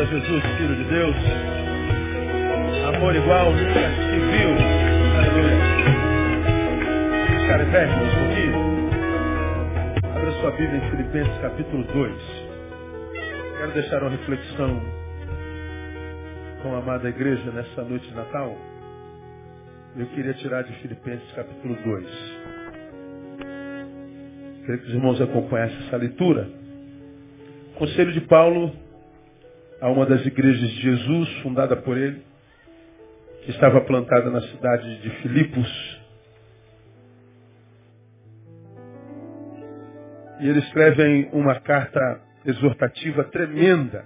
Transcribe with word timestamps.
Aplauda 0.00 0.06
Jesus, 0.06 0.42
Filho 0.56 0.76
de 0.76 0.84
Deus. 0.84 1.16
Amor 2.94 3.14
igual 3.14 3.52
nunca 3.52 3.90
se 3.90 4.16
viu. 4.16 4.50
Aleluia. 5.18 5.60
Velho, 7.70 7.92
um 7.92 8.10
pouquinho. 8.18 8.56
Abra 10.16 10.32
sua 10.40 10.50
Bíblia 10.52 10.78
em 10.78 10.90
Filipenses 10.90 11.38
capítulo 11.42 11.84
2. 11.84 12.14
Quero 13.58 13.72
deixar 13.72 14.02
uma 14.02 14.10
reflexão 14.10 14.80
com 16.62 16.74
a 16.74 16.78
amada 16.78 17.08
igreja 17.08 17.50
nessa 17.52 17.84
noite 17.84 18.08
de 18.08 18.14
Natal. 18.14 18.56
Eu 19.96 20.06
queria 20.06 20.32
tirar 20.34 20.62
de 20.62 20.72
Filipenses 20.80 21.30
capítulo 21.32 21.76
2. 21.84 22.06
Queria 24.60 24.78
que 24.78 24.86
os 24.86 24.94
irmãos 24.94 25.20
acompanhassem 25.20 25.76
essa 25.86 25.96
leitura. 25.98 26.48
Conselho 27.76 28.12
de 28.12 28.22
Paulo 28.22 28.72
a 29.80 29.88
uma 29.88 30.04
das 30.04 30.24
igrejas 30.26 30.68
de 30.70 30.80
Jesus, 30.82 31.28
fundada 31.42 31.76
por 31.76 31.96
ele, 31.96 32.22
que 33.44 33.50
estava 33.50 33.80
plantada 33.80 34.30
na 34.30 34.40
cidade 34.42 35.00
de 35.00 35.10
Filipos. 35.22 36.00
E 40.40 40.48
ele 40.48 40.58
escreve 40.58 41.28
uma 41.32 41.58
carta 41.60 42.20
exortativa 42.44 43.24
tremenda 43.24 44.04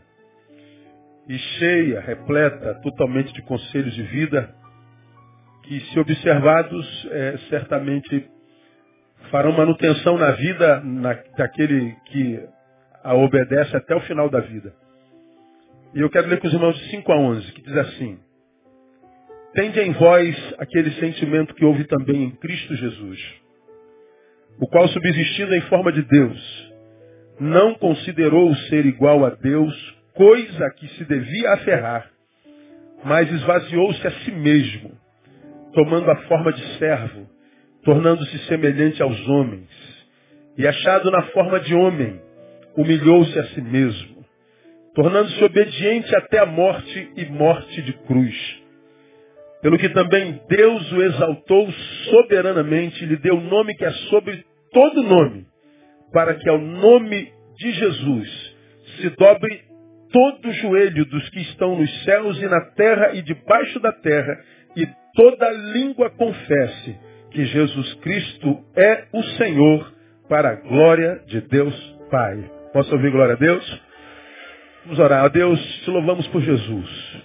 e 1.28 1.38
cheia, 1.38 2.00
repleta, 2.00 2.74
totalmente 2.82 3.32
de 3.32 3.42
conselhos 3.42 3.94
de 3.94 4.02
vida, 4.02 4.54
que, 5.62 5.80
se 5.80 5.98
observados, 5.98 7.08
é, 7.10 7.38
certamente 7.48 8.30
farão 9.30 9.52
manutenção 9.52 10.18
na 10.18 10.32
vida 10.32 10.80
na, 10.80 11.14
daquele 11.36 11.96
que 12.06 12.46
a 13.02 13.14
obedece 13.14 13.76
até 13.76 13.94
o 13.94 14.00
final 14.00 14.28
da 14.28 14.40
vida. 14.40 14.83
E 15.94 16.00
eu 16.00 16.10
quero 16.10 16.26
ler 16.26 16.40
com 16.40 16.48
os 16.48 16.52
irmãos 16.52 16.76
de 16.76 16.90
5 16.90 17.12
a 17.12 17.16
11, 17.16 17.52
que 17.52 17.62
diz 17.62 17.76
assim: 17.76 18.18
Tende 19.54 19.78
em 19.80 19.92
vós 19.92 20.54
aquele 20.58 20.90
sentimento 20.94 21.54
que 21.54 21.64
houve 21.64 21.84
também 21.84 22.24
em 22.24 22.30
Cristo 22.32 22.74
Jesus, 22.74 23.20
o 24.58 24.66
qual, 24.66 24.88
subsistindo 24.88 25.54
em 25.54 25.60
forma 25.62 25.92
de 25.92 26.02
Deus, 26.02 26.72
não 27.38 27.74
considerou 27.74 28.50
o 28.50 28.56
ser 28.68 28.84
igual 28.86 29.24
a 29.24 29.30
Deus 29.30 29.94
coisa 30.14 30.70
que 30.76 30.88
se 30.96 31.04
devia 31.04 31.52
aferrar, 31.52 32.10
mas 33.04 33.30
esvaziou-se 33.30 34.04
a 34.04 34.10
si 34.10 34.32
mesmo, 34.32 34.90
tomando 35.74 36.10
a 36.10 36.16
forma 36.22 36.52
de 36.52 36.78
servo, 36.78 37.28
tornando-se 37.84 38.38
semelhante 38.46 39.00
aos 39.00 39.28
homens, 39.28 39.68
e 40.58 40.66
achado 40.66 41.08
na 41.12 41.22
forma 41.26 41.60
de 41.60 41.72
homem, 41.72 42.20
humilhou-se 42.76 43.38
a 43.38 43.44
si 43.50 43.60
mesmo 43.60 44.13
tornando-se 44.94 45.42
obediente 45.42 46.14
até 46.14 46.38
a 46.38 46.46
morte 46.46 47.10
e 47.16 47.24
morte 47.26 47.82
de 47.82 47.92
cruz. 48.06 48.62
Pelo 49.60 49.78
que 49.78 49.88
também 49.88 50.40
Deus 50.48 50.92
o 50.92 51.02
exaltou 51.02 51.70
soberanamente 52.10 53.04
lhe 53.06 53.16
deu 53.16 53.36
o 53.36 53.40
nome 53.40 53.74
que 53.74 53.84
é 53.84 53.90
sobre 54.10 54.44
todo 54.72 55.02
nome, 55.02 55.46
para 56.12 56.34
que 56.34 56.48
ao 56.48 56.58
nome 56.58 57.32
de 57.56 57.72
Jesus 57.72 58.54
se 58.96 59.10
dobre 59.10 59.62
todo 60.12 60.48
o 60.48 60.52
joelho 60.52 61.04
dos 61.06 61.28
que 61.30 61.40
estão 61.40 61.76
nos 61.76 62.04
céus 62.04 62.40
e 62.40 62.46
na 62.46 62.60
terra 62.72 63.14
e 63.14 63.22
debaixo 63.22 63.80
da 63.80 63.90
terra, 63.90 64.38
e 64.76 64.86
toda 65.14 65.50
língua 65.50 66.10
confesse 66.10 66.96
que 67.30 67.44
Jesus 67.44 67.94
Cristo 67.94 68.64
é 68.76 69.06
o 69.12 69.22
Senhor, 69.38 69.92
para 70.28 70.50
a 70.50 70.54
glória 70.54 71.20
de 71.26 71.40
Deus 71.42 71.74
Pai. 72.10 72.50
Posso 72.72 72.92
ouvir 72.94 73.10
glória 73.10 73.34
a 73.34 73.38
Deus? 73.38 73.82
Vamos 74.84 74.98
orar. 74.98 75.30
Deus, 75.30 75.58
te 75.82 75.90
louvamos 75.90 76.26
por 76.28 76.42
Jesus. 76.42 77.24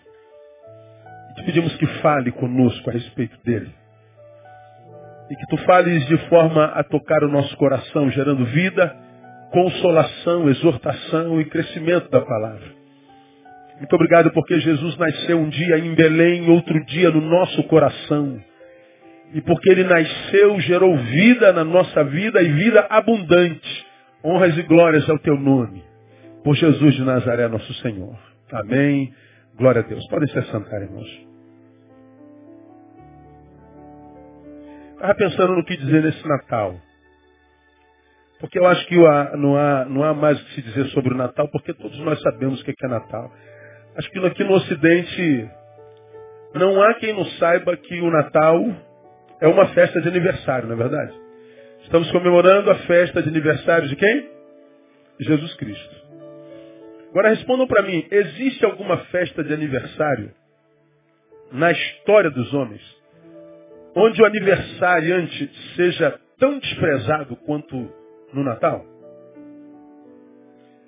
Te 1.35 1.43
pedimos 1.43 1.75
que 1.75 1.85
fale 2.01 2.31
conosco 2.31 2.89
a 2.89 2.93
respeito 2.93 3.37
dele. 3.43 3.69
E 5.29 5.35
que 5.35 5.45
tu 5.47 5.57
fales 5.65 6.05
de 6.07 6.17
forma 6.29 6.65
a 6.65 6.83
tocar 6.83 7.21
o 7.23 7.27
nosso 7.27 7.55
coração, 7.57 8.09
gerando 8.11 8.45
vida, 8.45 8.95
consolação, 9.51 10.49
exortação 10.49 11.41
e 11.41 11.45
crescimento 11.45 12.09
da 12.09 12.21
palavra. 12.21 12.79
Muito 13.77 13.93
obrigado 13.93 14.31
porque 14.31 14.59
Jesus 14.59 14.97
nasceu 14.97 15.37
um 15.37 15.49
dia 15.49 15.79
em 15.79 15.93
Belém, 15.93 16.49
outro 16.49 16.83
dia 16.85 17.11
no 17.11 17.21
nosso 17.21 17.61
coração. 17.63 18.41
E 19.33 19.41
porque 19.41 19.69
ele 19.69 19.83
nasceu, 19.83 20.59
gerou 20.61 20.97
vida 20.97 21.51
na 21.51 21.65
nossa 21.65 22.05
vida 22.05 22.41
e 22.41 22.51
vida 22.53 22.87
abundante. 22.89 23.85
Honras 24.23 24.57
e 24.57 24.63
glórias 24.63 25.09
ao 25.09 25.19
teu 25.19 25.37
nome. 25.37 25.88
Por 26.49 26.55
Jesus 26.55 26.95
de 26.95 27.03
Nazaré, 27.03 27.47
nosso 27.47 27.71
Senhor. 27.75 28.17
Amém. 28.51 29.13
Glória 29.55 29.81
a 29.81 29.85
Deus. 29.85 30.03
Podem 30.07 30.27
se 30.29 30.39
assentar, 30.39 30.81
irmãos. 30.81 31.07
Estava 34.95 35.13
pensando 35.13 35.55
no 35.55 35.63
que 35.63 35.77
dizer 35.77 36.01
nesse 36.01 36.27
Natal. 36.27 36.75
Porque 38.39 38.57
eu 38.57 38.65
acho 38.65 38.83
que 38.87 38.95
não 39.37 39.55
há, 39.55 39.85
não 39.85 40.03
há 40.03 40.11
mais 40.15 40.41
o 40.41 40.45
que 40.45 40.55
se 40.55 40.61
dizer 40.63 40.85
sobre 40.87 41.13
o 41.13 41.17
Natal, 41.17 41.47
porque 41.51 41.71
todos 41.71 41.99
nós 41.99 42.19
sabemos 42.19 42.59
o 42.59 42.65
que 42.65 42.73
é 42.83 42.87
Natal. 42.87 43.31
Acho 43.95 44.09
que 44.09 44.17
aqui 44.17 44.43
no 44.43 44.53
Ocidente 44.53 45.51
não 46.55 46.81
há 46.81 46.95
quem 46.95 47.13
não 47.13 47.25
saiba 47.25 47.77
que 47.77 48.01
o 48.01 48.09
Natal 48.09 48.59
é 49.39 49.47
uma 49.47 49.67
festa 49.67 50.01
de 50.01 50.07
aniversário, 50.07 50.67
não 50.67 50.73
é 50.73 50.77
verdade? 50.77 51.13
Estamos 51.83 52.09
comemorando 52.11 52.71
a 52.71 52.75
festa 52.87 53.21
de 53.21 53.29
aniversário 53.29 53.87
de 53.87 53.95
quem? 53.95 54.31
Jesus 55.19 55.53
Cristo. 55.53 55.98
Agora 57.09 57.29
respondam 57.29 57.67
para 57.67 57.83
mim, 57.83 58.05
existe 58.09 58.63
alguma 58.65 58.97
festa 59.05 59.43
de 59.43 59.53
aniversário 59.53 60.31
na 61.51 61.71
história 61.71 62.29
dos 62.29 62.53
homens 62.53 62.99
onde 63.95 64.21
o 64.21 64.25
aniversariante 64.25 65.51
seja 65.75 66.19
tão 66.37 66.59
desprezado 66.59 67.35
quanto 67.37 67.75
no 68.33 68.43
Natal? 68.43 68.85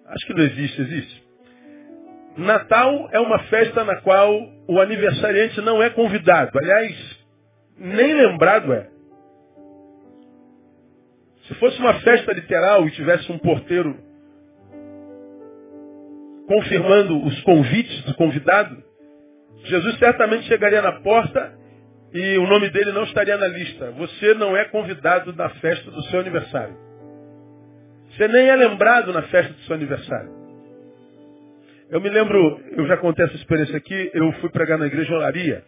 Acho 0.06 0.28
que 0.28 0.34
não 0.34 0.44
existe, 0.44 0.82
existe. 0.82 1.24
Natal 2.38 3.10
é 3.12 3.20
uma 3.20 3.40
festa 3.46 3.84
na 3.84 3.98
qual 4.02 4.32
o 4.68 4.80
aniversariante 4.80 5.60
não 5.62 5.82
é 5.82 5.90
convidado. 5.90 6.58
Aliás, 6.58 7.26
nem 7.78 8.14
lembrado 8.14 8.74
é. 8.74 8.90
Se 11.48 11.56
fosse 11.56 11.80
uma 11.80 11.96
festa 11.96 12.32
literal 12.32 12.88
e 12.88 12.92
tivesse 12.92 13.30
um 13.32 13.38
porteiro 13.38 13.98
confirmando 16.52 17.24
os 17.24 17.42
convites 17.44 18.04
do 18.04 18.14
convidado, 18.16 18.76
Jesus 19.64 19.98
certamente 20.00 20.48
chegaria 20.48 20.82
na 20.82 21.00
porta 21.00 21.54
e 22.14 22.38
o 22.38 22.46
nome 22.46 22.70
dele 22.72 22.92
não 22.92 23.04
estaria 23.04 23.38
na 23.38 23.48
lista. 23.48 23.92
Você 23.92 24.34
não 24.34 24.58
é 24.58 24.66
convidado 24.66 25.32
na 25.34 25.48
festa 25.48 25.90
do 25.90 26.02
seu 26.04 26.20
aniversário. 26.20 26.76
Você 28.10 28.28
nem 28.28 28.50
é 28.50 28.56
lembrado 28.58 29.14
na 29.14 29.22
festa 29.24 29.54
do 29.54 29.60
seu 29.62 29.76
aniversário. 29.76 30.30
Eu 31.90 32.02
me 32.02 32.10
lembro, 32.10 32.60
eu 32.72 32.86
já 32.86 32.98
contei 32.98 33.24
essa 33.24 33.36
experiência 33.36 33.78
aqui, 33.78 34.12
eu 34.14 34.30
fui 34.34 34.50
pregar 34.50 34.78
na 34.78 34.88
igreja 34.88 35.14
Olaria. 35.14 35.64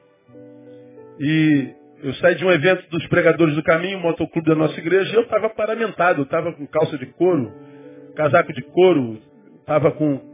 E 1.17 1.69
eu 2.03 2.13
saí 2.15 2.35
de 2.35 2.44
um 2.44 2.51
evento 2.51 2.89
dos 2.89 3.07
pregadores 3.07 3.55
do 3.55 3.63
caminho, 3.63 4.00
um 4.00 4.01
motoclube 4.01 4.50
da 4.50 4.55
nossa 4.55 4.77
igreja, 4.77 5.13
e 5.13 5.15
eu 5.15 5.21
estava 5.21 5.50
paramentado, 5.50 6.19
eu 6.19 6.25
estava 6.25 6.51
com 6.51 6.67
calça 6.67 6.97
de 6.97 7.05
couro, 7.05 7.53
casaco 8.17 8.51
de 8.51 8.61
couro, 8.63 9.17
estava 9.61 9.89
com 9.89 10.32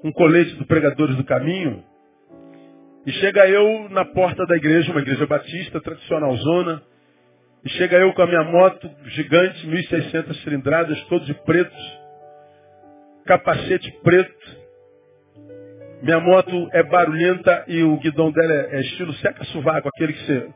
com 0.00 0.12
colete 0.12 0.54
do 0.54 0.66
Pregadores 0.66 1.16
do 1.16 1.24
Caminho. 1.24 1.84
E 3.06 3.12
chega 3.12 3.48
eu 3.48 3.88
na 3.90 4.04
porta 4.04 4.44
da 4.46 4.56
igreja, 4.56 4.90
uma 4.90 5.00
igreja 5.00 5.26
batista, 5.26 5.80
tradicional 5.80 6.36
zona. 6.36 6.82
E 7.64 7.68
chega 7.70 7.96
eu 7.98 8.12
com 8.12 8.22
a 8.22 8.26
minha 8.26 8.44
moto 8.44 8.88
gigante, 9.06 9.66
1.600 9.66 10.42
cilindradas, 10.42 11.00
todo 11.04 11.24
de 11.24 11.34
preto. 11.34 11.76
Capacete 13.24 13.90
preto. 14.02 14.58
Minha 16.02 16.20
moto 16.20 16.68
é 16.72 16.82
barulhenta 16.82 17.64
e 17.66 17.82
o 17.82 17.96
guidão 17.98 18.30
dela 18.30 18.52
é, 18.52 18.76
é 18.76 18.80
estilo 18.80 19.12
seca-sovaco, 19.14 19.88
aquele 19.88 20.12
que 20.12 20.26
você... 20.26 20.48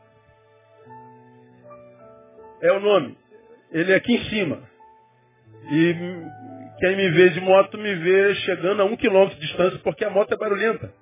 É 2.63 2.73
o 2.73 2.79
nome. 2.79 3.17
Ele 3.73 3.93
é 3.93 3.97
aqui 3.97 4.15
em 4.15 4.25
cima. 4.27 4.63
E 5.71 5.95
quem 6.83 6.97
me 6.97 7.11
vê 7.11 7.29
de 7.29 7.41
moto 7.41 7.79
me 7.79 7.95
vê 7.95 8.35
chegando 8.35 8.83
a 8.83 8.85
um 8.85 8.97
quilômetro 8.97 9.37
de 9.37 9.47
distância 9.47 9.79
porque 9.85 10.05
a 10.05 10.11
moto 10.11 10.35
é 10.35 10.37
barulhenta. 10.37 10.93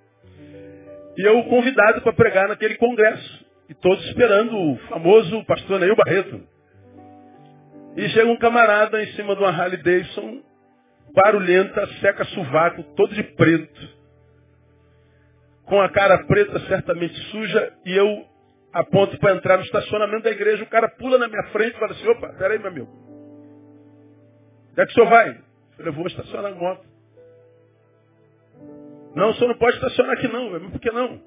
E 1.16 1.26
eu 1.26 1.42
convidado 1.44 2.02
para 2.02 2.12
pregar 2.12 2.48
naquele 2.48 2.74
congresso. 2.74 3.46
E 3.66 3.72
todos 3.72 4.04
esperando 4.04 4.54
o 4.54 4.76
famoso 4.90 5.42
pastor 5.46 5.80
Neil 5.80 5.96
Barreto. 5.96 6.46
E 7.96 8.06
chega 8.10 8.30
um 8.30 8.36
camarada 8.36 9.02
em 9.02 9.06
cima 9.12 9.34
de 9.34 9.40
uma 9.40 9.48
Harley 9.48 9.82
Davidson, 9.82 10.42
barulhenta, 11.14 11.86
seca 12.02 12.26
sovaco, 12.26 12.82
todo 12.94 13.14
de 13.14 13.22
preto. 13.22 13.88
Com 15.64 15.80
a 15.80 15.88
cara 15.88 16.26
preta 16.26 16.60
certamente 16.68 17.14
suja, 17.30 17.72
e 17.86 17.96
eu 17.96 18.26
aponto 18.70 19.18
para 19.18 19.34
entrar 19.34 19.56
no 19.56 19.64
estacionamento 19.64 20.24
da 20.24 20.30
igreja, 20.30 20.62
o 20.62 20.68
cara 20.68 20.90
pula 20.90 21.16
na 21.16 21.26
minha 21.26 21.44
frente 21.44 21.74
e 21.74 21.78
fala 21.78 21.92
assim, 21.92 22.06
opa, 22.06 22.34
peraí, 22.34 22.58
meu 22.58 22.68
amigo. 22.68 22.88
Onde 24.72 24.82
é 24.82 24.84
que 24.84 24.92
o 24.92 24.94
senhor 24.94 25.08
vai? 25.08 25.49
Eu 25.80 25.84
falei, 25.84 25.92
vou 25.92 26.06
estacionar 26.06 26.52
a 26.52 26.54
moto. 26.54 26.86
Não, 29.14 29.30
o 29.30 29.34
senhor 29.34 29.48
não 29.48 29.58
pode 29.58 29.76
estacionar 29.76 30.12
aqui 30.12 30.28
não. 30.28 30.70
Por 30.70 30.78
que 30.80 30.90
não? 30.90 31.14
O 31.14 31.20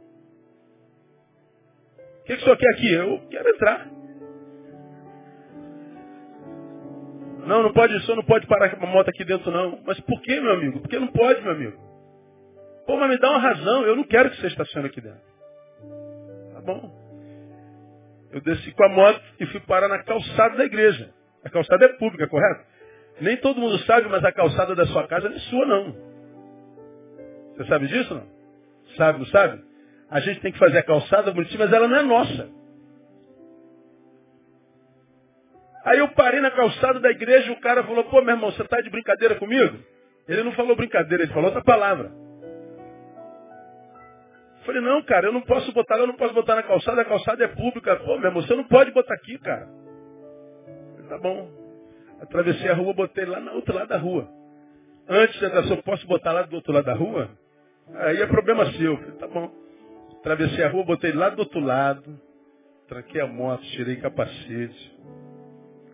que, 2.23 2.35
que 2.35 2.41
o 2.41 2.43
senhor 2.43 2.57
quer 2.57 2.69
aqui? 2.69 2.93
Eu 2.93 3.27
quero 3.29 3.49
entrar. 3.49 3.91
Não, 7.47 7.63
não 7.63 7.73
pode, 7.73 7.95
o 7.95 8.01
senhor 8.01 8.15
não 8.15 8.23
pode 8.23 8.45
parar 8.47 8.69
com 8.75 8.85
a 8.85 8.89
moto 8.89 9.09
aqui 9.09 9.25
dentro 9.25 9.51
não. 9.51 9.81
Mas 9.85 9.99
por 10.01 10.21
que, 10.21 10.39
meu 10.39 10.53
amigo? 10.53 10.81
Porque 10.81 10.99
não 10.99 11.07
pode, 11.07 11.41
meu 11.41 11.51
amigo. 11.51 11.77
Pô, 12.85 12.95
mas 12.95 13.09
me 13.09 13.17
dá 13.17 13.31
uma 13.31 13.39
razão. 13.39 13.83
Eu 13.85 13.95
não 13.95 14.03
quero 14.03 14.29
que 14.29 14.39
você 14.39 14.47
estacione 14.47 14.87
aqui 14.87 15.01
dentro. 15.01 15.33
Tá 16.53 16.61
bom. 16.61 17.03
Eu 18.31 18.39
desci 18.41 18.71
com 18.71 18.85
a 18.85 18.89
moto 18.89 19.21
e 19.39 19.47
fui 19.47 19.59
parar 19.61 19.87
na 19.87 20.03
calçada 20.03 20.57
da 20.57 20.65
igreja. 20.65 21.11
A 21.43 21.49
calçada 21.49 21.85
é 21.85 21.89
pública, 21.97 22.27
correto? 22.27 22.72
Nem 23.21 23.37
todo 23.37 23.59
mundo 23.59 23.77
sabe, 23.79 24.07
mas 24.09 24.23
a 24.23 24.31
calçada 24.31 24.75
da 24.75 24.85
sua 24.87 25.07
casa 25.07 25.29
não 25.29 25.35
é 25.35 25.39
sua, 25.39 25.65
não. 25.65 25.95
Você 27.55 27.65
sabe 27.65 27.87
disso, 27.87 28.13
não? 28.13 28.27
Sabe, 28.97 29.19
não 29.19 29.25
sabe? 29.27 29.63
A 30.09 30.19
gente 30.19 30.41
tem 30.41 30.51
que 30.51 30.59
fazer 30.59 30.79
a 30.79 30.83
calçada 30.83 31.31
bonitinha, 31.31 31.59
mas 31.59 31.73
ela 31.73 31.87
não 31.87 31.97
é 31.97 32.03
nossa. 32.03 32.49
Aí 35.85 35.99
eu 35.99 36.07
parei 36.09 36.39
na 36.39 36.51
calçada 36.51 36.99
da 36.99 37.09
igreja 37.09 37.49
e 37.49 37.53
o 37.53 37.59
cara 37.59 37.83
falou, 37.83 38.03
pô, 38.05 38.21
meu 38.21 38.35
irmão, 38.35 38.51
você 38.51 38.61
está 38.61 38.79
de 38.79 38.89
brincadeira 38.89 39.35
comigo? 39.35 39.77
Ele 40.27 40.43
não 40.43 40.53
falou 40.53 40.75
brincadeira, 40.75 41.23
ele 41.23 41.33
falou 41.33 41.47
outra 41.47 41.63
palavra. 41.63 42.11
Eu 44.59 44.65
falei, 44.65 44.81
não, 44.81 45.01
cara, 45.03 45.27
eu 45.27 45.33
não 45.33 45.41
posso 45.41 45.71
botar, 45.73 45.97
eu 45.97 46.07
não 46.07 46.15
posso 46.15 46.33
botar 46.33 46.55
na 46.55 46.63
calçada, 46.63 47.01
a 47.01 47.05
calçada 47.05 47.43
é 47.43 47.47
pública. 47.49 47.97
Pô, 47.97 48.17
meu 48.17 48.29
irmão, 48.29 48.41
você 48.41 48.55
não 48.55 48.63
pode 48.63 48.91
botar 48.91 49.13
aqui, 49.13 49.37
cara. 49.39 49.67
Falei, 50.95 51.09
tá 51.09 51.17
bom. 51.17 51.62
Atravessei 52.23 52.69
a 52.69 52.73
rua, 52.73 52.93
botei 52.93 53.25
lá 53.25 53.41
no 53.41 53.51
outro 53.51 53.75
lado 53.75 53.89
da 53.89 53.97
rua. 53.97 54.29
Antes 55.09 55.37
de 55.37 55.45
entrar, 55.45 55.69
eu 55.69 55.83
posso 55.83 56.07
botar 56.07 56.31
lá 56.31 56.43
do 56.43 56.55
outro 56.55 56.71
lado 56.71 56.85
da 56.85 56.93
rua? 56.93 57.29
Aí 57.95 58.21
é 58.21 58.27
problema 58.27 58.71
seu. 58.73 58.95
Falei, 58.95 59.11
tá 59.13 59.27
bom. 59.27 59.51
Atravessei 60.19 60.63
a 60.63 60.69
rua, 60.69 60.85
botei 60.85 61.11
lá 61.11 61.29
do 61.29 61.39
outro 61.39 61.59
lado. 61.59 62.17
Tranquei 62.87 63.19
a 63.19 63.27
moto, 63.27 63.61
tirei 63.63 63.97
capacete. 63.97 64.97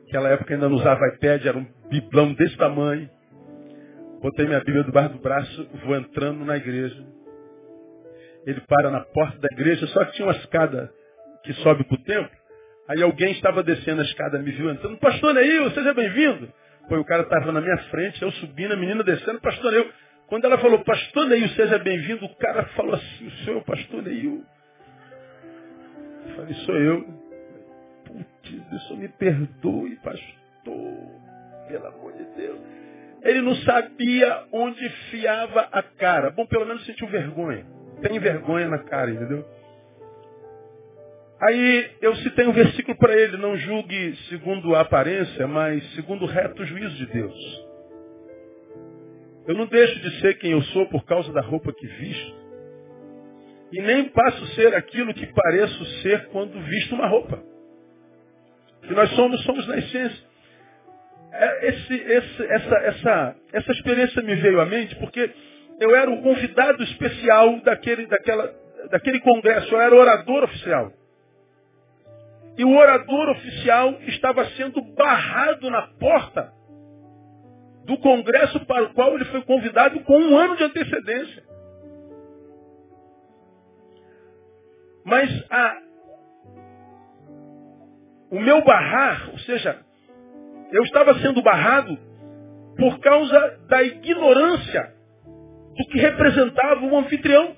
Naquela 0.04 0.30
época 0.30 0.54
ainda 0.54 0.70
não 0.70 0.76
usava 0.76 1.08
iPad, 1.16 1.46
era 1.46 1.58
um 1.58 1.66
biblão 1.90 2.34
desse 2.34 2.56
tamanho. 2.58 3.10
Botei 4.22 4.46
minha 4.46 4.60
Bíblia 4.60 4.84
debaixo 4.84 5.14
do 5.14 5.20
braço, 5.20 5.70
vou 5.86 5.96
entrando 5.96 6.46
na 6.46 6.58
igreja. 6.58 7.04
Ele 8.46 8.62
para 8.62 8.92
na 8.92 9.02
porta 9.02 9.40
da 9.40 9.48
igreja, 9.52 9.88
só 9.88 10.06
que 10.06 10.14
tinha 10.14 10.28
uma 10.28 10.36
escada 10.36 10.92
que 11.44 11.54
sobe 11.54 11.84
para 11.86 11.96
o 11.96 12.04
templo. 12.04 12.39
Aí 12.90 13.04
alguém 13.04 13.32
estava 13.34 13.62
descendo 13.62 14.02
a 14.02 14.04
escada, 14.04 14.40
me 14.40 14.50
viu 14.52 14.72
entrando. 14.72 14.98
Pastor 14.98 15.32
Neil, 15.36 15.70
seja 15.72 15.94
bem-vindo. 15.94 16.52
Foi 16.88 16.98
o 16.98 17.06
cara 17.06 17.22
estava 17.22 17.52
na 17.52 17.62
minha 17.62 17.78
frente, 17.84 18.20
eu 18.20 18.32
subindo, 18.32 18.74
a 18.74 18.76
menina 18.76 19.04
descendo, 19.04 19.40
pastor 19.40 19.72
Neil. 19.72 19.92
Quando 20.26 20.46
ela 20.46 20.58
falou, 20.58 20.80
pastor 20.84 21.28
Neil, 21.28 21.48
seja 21.50 21.78
bem-vindo, 21.78 22.26
o 22.26 22.36
cara 22.38 22.66
falou 22.70 22.96
assim, 22.96 23.28
o 23.28 23.32
senhor 23.44 23.58
é 23.58 23.60
o 23.60 23.64
pastor 23.64 24.02
Neil? 24.02 24.44
Eu 26.26 26.36
falei, 26.36 26.54
sou 26.66 26.78
eu. 26.78 27.06
Putz, 28.06 28.74
isso 28.74 28.98
me 28.98 29.08
perdoe, 29.08 29.96
pastor. 29.98 31.20
Pelo 31.68 31.86
amor 31.86 32.14
de 32.14 32.26
Deus. 32.36 32.60
Ele 33.22 33.42
não 33.42 33.54
sabia 33.58 34.46
onde 34.52 34.90
fiava 35.12 35.70
a 35.72 35.84
cara. 35.84 36.32
Bom, 36.32 36.48
pelo 36.48 36.66
menos 36.66 36.84
sentiu 36.88 37.06
vergonha. 37.06 37.68
Tem 38.02 38.18
vergonha 38.18 38.68
na 38.68 38.80
cara, 38.80 39.12
entendeu? 39.12 39.46
Aí 41.42 41.92
eu 42.02 42.16
citei 42.18 42.46
um 42.48 42.52
versículo 42.52 42.98
para 42.98 43.16
ele, 43.16 43.38
não 43.38 43.56
julgue 43.56 44.16
segundo 44.28 44.76
a 44.76 44.82
aparência, 44.82 45.48
mas 45.48 45.84
segundo 45.94 46.24
o 46.24 46.28
reto 46.28 46.66
juízo 46.66 46.96
de 46.96 47.06
Deus. 47.06 47.70
Eu 49.48 49.56
não 49.56 49.66
deixo 49.66 50.00
de 50.02 50.20
ser 50.20 50.38
quem 50.38 50.52
eu 50.52 50.62
sou 50.64 50.86
por 50.90 51.06
causa 51.06 51.32
da 51.32 51.42
roupa 51.42 51.74
que 51.74 51.88
visto. 51.88 52.40
E 53.72 53.82
nem 53.82 54.10
passo 54.10 54.44
a 54.44 54.48
ser 54.48 54.76
aquilo 54.76 55.14
que 55.14 55.26
pareço 55.28 55.86
ser 56.02 56.28
quando 56.28 56.60
visto 56.62 56.94
uma 56.94 57.08
roupa. 57.08 57.42
Que 58.86 58.94
nós 58.94 59.10
somos, 59.12 59.42
somos 59.44 59.66
na 59.68 59.78
essência. 59.78 60.30
É, 61.32 61.70
esse, 61.70 61.94
esse, 61.94 62.44
essa, 62.48 62.76
essa, 62.76 63.36
essa 63.54 63.72
experiência 63.72 64.22
me 64.22 64.36
veio 64.36 64.60
à 64.60 64.66
mente 64.66 64.96
porque 64.98 65.32
eu 65.80 65.96
era 65.96 66.12
o 66.12 66.22
convidado 66.22 66.84
especial 66.84 67.62
daquele, 67.62 68.08
daquela, 68.08 68.54
daquele 68.92 69.22
congresso, 69.22 69.74
eu 69.74 69.80
era 69.80 69.96
orador 69.96 70.44
oficial. 70.44 70.99
E 72.60 72.66
o 72.66 72.76
orador 72.76 73.30
oficial 73.30 73.94
estava 74.02 74.44
sendo 74.50 74.82
barrado 74.94 75.70
na 75.70 75.82
porta 75.98 76.52
do 77.86 77.98
congresso 78.00 78.60
para 78.66 78.84
o 78.84 78.94
qual 78.94 79.16
ele 79.16 79.24
foi 79.24 79.42
convidado 79.44 79.98
com 80.02 80.20
um 80.20 80.38
ano 80.38 80.58
de 80.58 80.66
antecedência. 80.66 81.42
Mas 85.06 85.46
a, 85.50 85.78
o 88.30 88.42
meu 88.42 88.62
barrar, 88.66 89.30
ou 89.32 89.40
seja, 89.40 89.80
eu 90.70 90.84
estava 90.84 91.18
sendo 91.22 91.42
barrado 91.42 91.98
por 92.78 93.00
causa 93.00 93.58
da 93.70 93.82
ignorância 93.84 94.94
do 95.78 95.88
que 95.88 95.98
representava 95.98 96.86
o 96.86 96.98
anfitrião. 96.98 97.56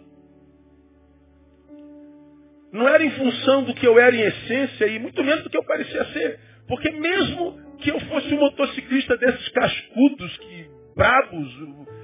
Não 2.71 2.87
era 2.87 3.03
em 3.03 3.11
função 3.11 3.63
do 3.63 3.73
que 3.73 3.85
eu 3.85 3.99
era 3.99 4.15
em 4.15 4.21
essência 4.21 4.85
e 4.87 4.99
muito 4.99 5.23
menos 5.23 5.43
do 5.43 5.49
que 5.49 5.57
eu 5.57 5.63
parecia 5.63 6.05
ser. 6.05 6.39
Porque 6.67 6.89
mesmo 6.91 7.59
que 7.79 7.91
eu 7.91 7.99
fosse 8.01 8.33
um 8.33 8.39
motociclista 8.39 9.17
desses 9.17 9.49
cascudos, 9.49 10.37
que 10.37 10.69
bravos, 10.95 11.53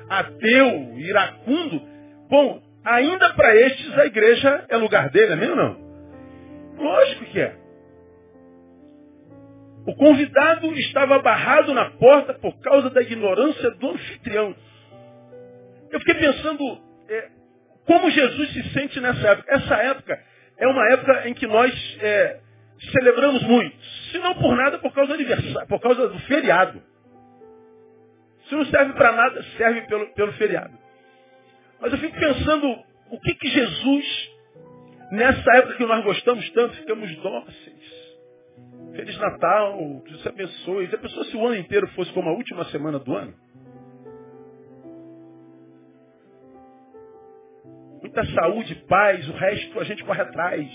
ateu, 0.10 0.98
iracundo, 0.98 1.82
bom, 2.30 2.62
ainda 2.84 3.34
para 3.34 3.56
estes 3.56 3.98
a 3.98 4.06
igreja 4.06 4.66
é 4.68 4.78
lugar 4.78 5.10
dele, 5.10 5.34
é 5.34 5.36
mesmo 5.36 5.56
não? 5.56 5.88
Lógico 6.78 7.26
que 7.26 7.40
é. 7.40 7.56
O 9.86 9.96
convidado 9.96 10.74
estava 10.74 11.20
barrado 11.20 11.74
na 11.74 11.92
porta 11.92 12.34
por 12.34 12.60
causa 12.60 12.90
da 12.90 13.02
ignorância 13.02 13.72
do 13.72 13.92
anfitrião. 13.92 14.54
Eu 15.90 16.00
fiquei 16.00 16.16
pensando 16.16 16.82
é, 17.08 17.30
como 17.86 18.12
Jesus 18.12 18.52
se 18.52 18.70
sente 18.74 19.00
nessa 19.00 19.30
época. 19.30 19.54
Essa 19.54 19.76
época 19.76 20.20
é 20.58 20.68
uma 20.68 20.86
época 20.92 21.28
em 21.30 21.34
que 21.34 21.48
nós 21.48 21.98
é, 22.02 22.40
celebramos 22.92 23.44
muito. 23.44 23.76
Se 24.12 24.20
não 24.20 24.36
por 24.36 24.56
nada, 24.56 24.80
por 24.80 24.94
causa 24.94 25.10
do 25.10 25.14
aniversário, 25.14 25.68
por 25.68 25.80
causa 25.80 26.08
do 26.08 26.20
feriado. 26.20 26.82
Se 28.48 28.56
não 28.56 28.66
serve 28.66 28.94
para 28.94 29.12
nada, 29.12 29.44
serve 29.58 29.82
pelo, 29.82 30.08
pelo 30.14 30.34
feriado. 30.34 30.74
Mas 31.80 31.92
eu 31.92 32.00
fico 32.00 32.18
pensando 32.18 32.84
o 33.12 33.20
que, 33.20 33.36
que 33.36 33.48
Jesus, 33.50 34.32
nessa 35.12 35.58
época 35.58 35.76
que 35.76 35.86
nós 35.86 36.04
gostamos 36.04 36.50
tanto, 36.52 36.76
ficamos 36.76 37.16
dóceis. 37.18 38.08
Feliz 38.96 39.18
Natal, 39.20 40.02
Deus 40.08 40.26
abençoe. 40.26 40.88
Já 40.88 40.98
pensou 40.98 41.24
se 41.26 41.38
o 41.38 41.46
ano 41.46 41.58
inteiro 41.58 41.88
fosse 41.90 42.12
como 42.14 42.30
a 42.30 42.34
última 42.34 42.66
semana 42.66 42.98
do 42.98 43.16
ano? 43.16 43.34
Muita 48.02 48.26
saúde, 48.28 48.76
paz, 48.88 49.28
o 49.28 49.34
resto 49.34 49.80
a 49.80 49.84
gente 49.84 50.04
corre 50.04 50.22
atrás. 50.22 50.68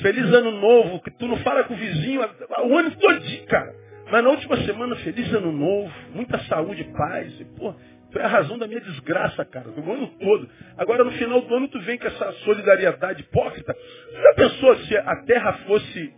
Feliz 0.00 0.24
ano 0.32 0.50
novo, 0.50 1.00
que 1.00 1.10
tu 1.10 1.26
não 1.26 1.36
fala 1.38 1.64
com 1.64 1.74
o 1.74 1.76
vizinho 1.76 2.20
o 2.20 2.76
ano 2.76 2.90
todo, 2.96 3.46
cara. 3.46 3.74
Mas 4.10 4.22
na 4.22 4.30
última 4.30 4.56
semana, 4.58 4.94
feliz 4.96 5.32
ano 5.32 5.52
novo, 5.52 5.92
muita 6.14 6.38
saúde, 6.44 6.84
paz. 6.96 7.40
E, 7.40 7.44
pô, 7.44 7.74
tu 8.12 8.18
é 8.18 8.24
a 8.24 8.28
razão 8.28 8.58
da 8.58 8.66
minha 8.66 8.80
desgraça, 8.80 9.44
cara, 9.44 9.70
do 9.70 9.92
ano 9.92 10.06
todo. 10.18 10.48
Agora 10.76 11.04
no 11.04 11.12
final 11.12 11.40
do 11.40 11.54
ano 11.54 11.68
tu 11.68 11.80
vem 11.80 11.98
com 11.98 12.06
essa 12.06 12.32
solidariedade 12.44 13.22
hipócrita. 13.22 13.74
Tu 13.74 14.22
já 14.22 14.34
pensou 14.34 14.76
se 14.76 14.96
a 14.96 15.16
terra 15.24 15.52
fosse 15.66 16.14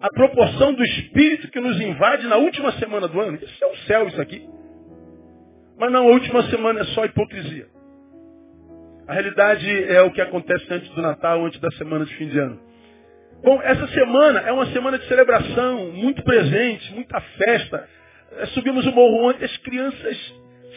a 0.00 0.08
proporção 0.08 0.72
do 0.72 0.82
espírito 0.82 1.50
que 1.50 1.60
nos 1.60 1.78
invade 1.80 2.26
na 2.26 2.36
última 2.36 2.72
semana 2.72 3.06
do 3.06 3.20
ano? 3.20 3.36
Isso 3.36 3.64
é 3.64 3.66
o 3.66 3.76
céu, 3.86 4.08
isso 4.08 4.20
aqui. 4.20 4.48
Mas 5.80 5.90
não, 5.90 6.08
a 6.08 6.10
última 6.10 6.42
semana 6.50 6.80
é 6.80 6.84
só 6.84 7.06
hipocrisia. 7.06 7.66
A 9.08 9.14
realidade 9.14 9.84
é 9.90 10.02
o 10.02 10.10
que 10.10 10.20
acontece 10.20 10.66
antes 10.70 10.90
do 10.90 11.00
Natal, 11.00 11.42
antes 11.42 11.58
da 11.58 11.70
semana 11.70 12.04
de 12.04 12.14
fim 12.16 12.28
de 12.28 12.38
ano. 12.38 12.60
Bom, 13.42 13.58
essa 13.62 13.88
semana 13.88 14.40
é 14.40 14.52
uma 14.52 14.66
semana 14.66 14.98
de 14.98 15.08
celebração, 15.08 15.90
muito 15.92 16.22
presente, 16.22 16.92
muita 16.92 17.18
festa. 17.18 17.88
É, 18.32 18.46
subimos 18.48 18.86
o 18.86 18.92
morro 18.92 19.30
ontem, 19.30 19.42
as 19.42 19.56
crianças 19.56 20.34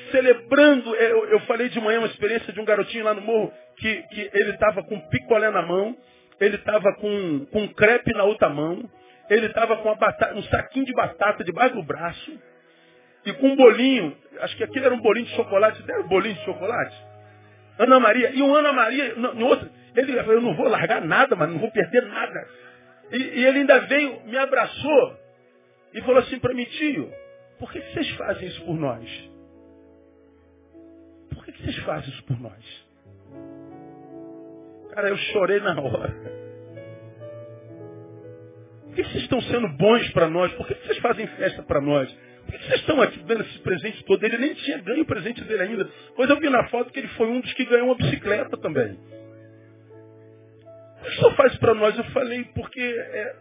celebrando. 0.10 0.96
É, 0.96 1.12
eu, 1.12 1.26
eu, 1.32 1.40
falei 1.42 1.68
de 1.68 1.82
manhã 1.82 2.00
uma 2.00 2.08
experiência 2.08 2.54
de 2.54 2.62
um 2.62 2.66
garotinho 2.66 3.04
lá 3.04 3.14
no 3.14 3.22
morro 3.22 3.52
que, 3.76 4.04
que 4.04 4.30
ele 4.34 4.52
estava 4.52 4.84
com 4.84 4.98
picolé 5.10 5.52
na 5.52 5.64
mão, 5.64 5.98
ele 6.40 6.56
estava 6.56 6.94
com, 6.96 7.46
com 7.52 7.68
crepe 7.74 8.14
na 8.14 8.24
outra 8.24 8.48
mão, 8.48 8.90
ele 9.30 9.48
estava 9.48 9.76
com 9.76 9.94
batata, 9.98 10.34
um 10.34 10.44
saquinho 10.44 10.86
de 10.86 10.94
batata 10.94 11.44
debaixo 11.44 11.76
do 11.76 11.84
braço 11.84 12.53
e 13.26 13.34
com 13.34 13.48
um 13.48 13.56
bolinho, 13.56 14.16
acho 14.42 14.58
que 14.58 14.64
aquele 14.64 14.86
era 14.86 14.96
um 14.96 15.02
bolinho 15.02 15.26
de 15.26 15.36
chocolate, 15.36 15.84
era 15.88 16.02
um 16.02 16.08
bolinho 16.08 16.36
de 16.36 16.46
chocolate? 16.46 16.96
Ana 17.80 18.00
Maria, 18.00 18.32
e 18.32 18.42
o 18.42 18.56
Ana 18.56 18.74
Maria, 18.74 19.16
no 19.16 19.46
outro, 19.48 19.70
ele 19.96 20.18
eu 20.18 20.42
não 20.42 20.56
vou 20.56 20.68
largar 20.68 21.02
nada, 21.02 21.36
mas 21.36 21.50
não 21.50 21.60
vou 21.60 21.72
perder 21.72 22.06
nada. 22.08 22.48
E, 23.12 23.18
e 23.18 23.46
ele 23.46 23.60
ainda 23.60 23.80
veio, 23.82 24.22
me 24.26 24.38
abraçou 24.38 25.18
e 25.94 26.02
falou 26.02 26.20
assim 26.20 26.40
para 26.40 26.54
mim, 26.54 26.66
tio, 26.66 27.12
por 27.60 27.72
que 27.72 27.80
vocês 27.80 28.10
fazem 28.12 28.48
isso 28.48 28.64
por 28.66 28.76
nós? 28.76 29.34
que 31.54 31.64
vocês 31.64 31.78
fazem 31.86 32.10
isso 32.10 32.24
por 32.24 32.40
nós? 32.40 32.86
Cara, 34.94 35.10
eu 35.10 35.18
chorei 35.18 35.60
na 35.60 35.80
hora. 35.80 36.14
Por 38.86 38.96
que 38.96 39.04
vocês 39.04 39.24
estão 39.24 39.42
sendo 39.42 39.68
bons 39.70 40.12
para 40.12 40.30
nós? 40.30 40.52
Por 40.54 40.68
que 40.68 40.76
vocês 40.76 40.98
fazem 41.00 41.26
festa 41.28 41.64
para 41.64 41.82
nós? 41.82 42.16
Que 42.58 42.68
vocês 42.68 42.80
estão 42.82 43.02
aqui 43.02 43.20
dando 43.24 43.42
esse 43.42 43.60
presente 43.60 44.04
todo? 44.04 44.24
Ele 44.24 44.38
nem 44.38 44.54
tinha 44.54 44.78
ganho 44.80 45.02
o 45.02 45.06
presente 45.06 45.44
dele 45.44 45.64
ainda. 45.64 45.90
Pois 46.16 46.30
eu 46.30 46.40
vi 46.40 46.50
na 46.50 46.68
foto 46.70 46.92
que 46.92 47.00
ele 47.00 47.08
foi 47.10 47.28
um 47.28 47.42
dos 47.42 47.52
que 47.54 47.66
ganhou 47.66 47.88
uma 47.88 47.96
bicicleta 47.96 48.56
também. 48.58 48.98
Que 51.04 51.12
só 51.16 51.32
faz 51.34 51.56
para 51.58 51.74
nós? 51.74 51.98
Eu 51.98 52.04
falei, 52.06 52.44
porque 52.54 52.80
é, 52.80 53.36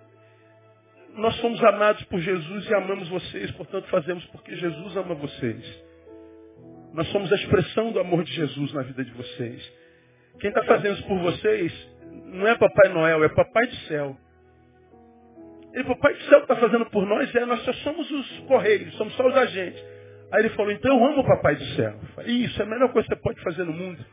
nós 1.14 1.34
somos 1.36 1.62
amados 1.62 2.02
por 2.04 2.20
Jesus 2.20 2.66
e 2.66 2.74
amamos 2.74 3.08
vocês, 3.08 3.50
portanto 3.52 3.86
fazemos 3.88 4.24
porque 4.26 4.56
Jesus 4.56 4.96
ama 4.96 5.14
vocês. 5.14 5.84
Nós 6.94 7.06
somos 7.08 7.30
a 7.32 7.36
expressão 7.36 7.92
do 7.92 8.00
amor 8.00 8.24
de 8.24 8.32
Jesus 8.32 8.72
na 8.72 8.82
vida 8.82 9.04
de 9.04 9.10
vocês. 9.12 9.72
Quem 10.40 10.48
está 10.48 10.64
fazendo 10.64 10.94
isso 10.94 11.06
por 11.06 11.18
vocês 11.18 11.88
não 12.26 12.48
é 12.48 12.56
Papai 12.56 12.88
Noel, 12.92 13.24
é 13.24 13.28
Papai 13.28 13.66
do 13.66 13.76
Céu. 13.88 14.16
Ele 15.72 15.84
falou, 15.84 15.98
Pai 15.98 16.14
do 16.14 16.22
Céu 16.24 16.38
está 16.40 16.56
fazendo 16.56 16.86
por 16.86 17.06
nós, 17.06 17.34
é, 17.34 17.46
nós 17.46 17.62
só 17.64 17.72
somos 17.74 18.10
os 18.10 18.38
correios, 18.40 18.94
somos 18.96 19.14
só 19.14 19.26
os 19.26 19.36
agentes. 19.36 19.82
Aí 20.32 20.42
ele 20.42 20.50
falou, 20.50 20.72
então 20.72 20.96
eu 20.96 21.04
amo 21.06 21.20
o 21.20 21.26
Papai 21.26 21.56
do 21.56 21.64
Céu. 21.76 21.94
Falei, 22.14 22.36
Isso 22.36 22.60
é 22.60 22.64
a 22.64 22.68
melhor 22.68 22.92
coisa 22.92 23.08
que 23.08 23.14
você 23.14 23.20
pode 23.20 23.40
fazer 23.42 23.64
no 23.64 23.72
mundo. 23.72 24.04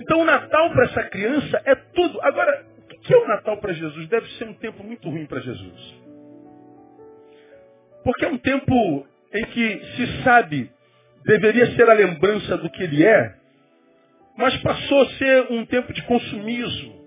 Então 0.00 0.20
o 0.20 0.24
Natal 0.24 0.70
para 0.70 0.84
essa 0.84 1.02
criança 1.04 1.62
é 1.64 1.74
tudo. 1.74 2.20
Agora, 2.22 2.66
o 2.78 2.98
que 3.00 3.14
é 3.14 3.16
o 3.16 3.28
Natal 3.28 3.56
para 3.58 3.72
Jesus? 3.72 4.08
Deve 4.08 4.26
ser 4.32 4.44
um 4.44 4.54
tempo 4.54 4.82
muito 4.82 5.08
ruim 5.08 5.26
para 5.26 5.40
Jesus. 5.40 6.00
Porque 8.02 8.24
é 8.24 8.28
um 8.28 8.38
tempo 8.38 9.06
em 9.32 9.44
que 9.46 9.84
se 9.96 10.22
sabe, 10.22 10.70
deveria 11.24 11.66
ser 11.76 11.88
a 11.88 11.94
lembrança 11.94 12.56
do 12.56 12.70
que 12.70 12.82
ele 12.82 13.04
é, 13.04 13.34
mas 14.36 14.56
passou 14.58 15.02
a 15.02 15.10
ser 15.10 15.46
um 15.50 15.66
tempo 15.66 15.92
de 15.92 16.02
consumismo. 16.02 17.00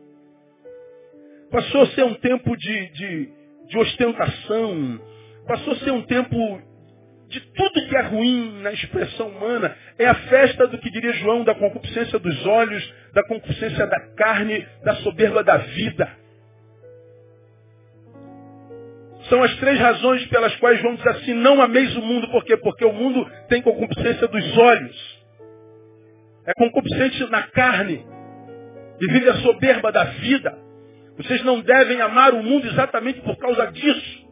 Passou 1.51 1.81
a 1.81 1.87
ser 1.87 2.03
um 2.03 2.13
tempo 2.15 2.55
de, 2.55 2.89
de, 2.91 3.29
de 3.67 3.77
ostentação. 3.77 4.99
Passou 5.47 5.73
a 5.73 5.77
ser 5.77 5.91
um 5.91 6.01
tempo 6.03 6.61
de 7.29 7.39
tudo 7.39 7.87
que 7.87 7.97
é 7.97 8.01
ruim 8.01 8.61
na 8.61 8.71
expressão 8.71 9.27
humana. 9.29 9.75
É 9.97 10.05
a 10.05 10.15
festa 10.15 10.67
do 10.67 10.77
que 10.77 10.91
diria 10.91 11.13
João, 11.13 11.43
da 11.43 11.55
concupiscência 11.55 12.19
dos 12.19 12.45
olhos, 12.45 12.93
da 13.13 13.23
concupiscência 13.27 13.87
da 13.87 13.99
carne, 14.15 14.65
da 14.83 14.95
soberba 14.97 15.43
da 15.43 15.57
vida. 15.57 16.23
São 19.29 19.41
as 19.41 19.55
três 19.55 19.79
razões 19.79 20.25
pelas 20.27 20.55
quais 20.57 20.79
João 20.81 20.95
diz 20.95 21.07
assim, 21.07 21.33
não 21.33 21.61
ameis 21.61 21.95
o 21.95 22.01
mundo, 22.01 22.29
por 22.29 22.43
quê? 22.43 22.57
Porque 22.57 22.85
o 22.85 22.93
mundo 22.93 23.25
tem 23.47 23.61
concupiscência 23.61 24.27
dos 24.27 24.57
olhos. 24.57 25.23
É 26.45 26.53
concupiscente 26.53 27.29
na 27.31 27.43
carne. 27.43 28.05
E 29.01 29.07
vive 29.11 29.29
a 29.29 29.35
soberba 29.35 29.91
da 29.91 30.03
vida. 30.03 30.57
Vocês 31.17 31.43
não 31.43 31.61
devem 31.61 32.01
amar 32.01 32.33
o 32.33 32.43
mundo 32.43 32.67
exatamente 32.67 33.21
por 33.21 33.37
causa 33.37 33.71
disso. 33.71 34.23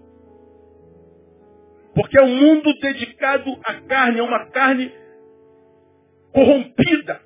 Porque 1.93 2.17
é 2.17 2.23
um 2.23 2.35
mundo 2.35 2.73
dedicado 2.79 3.59
à 3.63 3.73
carne, 3.81 4.19
é 4.19 4.23
uma 4.23 4.45
carne 4.47 4.91
corrompida, 6.33 7.21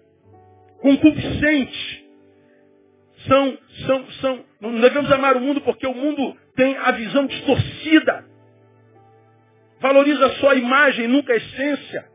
concupiscente. 0.81 2.05
São, 3.27 3.57
são, 3.85 4.11
são, 4.21 4.45
não 4.59 4.81
devemos 4.81 5.11
amar 5.11 5.37
o 5.37 5.41
mundo 5.41 5.61
porque 5.61 5.87
o 5.87 5.93
mundo 5.93 6.35
tem 6.55 6.75
a 6.77 6.91
visão 6.91 7.25
distorcida. 7.25 8.25
Valoriza 9.79 10.29
só 10.35 10.49
a 10.49 10.55
imagem, 10.55 11.07
nunca 11.07 11.33
a 11.33 11.37
essência. 11.37 12.09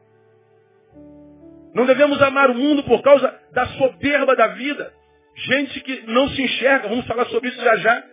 Não 1.74 1.86
devemos 1.86 2.20
amar 2.20 2.50
o 2.50 2.54
mundo 2.54 2.82
por 2.82 3.00
causa 3.00 3.32
da 3.52 3.66
soberba 3.66 4.34
da 4.34 4.48
vida. 4.48 4.92
Gente 5.34 5.80
que 5.80 6.02
não 6.06 6.28
se 6.30 6.42
enxerga, 6.42 6.88
vamos 6.88 7.06
falar 7.06 7.26
sobre 7.26 7.48
isso 7.48 7.60
já 7.62 7.76
já. 7.76 8.04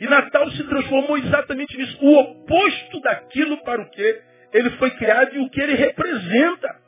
E 0.00 0.06
Natal 0.06 0.50
se 0.52 0.64
transformou 0.64 1.18
exatamente 1.18 1.76
nisso, 1.76 1.98
o 2.00 2.18
oposto 2.18 3.00
daquilo 3.00 3.62
para 3.62 3.82
o 3.82 3.90
que 3.90 4.22
ele 4.52 4.70
foi 4.70 4.90
criado 4.92 5.34
e 5.36 5.40
o 5.40 5.50
que 5.50 5.60
ele 5.60 5.74
representa. 5.74 6.80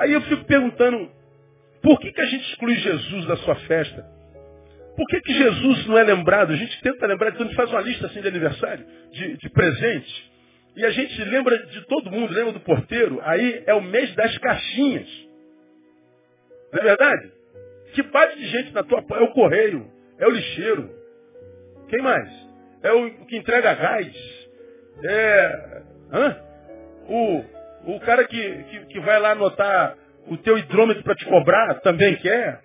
Aí 0.00 0.12
eu 0.12 0.20
fico 0.22 0.44
perguntando, 0.46 1.12
por 1.80 2.00
que, 2.00 2.10
que 2.10 2.20
a 2.20 2.26
gente 2.26 2.50
exclui 2.50 2.74
Jesus 2.74 3.24
da 3.26 3.36
sua 3.36 3.54
festa? 3.54 4.04
Por 4.96 5.06
que, 5.06 5.20
que 5.20 5.32
Jesus 5.32 5.86
não 5.86 5.96
é 5.96 6.02
lembrado? 6.02 6.52
A 6.52 6.56
gente 6.56 6.80
tenta 6.82 7.06
lembrar, 7.06 7.30
gente 7.30 7.54
faz 7.54 7.70
uma 7.70 7.80
lista 7.80 8.06
assim 8.06 8.20
de 8.20 8.28
aniversário, 8.28 8.84
de, 9.12 9.36
de 9.36 9.50
presente. 9.50 10.31
E 10.74 10.84
a 10.84 10.90
gente 10.90 11.24
lembra 11.24 11.58
de 11.66 11.86
todo 11.86 12.10
mundo, 12.10 12.32
lembra 12.32 12.52
do 12.52 12.60
porteiro. 12.60 13.20
Aí 13.22 13.62
é 13.66 13.74
o 13.74 13.82
mês 13.82 14.14
das 14.14 14.36
caixinhas. 14.38 15.08
Não 16.72 16.80
é 16.80 16.84
verdade? 16.84 17.32
Que 17.92 18.02
parte 18.04 18.38
de 18.38 18.46
gente 18.48 18.72
na 18.72 18.82
tua 18.82 19.04
É 19.10 19.22
o 19.22 19.32
correio, 19.32 19.86
é 20.18 20.26
o 20.26 20.30
lixeiro. 20.30 20.90
Quem 21.88 22.00
mais? 22.00 22.28
É 22.82 22.92
o 22.92 23.26
que 23.26 23.36
entrega 23.36 23.74
gás. 23.74 24.48
É. 25.04 25.82
Hã? 26.12 26.36
O, 27.08 27.94
o 27.94 28.00
cara 28.00 28.24
que, 28.24 28.62
que, 28.64 28.86
que 28.86 29.00
vai 29.00 29.20
lá 29.20 29.32
anotar 29.32 29.96
o 30.26 30.36
teu 30.38 30.56
hidrômetro 30.56 31.02
para 31.02 31.14
te 31.14 31.24
cobrar 31.26 31.80
também 31.80 32.16
quer. 32.16 32.60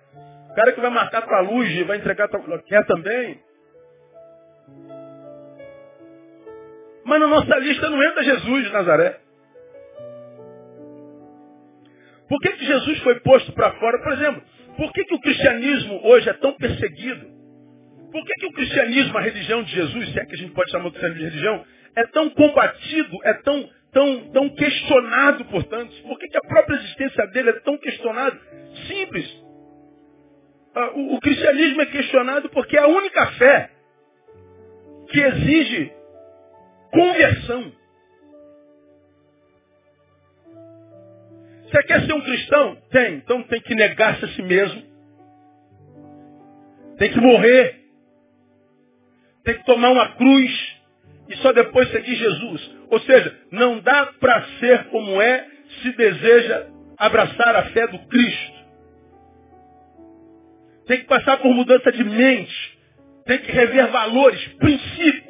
O 0.50 0.54
cara 0.54 0.72
que 0.72 0.80
vai 0.80 0.90
marcar 0.90 1.22
tua 1.22 1.40
luz 1.40 1.68
e 1.70 1.84
vai 1.84 1.98
entregar 1.98 2.28
tua 2.28 2.62
quer 2.62 2.86
também. 2.86 3.38
Mas 7.08 7.20
na 7.20 7.26
nossa 7.26 7.56
lista 7.56 7.88
não 7.88 8.02
entra 8.02 8.22
Jesus 8.22 8.64
de 8.64 8.70
Nazaré. 8.70 9.18
Por 12.28 12.38
que, 12.42 12.52
que 12.52 12.66
Jesus 12.66 12.98
foi 12.98 13.18
posto 13.20 13.50
para 13.52 13.72
fora? 13.78 13.98
Por 14.02 14.12
exemplo, 14.12 14.42
por 14.76 14.92
que, 14.92 15.04
que 15.04 15.14
o 15.14 15.20
cristianismo 15.20 16.02
hoje 16.04 16.28
é 16.28 16.34
tão 16.34 16.52
perseguido? 16.52 17.26
Por 18.12 18.24
que, 18.26 18.34
que 18.34 18.46
o 18.46 18.52
cristianismo, 18.52 19.16
a 19.16 19.22
religião 19.22 19.62
de 19.62 19.74
Jesus, 19.74 20.12
se 20.12 20.20
é 20.20 20.26
que 20.26 20.34
a 20.34 20.38
gente 20.38 20.52
pode 20.52 20.70
chamar 20.70 20.88
o 20.88 20.90
cristianismo 20.90 21.24
de 21.24 21.30
religião, 21.30 21.64
é 21.96 22.06
tão 22.08 22.28
combatido, 22.28 23.18
é 23.24 23.32
tão, 23.34 23.70
tão, 23.90 24.30
tão 24.30 24.48
questionado 24.50 25.46
por 25.46 25.64
tantos? 25.64 25.98
Por 26.00 26.18
que, 26.18 26.28
que 26.28 26.36
a 26.36 26.42
própria 26.42 26.76
existência 26.76 27.26
dele 27.28 27.50
é 27.50 27.60
tão 27.60 27.78
questionada? 27.78 28.38
Simples. 28.86 29.44
Ah, 30.74 30.90
o, 30.94 31.14
o 31.14 31.20
cristianismo 31.20 31.80
é 31.80 31.86
questionado 31.86 32.50
porque 32.50 32.76
é 32.76 32.82
a 32.82 32.86
única 32.86 33.26
fé 33.32 33.70
que 35.10 35.20
exige 35.20 35.97
conversão. 36.90 37.72
Você 41.64 41.82
quer 41.82 42.06
ser 42.06 42.12
um 42.14 42.20
cristão? 42.22 42.76
Tem. 42.90 43.14
Então 43.16 43.42
tem 43.44 43.60
que 43.60 43.74
negar-se 43.74 44.24
a 44.24 44.28
si 44.28 44.42
mesmo. 44.42 44.82
Tem 46.98 47.12
que 47.12 47.20
morrer. 47.20 47.84
Tem 49.44 49.54
que 49.54 49.64
tomar 49.64 49.90
uma 49.90 50.08
cruz. 50.16 50.76
E 51.28 51.36
só 51.36 51.52
depois 51.52 51.90
seguir 51.90 52.16
Jesus. 52.16 52.70
Ou 52.90 53.00
seja, 53.00 53.38
não 53.50 53.80
dá 53.80 54.06
para 54.18 54.46
ser 54.58 54.84
como 54.84 55.20
é 55.20 55.46
se 55.82 55.92
deseja 55.92 56.66
abraçar 56.96 57.54
a 57.54 57.64
fé 57.66 57.86
do 57.86 57.98
Cristo. 58.06 58.58
Tem 60.86 61.00
que 61.00 61.04
passar 61.04 61.36
por 61.36 61.52
mudança 61.52 61.92
de 61.92 62.02
mente. 62.02 62.78
Tem 63.26 63.38
que 63.38 63.52
rever 63.52 63.88
valores, 63.88 64.42
princípios 64.54 65.27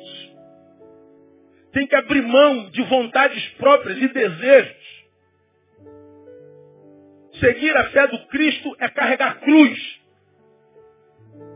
tem 1.78 1.86
que 1.86 1.94
abrir 1.94 2.22
mão 2.22 2.70
de 2.70 2.82
vontades 2.82 3.48
próprias 3.50 3.98
e 3.98 4.08
desejos. 4.08 5.06
Seguir 7.38 7.76
a 7.76 7.84
fé 7.90 8.08
do 8.08 8.26
Cristo 8.26 8.76
é 8.80 8.88
carregar 8.88 9.38
cruz. 9.38 10.00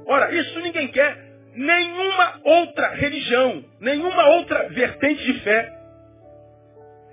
Ora, 0.06 0.32
isso 0.32 0.60
ninguém 0.60 0.86
quer. 0.92 1.32
Nenhuma 1.56 2.40
outra 2.44 2.90
religião, 2.90 3.64
nenhuma 3.80 4.28
outra 4.36 4.68
vertente 4.68 5.24
de 5.24 5.40
fé 5.40 5.72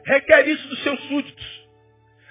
requer 0.06 0.48
isso 0.48 0.68
dos 0.68 0.84
seus 0.84 1.00
súditos. 1.08 1.68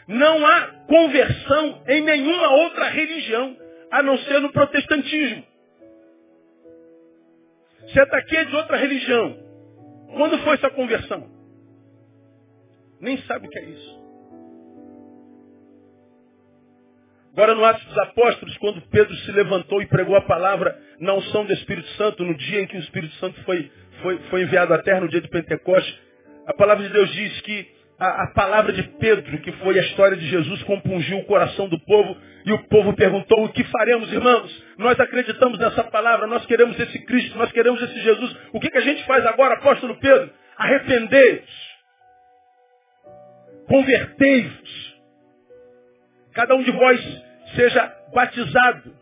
Não 0.06 0.46
há 0.46 0.60
conversão 0.86 1.82
em 1.88 2.02
nenhuma 2.02 2.50
outra 2.50 2.86
religião, 2.88 3.56
a 3.90 4.00
não 4.00 4.16
ser 4.18 4.40
no 4.40 4.52
protestantismo. 4.52 5.44
Você 7.80 8.00
está 8.00 8.16
aqui 8.16 8.36
é 8.36 8.44
de 8.44 8.54
outra 8.54 8.76
religião. 8.76 9.47
Quando 10.14 10.38
foi 10.38 10.54
essa 10.54 10.70
conversão? 10.70 11.28
Nem 13.00 13.18
sabe 13.22 13.46
o 13.46 13.50
que 13.50 13.58
é 13.58 13.64
isso. 13.64 13.98
Agora 17.32 17.54
no 17.54 17.64
Atos 17.64 17.84
dos 17.84 17.98
Apóstolos, 17.98 18.56
quando 18.58 18.82
Pedro 18.90 19.14
se 19.14 19.30
levantou 19.30 19.80
e 19.80 19.86
pregou 19.86 20.16
a 20.16 20.22
palavra 20.22 20.76
na 20.98 21.14
unção 21.14 21.44
do 21.44 21.52
Espírito 21.52 21.88
Santo, 21.90 22.24
no 22.24 22.36
dia 22.36 22.62
em 22.62 22.66
que 22.66 22.76
o 22.76 22.80
Espírito 22.80 23.14
Santo 23.16 23.40
foi, 23.44 23.70
foi, 24.02 24.18
foi 24.30 24.42
enviado 24.42 24.74
à 24.74 24.82
terra, 24.82 25.02
no 25.02 25.08
dia 25.08 25.20
de 25.20 25.28
Pentecostes, 25.28 26.00
a 26.46 26.54
palavra 26.54 26.84
de 26.84 26.92
Deus 26.92 27.08
diz 27.12 27.40
que 27.42 27.77
a, 27.98 28.22
a, 28.22 28.26
palavra 28.28 28.72
de 28.72 28.82
Pedro, 28.82 29.38
que 29.38 29.52
foi 29.52 29.78
a 29.78 29.82
história 29.82 30.16
de 30.16 30.26
Jesus, 30.28 30.62
compungiu 30.62 31.18
o 31.18 31.24
coração 31.24 31.68
do 31.68 31.78
povo 31.80 32.16
e 32.46 32.52
o 32.52 32.62
povo 32.68 32.94
perguntou: 32.94 33.44
o 33.44 33.48
que 33.48 33.64
faremos, 33.64 34.12
irmãos? 34.12 34.64
Nós 34.78 34.98
acreditamos 35.00 35.58
nessa 35.58 35.82
palavra, 35.84 36.26
nós 36.26 36.46
queremos 36.46 36.78
esse 36.78 36.98
Cristo, 37.00 37.36
nós 37.36 37.50
queremos 37.50 37.82
esse 37.82 38.00
Jesus. 38.00 38.36
O 38.52 38.60
que, 38.60 38.70
que 38.70 38.78
a 38.78 38.82
gente 38.82 39.04
faz 39.04 39.26
agora, 39.26 39.54
apóstolo 39.54 39.96
Pedro? 39.96 40.30
Arrependei-vos, 40.56 41.50
convertei-vos. 43.66 44.88
Cada 46.34 46.54
um 46.54 46.62
de 46.62 46.70
vós 46.70 47.00
seja 47.56 47.92
batizado 48.14 48.94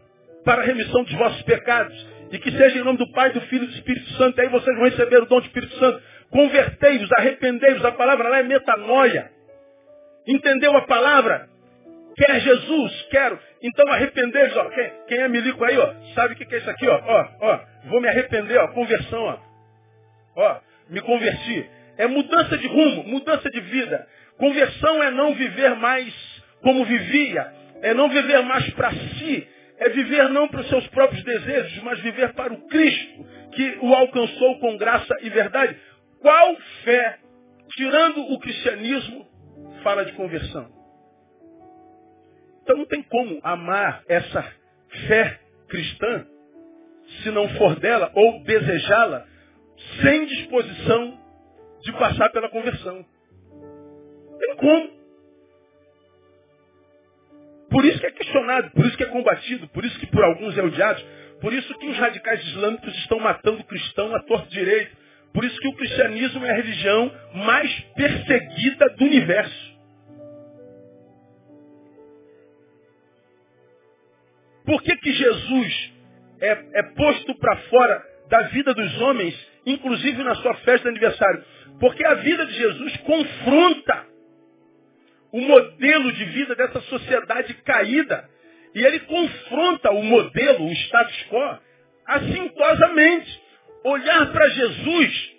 para 0.43 0.63
a 0.63 0.65
remissão 0.65 1.03
dos 1.03 1.13
vossos 1.13 1.43
pecados. 1.43 2.17
E 2.33 2.39
que 2.39 2.51
seja 2.51 2.79
em 2.79 2.83
nome 2.83 2.99
do 2.99 3.11
Pai, 3.13 3.31
do 3.31 3.41
Filho 3.43 3.65
e 3.65 3.67
do 3.69 3.75
Espírito 3.75 4.11
Santo. 4.15 4.39
E 4.39 4.43
aí 4.43 4.49
vocês 4.49 4.77
vão 4.77 4.89
receber 4.89 5.23
o 5.23 5.27
dom 5.27 5.41
do 5.41 5.47
Espírito 5.47 5.77
Santo. 5.79 6.03
Convertei-vos, 6.31 7.11
arrependei-vos. 7.13 7.85
A 7.85 7.93
palavra 7.93 8.29
lá 8.29 8.41
é 8.41 8.43
metanoia. 8.43 9.31
Entendeu 10.27 10.77
a 10.77 10.83
palavra? 10.83 11.49
Quer 12.17 12.41
Jesus? 12.41 13.03
Quero. 13.11 13.39
Então 13.63 13.87
arrependei-vos. 13.89 14.57
Ó. 14.57 14.65
Quem, 14.71 14.93
quem, 15.09 15.19
é 15.19 15.29
milico 15.29 15.65
aí, 15.65 15.79
ó, 15.79 15.93
sabe 16.15 16.35
o 16.35 16.37
que, 16.37 16.47
que 16.47 16.55
é 16.55 16.59
isso 16.59 16.71
aqui? 16.71 16.87
Ó, 16.89 17.01
ó, 17.05 17.29
ó. 17.41 17.61
Vou 17.87 18.01
me 18.01 18.09
arrepender. 18.09 18.59
Ó. 18.59 18.69
Conversão. 18.69 19.23
Ó. 19.23 19.39
ó. 20.37 20.61
Me 20.89 21.01
converti. 21.01 21.69
É 21.99 22.07
mudança 22.07 22.59
de 22.59 22.67
rumo, 22.67 23.05
mudança 23.05 23.51
de 23.51 23.61
vida. 23.61 24.07
Conversão 24.39 25.03
é 25.03 25.11
não 25.11 25.35
viver 25.35 25.75
mais 25.77 26.15
como 26.63 26.85
vivia. 26.85 27.53
É 27.83 27.95
não 27.95 28.09
viver 28.09 28.43
mais 28.43 28.69
para 28.71 28.91
si. 28.91 29.49
É 29.79 29.89
viver 29.91 30.29
não 30.31 30.49
para 30.49 30.61
os 30.61 30.69
seus 30.69 30.87
próprios 30.89 31.23
desejos, 31.23 31.83
mas 31.83 32.01
viver 32.01 32.33
para 32.33 32.53
o 32.53 32.67
Cristo, 32.67 33.27
que 33.53 33.79
o 33.83 33.95
alcançou 33.95 34.59
com 34.59 34.77
graça 34.77 35.15
e 35.21 35.29
verdade. 35.29 35.77
Qual 36.27 36.57
fé, 36.83 37.21
tirando 37.77 38.21
o 38.33 38.41
cristianismo, 38.41 39.25
fala 39.85 40.05
de 40.05 40.13
conversão? 40.15 40.69
Então 42.65 42.79
não 42.79 42.87
tem 42.87 43.01
como 43.05 43.39
amar 43.45 44.03
essa 44.09 44.43
fé 45.07 45.39
cristã 45.69 46.27
se 47.23 47.31
não 47.31 47.49
for 47.51 47.79
dela 47.79 48.11
ou 48.13 48.43
desejá-la 48.43 49.25
sem 50.03 50.27
disposição 50.27 51.17
de 51.83 51.93
passar 51.93 52.29
pela 52.31 52.49
conversão. 52.49 53.07
Não 53.53 54.39
tem 54.39 54.57
como. 54.57 54.91
Por 57.71 57.85
isso 57.85 58.01
que 58.01 58.07
é 58.07 58.11
questionado, 58.11 58.73
por 58.73 58.85
isso 58.85 58.97
que 58.97 59.05
é 59.05 59.11
combatido, 59.11 59.69
por 59.69 59.85
isso 59.85 59.97
que 60.01 60.09
por 60.09 60.25
alguns 60.25 60.59
é 60.59 60.63
odiado, 60.65 61.01
por 61.41 61.53
isso 61.53 61.73
que 61.79 61.87
os 61.87 61.97
radicais 61.97 62.45
islâmicos 62.49 62.93
estão 62.97 63.21
matando 63.21 63.63
cristão 63.63 64.13
a 64.13 64.21
torto 64.25 64.49
direito, 64.49 65.06
por 65.37 65.45
isso 65.45 65.61
que 65.61 65.69
o 65.69 65.75
cristianismo 65.75 66.47
é 66.47 66.51
a 66.51 66.57
religião 66.57 67.13
mais 67.35 67.71
perseguida 67.95 68.89
do 68.97 69.05
universo. 69.05 69.77
Por 74.65 74.83
que, 74.83 74.97
que 74.97 75.13
Jesus 75.13 75.93
é, 76.41 76.53
é 76.73 76.83
posto 76.95 77.35
para 77.35 77.55
fora 77.69 78.03
da 78.31 78.43
vida 78.45 78.73
dos 78.73 78.99
homens, 79.03 79.39
inclusive 79.67 80.23
na 80.23 80.37
sua 80.37 80.55
festa 80.55 80.85
de 80.85 80.97
aniversário? 80.97 81.45
Porque 81.81 82.03
a 82.07 82.15
vida 82.15 82.47
de 82.47 82.55
Jesus 82.55 82.97
confronta 82.97 84.07
o 85.33 85.41
modelo 85.43 86.13
de 86.13 86.25
vida 86.25 86.55
dessa 86.55 86.81
sociedade 86.81 87.53
caída. 87.57 88.27
E 88.75 88.83
ele 88.83 89.01
confronta 89.01 89.91
o 89.91 90.03
modelo, 90.03 90.65
o 90.65 90.73
status 90.73 91.27
quo, 91.29 91.59
assintosamente 92.07 93.46
olhar 93.87 94.33
para 94.33 94.49
Jesus 94.49 95.37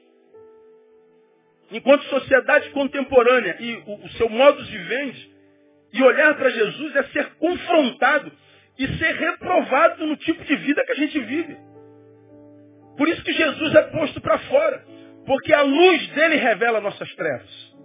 enquanto 1.71 2.03
sociedade 2.05 2.69
contemporânea 2.69 3.57
e 3.59 3.75
o, 3.85 4.05
o 4.05 4.09
seu 4.11 4.29
modo 4.29 4.63
de 4.63 4.77
vivendi, 4.77 5.31
e 5.91 6.03
olhar 6.03 6.35
para 6.35 6.49
Jesus 6.49 6.95
é 6.95 7.03
ser 7.03 7.25
confrontado 7.35 8.31
e 8.77 8.87
ser 8.97 9.15
reprovado 9.15 10.05
no 10.05 10.15
tipo 10.17 10.43
de 10.43 10.55
vida 10.55 10.85
que 10.85 10.91
a 10.91 10.95
gente 10.95 11.19
vive. 11.19 11.57
Por 12.97 13.07
isso 13.09 13.23
que 13.23 13.33
Jesus 13.33 13.75
é 13.75 13.81
posto 13.83 14.21
para 14.21 14.37
fora, 14.39 14.83
porque 15.25 15.53
a 15.53 15.61
luz 15.61 16.07
dele 16.09 16.35
revela 16.35 16.81
nossas 16.81 17.13
trevas. 17.15 17.75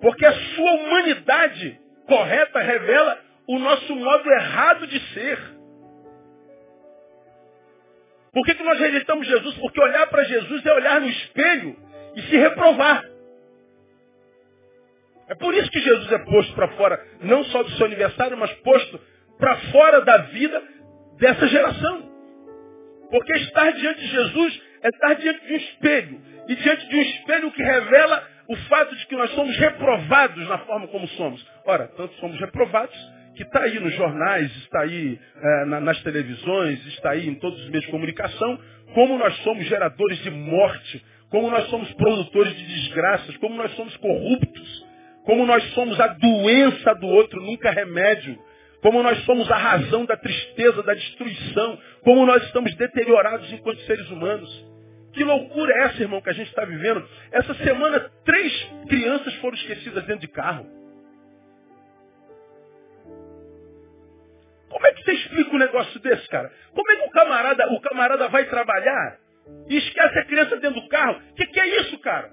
Porque 0.00 0.26
a 0.26 0.32
sua 0.32 0.72
humanidade 0.72 1.80
correta 2.06 2.60
revela 2.60 3.18
o 3.46 3.58
nosso 3.58 3.96
modo 3.96 4.30
errado 4.30 4.86
de 4.86 5.00
ser. 5.12 5.38
Por 8.34 8.44
que, 8.44 8.54
que 8.54 8.64
nós 8.64 8.78
rejeitamos 8.78 9.26
Jesus? 9.26 9.54
Porque 9.58 9.80
olhar 9.80 10.08
para 10.08 10.24
Jesus 10.24 10.66
é 10.66 10.74
olhar 10.74 11.00
no 11.00 11.08
espelho 11.08 11.76
e 12.16 12.22
se 12.22 12.36
reprovar. 12.36 13.02
É 15.28 15.34
por 15.36 15.54
isso 15.54 15.70
que 15.70 15.80
Jesus 15.80 16.12
é 16.12 16.18
posto 16.18 16.52
para 16.54 16.68
fora, 16.76 17.02
não 17.20 17.44
só 17.44 17.62
do 17.62 17.70
seu 17.70 17.86
aniversário, 17.86 18.36
mas 18.36 18.52
posto 18.54 19.00
para 19.38 19.56
fora 19.70 20.00
da 20.02 20.18
vida 20.18 20.62
dessa 21.18 21.46
geração. 21.46 22.12
Porque 23.10 23.32
estar 23.34 23.70
diante 23.72 24.00
de 24.00 24.08
Jesus 24.08 24.62
é 24.82 24.88
estar 24.88 25.14
diante 25.14 25.46
de 25.46 25.52
um 25.52 25.56
espelho. 25.56 26.20
E 26.48 26.56
diante 26.56 26.88
de 26.88 26.96
um 26.96 27.02
espelho 27.02 27.52
que 27.52 27.62
revela 27.62 28.28
o 28.48 28.56
fato 28.68 28.94
de 28.96 29.06
que 29.06 29.16
nós 29.16 29.30
somos 29.30 29.56
reprovados 29.56 30.46
na 30.48 30.58
forma 30.58 30.88
como 30.88 31.06
somos. 31.08 31.46
Ora, 31.64 31.86
tanto 31.96 32.12
somos 32.16 32.38
reprovados 32.38 32.94
que 33.34 33.42
está 33.42 33.62
aí 33.62 33.78
nos 33.80 33.94
jornais, 33.94 34.50
está 34.58 34.80
aí 34.82 35.18
é, 35.36 35.64
na, 35.66 35.80
nas 35.80 36.00
televisões, 36.02 36.84
está 36.86 37.10
aí 37.10 37.28
em 37.28 37.34
todos 37.34 37.60
os 37.60 37.68
meios 37.68 37.84
de 37.84 37.90
comunicação, 37.90 38.58
como 38.94 39.18
nós 39.18 39.36
somos 39.42 39.64
geradores 39.66 40.18
de 40.22 40.30
morte, 40.30 41.04
como 41.30 41.50
nós 41.50 41.68
somos 41.68 41.92
produtores 41.94 42.56
de 42.56 42.64
desgraças, 42.64 43.36
como 43.38 43.56
nós 43.56 43.74
somos 43.74 43.96
corruptos, 43.96 44.86
como 45.24 45.44
nós 45.46 45.64
somos 45.74 45.98
a 45.98 46.08
doença 46.08 46.94
do 46.94 47.06
outro, 47.08 47.40
nunca 47.40 47.70
remédio, 47.70 48.38
como 48.80 49.02
nós 49.02 49.18
somos 49.24 49.50
a 49.50 49.56
razão 49.56 50.04
da 50.04 50.16
tristeza, 50.16 50.82
da 50.82 50.94
destruição, 50.94 51.78
como 52.02 52.26
nós 52.26 52.42
estamos 52.44 52.74
deteriorados 52.76 53.50
enquanto 53.52 53.80
seres 53.80 54.08
humanos. 54.10 54.74
Que 55.14 55.24
loucura 55.24 55.72
é 55.72 55.84
essa, 55.84 56.02
irmão, 56.02 56.20
que 56.20 56.28
a 56.28 56.34
gente 56.34 56.48
está 56.48 56.64
vivendo? 56.64 57.02
Essa 57.32 57.54
semana, 57.54 58.10
três 58.24 58.70
crianças 58.88 59.34
foram 59.36 59.56
esquecidas 59.56 60.04
dentro 60.04 60.20
de 60.20 60.28
carro. 60.28 60.83
Como 64.74 64.88
é 64.88 64.92
que 64.92 65.04
você 65.04 65.12
explica 65.12 65.54
um 65.54 65.58
negócio 65.58 66.00
desse, 66.00 66.28
cara? 66.28 66.50
Como 66.74 66.90
é 66.90 66.96
que 66.96 67.06
o 67.06 67.10
camarada, 67.10 67.72
o 67.72 67.80
camarada 67.80 68.28
vai 68.28 68.44
trabalhar 68.46 69.20
e 69.68 69.76
esquece 69.76 70.18
a 70.18 70.24
criança 70.24 70.56
dentro 70.56 70.80
do 70.80 70.88
carro? 70.88 71.16
O 71.30 71.34
que, 71.34 71.46
que 71.46 71.60
é 71.60 71.80
isso, 71.80 71.96
cara? 72.00 72.32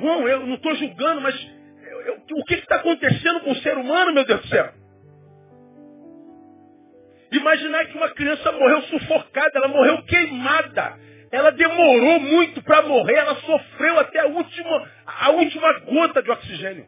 Bom, 0.00 0.26
eu 0.26 0.44
não 0.44 0.56
estou 0.56 0.74
julgando, 0.74 1.20
mas 1.20 1.40
eu, 1.88 2.00
eu, 2.00 2.22
o 2.38 2.44
que 2.44 2.54
está 2.54 2.74
acontecendo 2.74 3.42
com 3.42 3.52
o 3.52 3.56
ser 3.62 3.78
humano, 3.78 4.12
meu 4.12 4.24
Deus 4.24 4.40
do 4.40 4.48
céu? 4.48 4.72
Imaginar 7.30 7.84
que 7.86 7.96
uma 7.96 8.10
criança 8.10 8.50
morreu 8.50 8.82
sufocada, 8.82 9.52
ela 9.54 9.68
morreu 9.68 10.02
queimada. 10.06 10.98
Ela 11.30 11.52
demorou 11.52 12.18
muito 12.18 12.62
para 12.62 12.82
morrer, 12.82 13.14
ela 13.14 13.36
sofreu 13.36 13.98
até 14.00 14.20
a 14.20 14.26
última, 14.26 14.88
a 15.20 15.30
última 15.30 15.80
gota 15.80 16.22
de 16.22 16.30
oxigênio. 16.30 16.86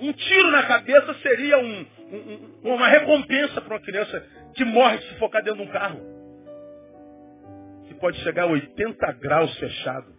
Um 0.00 0.12
tiro 0.12 0.50
na 0.50 0.62
cabeça 0.62 1.14
seria 1.14 1.58
um, 1.58 1.86
um, 2.12 2.74
uma 2.74 2.88
recompensa 2.88 3.60
para 3.60 3.74
uma 3.74 3.80
criança 3.80 4.24
que 4.54 4.64
morre 4.64 4.98
sufocada 4.98 5.44
dentro 5.46 5.62
de 5.62 5.68
um 5.68 5.72
carro. 5.72 6.00
Que 7.88 7.94
pode 7.94 8.18
chegar 8.18 8.44
a 8.44 8.46
80 8.46 9.12
graus 9.14 9.58
fechado. 9.58 10.18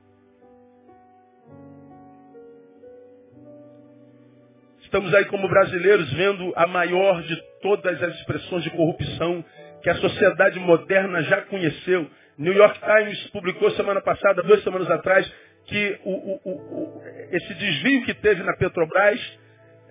Estamos 4.81 5.13
aí 5.13 5.25
como 5.25 5.47
brasileiros 5.47 6.11
vendo 6.13 6.51
a 6.55 6.65
maior 6.65 7.21
de 7.21 7.39
todas 7.61 8.01
as 8.01 8.15
expressões 8.15 8.63
de 8.63 8.71
corrupção 8.71 9.45
que 9.83 9.89
a 9.89 9.95
sociedade 9.95 10.59
moderna 10.59 11.21
já 11.23 11.41
conheceu. 11.43 12.09
New 12.39 12.53
York 12.53 12.79
Times 12.79 13.27
publicou 13.31 13.69
semana 13.71 14.01
passada, 14.01 14.41
duas 14.41 14.63
semanas 14.63 14.89
atrás, 14.89 15.29
que 15.65 15.99
o, 16.05 16.11
o, 16.11 16.39
o, 16.45 17.03
esse 17.31 17.53
desvio 17.53 18.05
que 18.05 18.13
teve 18.13 18.41
na 18.43 18.55
Petrobras 18.55 19.19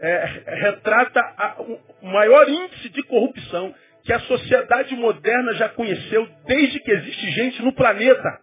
é, 0.01 0.25
retrata 0.47 1.21
a, 1.21 1.61
o 1.61 2.07
maior 2.07 2.49
índice 2.49 2.89
de 2.89 3.03
corrupção 3.03 3.75
que 4.03 4.13
a 4.15 4.21
sociedade 4.21 4.97
moderna 4.97 5.53
já 5.55 5.69
conheceu 5.69 6.27
desde 6.47 6.81
que 6.81 6.91
existe 6.91 7.31
gente 7.33 7.63
no 7.63 7.73
planeta. 7.75 8.41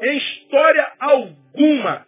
Em 0.00 0.16
história 0.16 0.92
alguma 0.98 2.04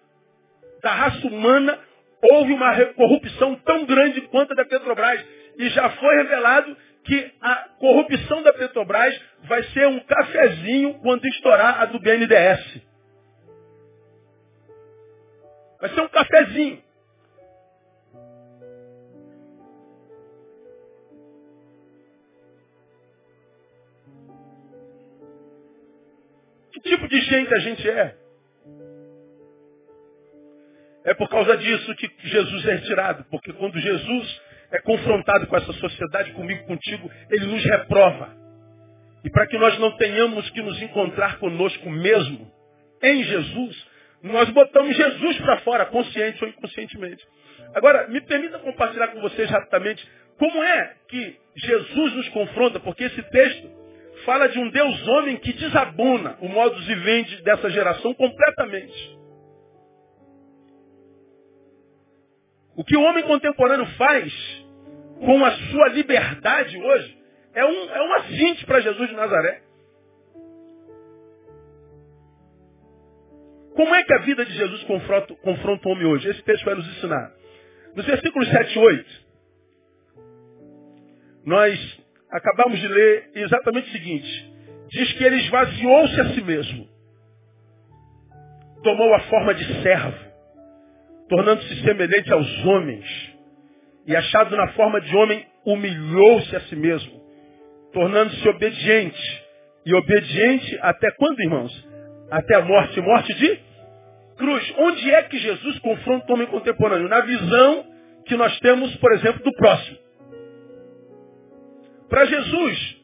da 0.82 0.90
raça 0.90 1.26
humana 1.28 1.78
houve 2.20 2.52
uma 2.52 2.84
corrupção 2.86 3.54
tão 3.64 3.86
grande 3.86 4.22
quanto 4.22 4.52
a 4.52 4.56
da 4.56 4.64
Petrobras. 4.64 5.24
E 5.56 5.68
já 5.70 5.88
foi 5.90 6.16
revelado 6.16 6.76
que 7.06 7.32
a 7.40 7.68
corrupção 7.78 8.42
da 8.42 8.52
Petrobras 8.52 9.20
vai 9.44 9.62
ser 9.64 9.86
um 9.86 10.00
cafezinho 10.00 10.94
quando 11.00 11.24
estourar 11.26 11.80
a 11.80 11.84
do 11.86 12.00
BNDES. 12.00 12.82
Vai 15.80 15.90
ser 15.90 16.00
um 16.00 16.08
cafezinho. 16.08 16.82
Que 26.72 26.80
tipo 26.80 27.08
de 27.08 27.20
gente 27.20 27.54
a 27.54 27.58
gente 27.60 27.88
é? 27.88 28.16
É 31.04 31.14
por 31.14 31.28
causa 31.28 31.56
disso 31.56 31.94
que 31.94 32.10
Jesus 32.28 32.66
é 32.66 32.74
retirado, 32.74 33.24
porque 33.30 33.52
quando 33.52 33.78
Jesus 33.78 34.42
é 34.70 34.80
confrontado 34.80 35.46
com 35.46 35.56
essa 35.56 35.72
sociedade, 35.74 36.32
comigo, 36.32 36.64
contigo, 36.66 37.10
ele 37.30 37.46
nos 37.46 37.64
reprova. 37.64 38.30
E 39.24 39.30
para 39.30 39.46
que 39.46 39.58
nós 39.58 39.78
não 39.78 39.96
tenhamos 39.96 40.48
que 40.50 40.62
nos 40.62 40.80
encontrar 40.82 41.38
conosco 41.38 41.90
mesmo, 41.90 42.50
em 43.02 43.24
Jesus, 43.24 43.86
nós 44.22 44.48
botamos 44.50 44.96
Jesus 44.96 45.38
para 45.38 45.58
fora, 45.58 45.86
consciente 45.86 46.42
ou 46.42 46.50
inconscientemente. 46.50 47.24
Agora, 47.74 48.08
me 48.08 48.20
permita 48.20 48.58
compartilhar 48.58 49.08
com 49.08 49.20
vocês 49.20 49.50
rapidamente 49.50 50.06
como 50.38 50.62
é 50.62 50.94
que 51.08 51.36
Jesus 51.56 52.14
nos 52.14 52.28
confronta, 52.30 52.80
porque 52.80 53.04
esse 53.04 53.22
texto 53.22 53.70
fala 54.24 54.48
de 54.48 54.58
um 54.58 54.70
Deus 54.70 55.08
homem 55.08 55.36
que 55.36 55.52
desabona 55.52 56.36
o 56.40 56.48
modus 56.48 56.84
vivendi 56.86 57.42
dessa 57.42 57.70
geração 57.70 58.14
completamente. 58.14 59.15
O 62.76 62.84
que 62.84 62.96
o 62.96 63.02
homem 63.02 63.24
contemporâneo 63.24 63.86
faz 63.96 64.32
com 65.18 65.44
a 65.44 65.50
sua 65.50 65.88
liberdade 65.88 66.76
hoje 66.76 67.18
é 67.54 67.64
um, 67.64 67.90
é 67.90 68.02
um 68.02 68.14
assinte 68.16 68.66
para 68.66 68.80
Jesus 68.80 69.08
de 69.08 69.16
Nazaré. 69.16 69.62
Como 73.74 73.94
é 73.94 74.04
que 74.04 74.12
a 74.12 74.18
vida 74.18 74.44
de 74.44 74.52
Jesus 74.52 74.84
confronta, 74.84 75.34
confronta 75.36 75.88
o 75.88 75.92
homem 75.92 76.06
hoje? 76.06 76.28
Esse 76.28 76.42
texto 76.42 76.64
vai 76.64 76.74
nos 76.74 76.86
ensinar. 76.86 77.32
Nos 77.94 78.04
versículos 78.04 78.48
7 78.48 78.74
e 78.74 78.78
8, 78.78 79.26
nós 81.46 82.00
acabamos 82.30 82.78
de 82.78 82.88
ler 82.88 83.30
exatamente 83.34 83.88
o 83.88 83.92
seguinte. 83.92 84.54
Diz 84.88 85.12
que 85.14 85.24
ele 85.24 85.36
esvaziou-se 85.36 86.20
a 86.20 86.34
si 86.34 86.42
mesmo. 86.42 86.88
Tomou 88.82 89.14
a 89.14 89.20
forma 89.20 89.54
de 89.54 89.82
servo 89.82 90.25
tornando-se 91.28 91.82
semelhante 91.82 92.32
aos 92.32 92.64
homens, 92.64 93.34
e 94.06 94.14
achado 94.14 94.56
na 94.56 94.68
forma 94.68 95.00
de 95.00 95.16
homem, 95.16 95.44
humilhou-se 95.64 96.54
a 96.54 96.60
si 96.60 96.76
mesmo, 96.76 97.20
tornando-se 97.92 98.48
obediente. 98.48 99.46
E 99.84 99.94
obediente 99.94 100.78
até 100.82 101.10
quando, 101.12 101.40
irmãos? 101.40 101.88
Até 102.30 102.56
a 102.56 102.62
morte, 102.62 103.00
morte 103.00 103.34
de 103.34 103.60
cruz. 104.36 104.74
Onde 104.78 105.10
é 105.10 105.22
que 105.22 105.38
Jesus 105.38 105.78
confronta 105.80 106.30
o 106.30 106.34
homem 106.34 106.46
contemporâneo? 106.46 107.08
Na 107.08 107.20
visão 107.20 107.84
que 108.26 108.36
nós 108.36 108.58
temos, 108.60 108.94
por 108.96 109.12
exemplo, 109.12 109.42
do 109.42 109.52
próximo. 109.52 109.98
Para 112.08 112.24
Jesus, 112.24 112.96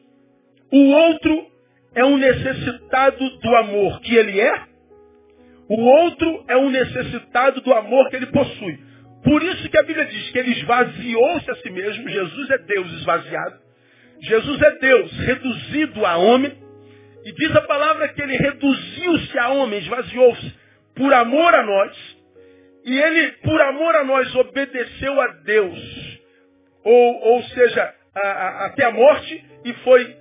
o 0.71 0.89
outro 0.91 1.47
é 1.95 2.05
um 2.05 2.17
necessitado 2.17 3.29
do 3.39 3.55
amor 3.57 3.99
que 4.01 4.15
ele 4.15 4.39
é 4.39 4.72
o 5.69 5.81
outro 5.81 6.45
é 6.47 6.57
um 6.57 6.69
necessitado 6.69 7.61
do 7.61 7.73
amor 7.73 8.09
que 8.09 8.17
ele 8.17 8.27
possui. 8.27 8.79
Por 9.23 9.41
isso 9.41 9.69
que 9.69 9.77
a 9.77 9.83
Bíblia 9.83 10.05
diz 10.05 10.29
que 10.31 10.37
ele 10.37 10.51
esvaziou-se 10.51 11.49
a 11.49 11.55
si 11.55 11.69
mesmo. 11.69 12.09
Jesus 12.09 12.49
é 12.49 12.57
Deus 12.57 12.91
esvaziado. 12.93 13.59
Jesus 14.21 14.61
é 14.61 14.71
Deus 14.79 15.11
reduzido 15.19 16.05
a 16.05 16.17
homem. 16.17 16.51
E 17.25 17.31
diz 17.31 17.55
a 17.55 17.61
palavra 17.61 18.09
que 18.09 18.21
ele 18.21 18.35
reduziu-se 18.35 19.39
a 19.39 19.49
homem, 19.49 19.79
esvaziou-se 19.79 20.53
por 20.95 21.13
amor 21.13 21.55
a 21.55 21.63
nós. 21.63 22.17
E 22.85 22.99
ele, 22.99 23.31
por 23.43 23.61
amor 23.61 23.95
a 23.95 24.03
nós, 24.03 24.35
obedeceu 24.35 25.21
a 25.21 25.27
Deus. 25.45 26.19
Ou, 26.83 27.21
ou 27.33 27.43
seja, 27.43 27.93
a, 28.13 28.27
a, 28.27 28.65
até 28.65 28.83
a 28.83 28.91
morte 28.91 29.45
e 29.63 29.73
foi 29.85 30.17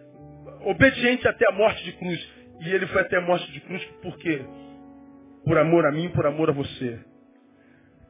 obediente 0.64 1.26
até 1.26 1.48
a 1.48 1.52
morte 1.52 1.82
de 1.82 1.92
cruz. 1.92 2.28
E 2.60 2.72
ele 2.72 2.86
foi 2.86 3.00
até 3.00 3.16
a 3.16 3.20
morte 3.20 3.50
de 3.50 3.60
cruz 3.60 3.84
por 4.00 4.16
quê? 4.18 4.40
Por 5.44 5.58
amor 5.58 5.86
a 5.86 5.92
mim, 5.92 6.08
por 6.10 6.26
amor 6.26 6.50
a 6.50 6.52
você, 6.52 6.98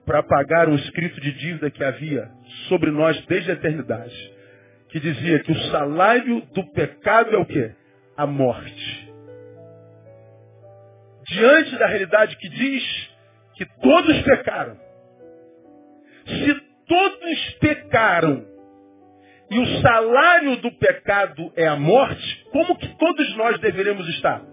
para 0.05 0.23
pagar 0.23 0.69
um 0.69 0.75
escrito 0.75 1.21
de 1.21 1.33
dívida 1.33 1.71
que 1.71 1.83
havia 1.83 2.31
sobre 2.69 2.91
nós 2.91 3.21
desde 3.27 3.51
a 3.51 3.55
eternidade, 3.55 4.33
que 4.89 5.01
dizia 5.01 5.41
que 5.41 5.53
o 5.53 5.59
salário 5.71 6.43
do 6.53 6.65
pecado 6.73 7.35
é 7.35 7.39
o 7.39 7.47
quê? 7.47 7.73
A 8.17 8.27
morte. 8.27 9.13
Diante 11.29 11.79
da 11.79 11.87
realidade 11.87 12.37
que 12.37 12.49
diz 12.49 13.11
que 13.55 13.65
todos 13.81 14.23
pecaram, 14.23 14.77
se 16.27 16.61
todos 16.87 17.55
pecaram 17.61 18.47
e 19.51 19.59
o 19.59 19.81
salário 19.81 20.57
do 20.57 20.73
pecado 20.73 21.53
é 21.57 21.67
a 21.67 21.77
morte, 21.77 22.45
como 22.51 22.77
que 22.77 22.89
todos 22.99 23.37
nós 23.37 23.59
deveremos 23.61 24.09
estar? 24.11 24.52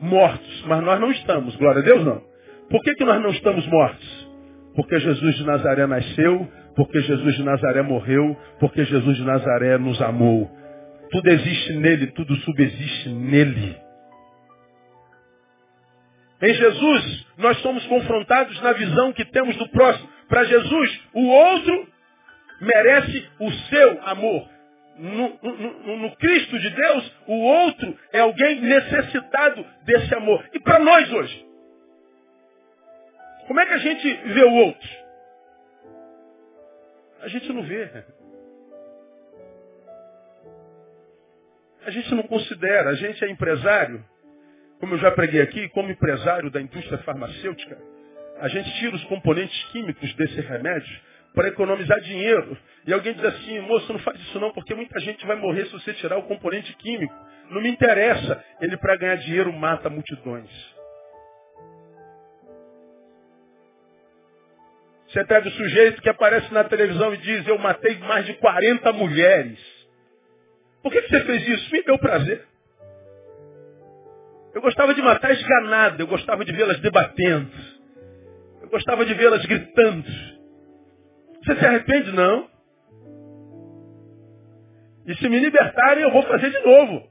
Mortos, 0.00 0.64
mas 0.66 0.82
nós 0.82 1.00
não 1.00 1.10
estamos. 1.10 1.54
Glória 1.56 1.80
a 1.80 1.84
Deus, 1.84 2.04
não. 2.04 2.22
Por 2.70 2.82
que, 2.82 2.94
que 2.94 3.04
nós 3.04 3.20
não 3.22 3.30
estamos 3.30 3.66
mortos? 3.66 4.28
Porque 4.74 4.98
Jesus 5.00 5.36
de 5.36 5.44
Nazaré 5.44 5.86
nasceu, 5.86 6.48
porque 6.76 7.00
Jesus 7.00 7.34
de 7.34 7.42
Nazaré 7.42 7.82
morreu, 7.82 8.36
porque 8.60 8.84
Jesus 8.84 9.16
de 9.16 9.24
Nazaré 9.24 9.78
nos 9.78 10.00
amou. 10.00 10.50
Tudo 11.10 11.28
existe 11.28 11.72
nele, 11.74 12.08
tudo 12.08 12.34
subsiste 12.36 13.08
nele. 13.08 13.76
Em 16.40 16.54
Jesus, 16.54 17.26
nós 17.38 17.58
somos 17.62 17.84
confrontados 17.86 18.60
na 18.62 18.72
visão 18.72 19.12
que 19.12 19.24
temos 19.24 19.56
do 19.56 19.68
próximo. 19.70 20.08
Para 20.28 20.44
Jesus, 20.44 21.00
o 21.14 21.26
outro 21.26 21.88
merece 22.60 23.26
o 23.40 23.50
seu 23.50 24.00
amor 24.04 24.57
no, 24.98 25.38
no, 25.42 25.96
no, 25.98 26.16
Cristo 26.16 26.58
de 26.58 26.70
Deus, 26.70 27.12
o 27.26 27.34
outro 27.34 27.98
é 28.12 28.20
alguém 28.20 28.60
necessitado 28.60 29.64
desse 29.84 30.14
amor. 30.14 30.44
E 30.52 30.58
para 30.58 30.80
nós 30.80 31.12
hoje? 31.12 31.46
Como 33.46 33.60
é 33.60 33.66
que 33.66 33.72
a 33.72 33.78
gente 33.78 34.12
vê 34.34 34.44
o 34.44 34.54
outro? 34.54 34.88
A 37.22 37.28
gente 37.28 37.52
não 37.52 37.62
vê. 37.62 38.04
A 41.86 41.90
gente 41.90 42.14
não 42.14 42.24
considera. 42.24 42.90
A 42.90 42.94
gente 42.94 43.24
é 43.24 43.30
empresário, 43.30 44.04
como 44.80 44.94
eu 44.94 44.98
já 44.98 45.10
preguei 45.12 45.40
aqui, 45.40 45.68
como 45.70 45.90
empresário 45.90 46.50
da 46.50 46.60
indústria 46.60 46.98
farmacêutica, 46.98 47.78
a 48.40 48.48
gente 48.48 48.70
tira 48.78 48.94
os 48.94 49.04
componentes 49.04 49.64
químicos 49.70 50.12
desse 50.14 50.40
remédio 50.40 51.00
para 51.38 51.50
economizar 51.50 52.00
dinheiro. 52.00 52.58
E 52.84 52.92
alguém 52.92 53.14
diz 53.14 53.24
assim, 53.24 53.60
moço, 53.60 53.92
não 53.92 54.00
faz 54.00 54.18
isso 54.22 54.40
não, 54.40 54.50
porque 54.50 54.74
muita 54.74 54.98
gente 54.98 55.24
vai 55.24 55.36
morrer 55.36 55.66
se 55.66 55.72
você 55.72 55.94
tirar 55.94 56.18
o 56.18 56.24
componente 56.24 56.74
químico. 56.74 57.14
Não 57.48 57.62
me 57.62 57.70
interessa. 57.70 58.44
Ele, 58.60 58.76
para 58.76 58.96
ganhar 58.96 59.14
dinheiro, 59.18 59.52
mata 59.52 59.88
multidões. 59.88 60.50
Você 65.06 65.24
pega 65.26 65.46
o 65.46 65.52
sujeito 65.52 66.02
que 66.02 66.08
aparece 66.08 66.52
na 66.52 66.64
televisão 66.64 67.14
e 67.14 67.18
diz, 67.18 67.46
eu 67.46 67.56
matei 67.56 67.96
mais 67.98 68.26
de 68.26 68.34
40 68.34 68.92
mulheres. 68.94 69.60
Por 70.82 70.90
que, 70.90 71.00
você 71.02 71.20
fez 71.20 71.46
isso? 71.46 71.72
Me 71.72 71.84
deu 71.84 71.98
prazer. 72.00 72.44
Eu 74.56 74.60
gostava 74.60 74.92
de 74.92 75.00
matar 75.00 75.30
esganada, 75.30 76.02
eu 76.02 76.08
gostava 76.08 76.44
de 76.44 76.50
vê-las 76.50 76.80
debatendo. 76.80 77.52
Eu 78.60 78.68
gostava 78.68 79.06
de 79.06 79.14
vê-las 79.14 79.46
gritando. 79.46 80.37
Você 81.48 81.56
se 81.56 81.64
arrepende? 81.64 82.12
Não. 82.12 82.46
E 85.06 85.14
se 85.14 85.28
me 85.30 85.38
libertarem, 85.38 86.02
eu 86.02 86.12
vou 86.12 86.22
fazer 86.24 86.50
de 86.50 86.60
novo. 86.60 87.08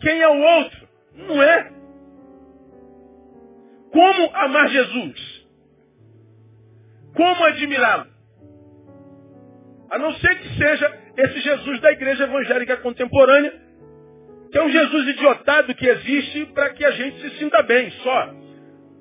Quem 0.00 0.20
é 0.20 0.28
o 0.28 0.40
outro? 0.40 0.88
Não 1.14 1.40
é. 1.40 1.72
Como 3.92 4.34
amar 4.34 4.68
Jesus? 4.68 5.46
Como 7.14 7.44
admirá-lo? 7.44 8.08
A 9.90 9.98
não 10.00 10.12
ser 10.14 10.34
que 10.36 10.58
seja 10.58 11.00
esse 11.16 11.40
Jesus 11.40 11.80
da 11.80 11.92
igreja 11.92 12.24
evangélica 12.24 12.76
contemporânea, 12.78 13.52
que 14.50 14.58
é 14.58 14.62
um 14.64 14.68
Jesus 14.68 15.08
idiotado 15.10 15.72
que 15.76 15.86
existe 15.86 16.46
para 16.46 16.70
que 16.70 16.84
a 16.84 16.90
gente 16.90 17.20
se 17.20 17.38
sinta 17.38 17.62
bem, 17.62 17.88
só. 18.02 18.47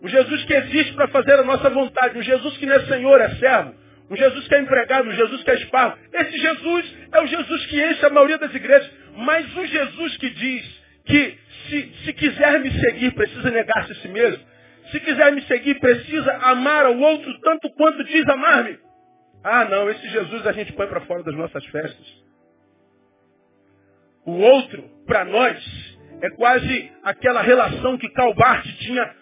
Um 0.02 0.08
Jesus 0.08 0.44
que 0.46 0.54
existe 0.54 0.94
para 0.94 1.08
fazer 1.08 1.34
a 1.34 1.44
nossa 1.44 1.70
vontade. 1.70 2.18
Um 2.18 2.22
Jesus 2.22 2.58
que 2.58 2.66
não 2.66 2.76
é 2.76 2.80
Senhor, 2.82 3.20
é 3.22 3.30
servo. 3.36 3.76
Um 4.10 4.16
Jesus 4.16 4.48
que 4.48 4.56
é 4.56 4.60
empregado, 4.60 5.10
um 5.10 5.12
Jesus 5.12 5.44
que 5.44 5.52
é 5.52 5.56
esparro. 5.56 5.98
Esse 6.14 6.38
Jesus 6.38 6.96
é 7.12 7.22
o 7.22 7.28
Jesus 7.28 7.66
que 7.66 7.84
enche 7.84 8.06
a 8.06 8.10
maioria 8.10 8.38
das 8.38 8.54
igrejas. 8.54 8.90
Mas 9.18 9.56
o 9.56 9.66
Jesus 9.66 10.18
que 10.18 10.30
diz 10.30 10.82
que 11.06 11.38
se, 11.68 11.94
se 12.06 12.14
quiser 12.14 12.60
me 12.60 12.72
seguir, 12.80 13.12
precisa 13.14 13.50
negar-se 13.50 13.92
a 13.92 13.96
si 13.96 14.08
mesmo. 14.08 14.44
Se 14.92 15.00
quiser 15.02 15.32
me 15.34 15.42
seguir, 15.44 15.80
precisa 15.80 16.32
amar 16.44 16.86
ao 16.86 16.98
outro 16.98 17.40
tanto 17.42 17.70
quanto 17.72 18.04
diz 18.06 18.28
amar-me. 18.30 18.78
Ah, 19.44 19.66
não, 19.66 19.90
esse 19.90 20.08
Jesus 20.10 20.46
a 20.46 20.52
gente 20.52 20.74
põe 20.74 20.88
para 20.88 21.02
fora 21.02 21.24
das 21.24 21.36
nossas 21.36 21.66
festas. 21.66 22.06
O 24.26 24.34
outro, 24.40 24.84
para 25.06 25.26
nós, 25.26 25.58
é 26.22 26.30
quase 26.32 26.92
aquela 27.04 27.42
relação 27.42 27.98
que 27.98 28.10
Calbart 28.10 28.66
tinha 28.80 29.16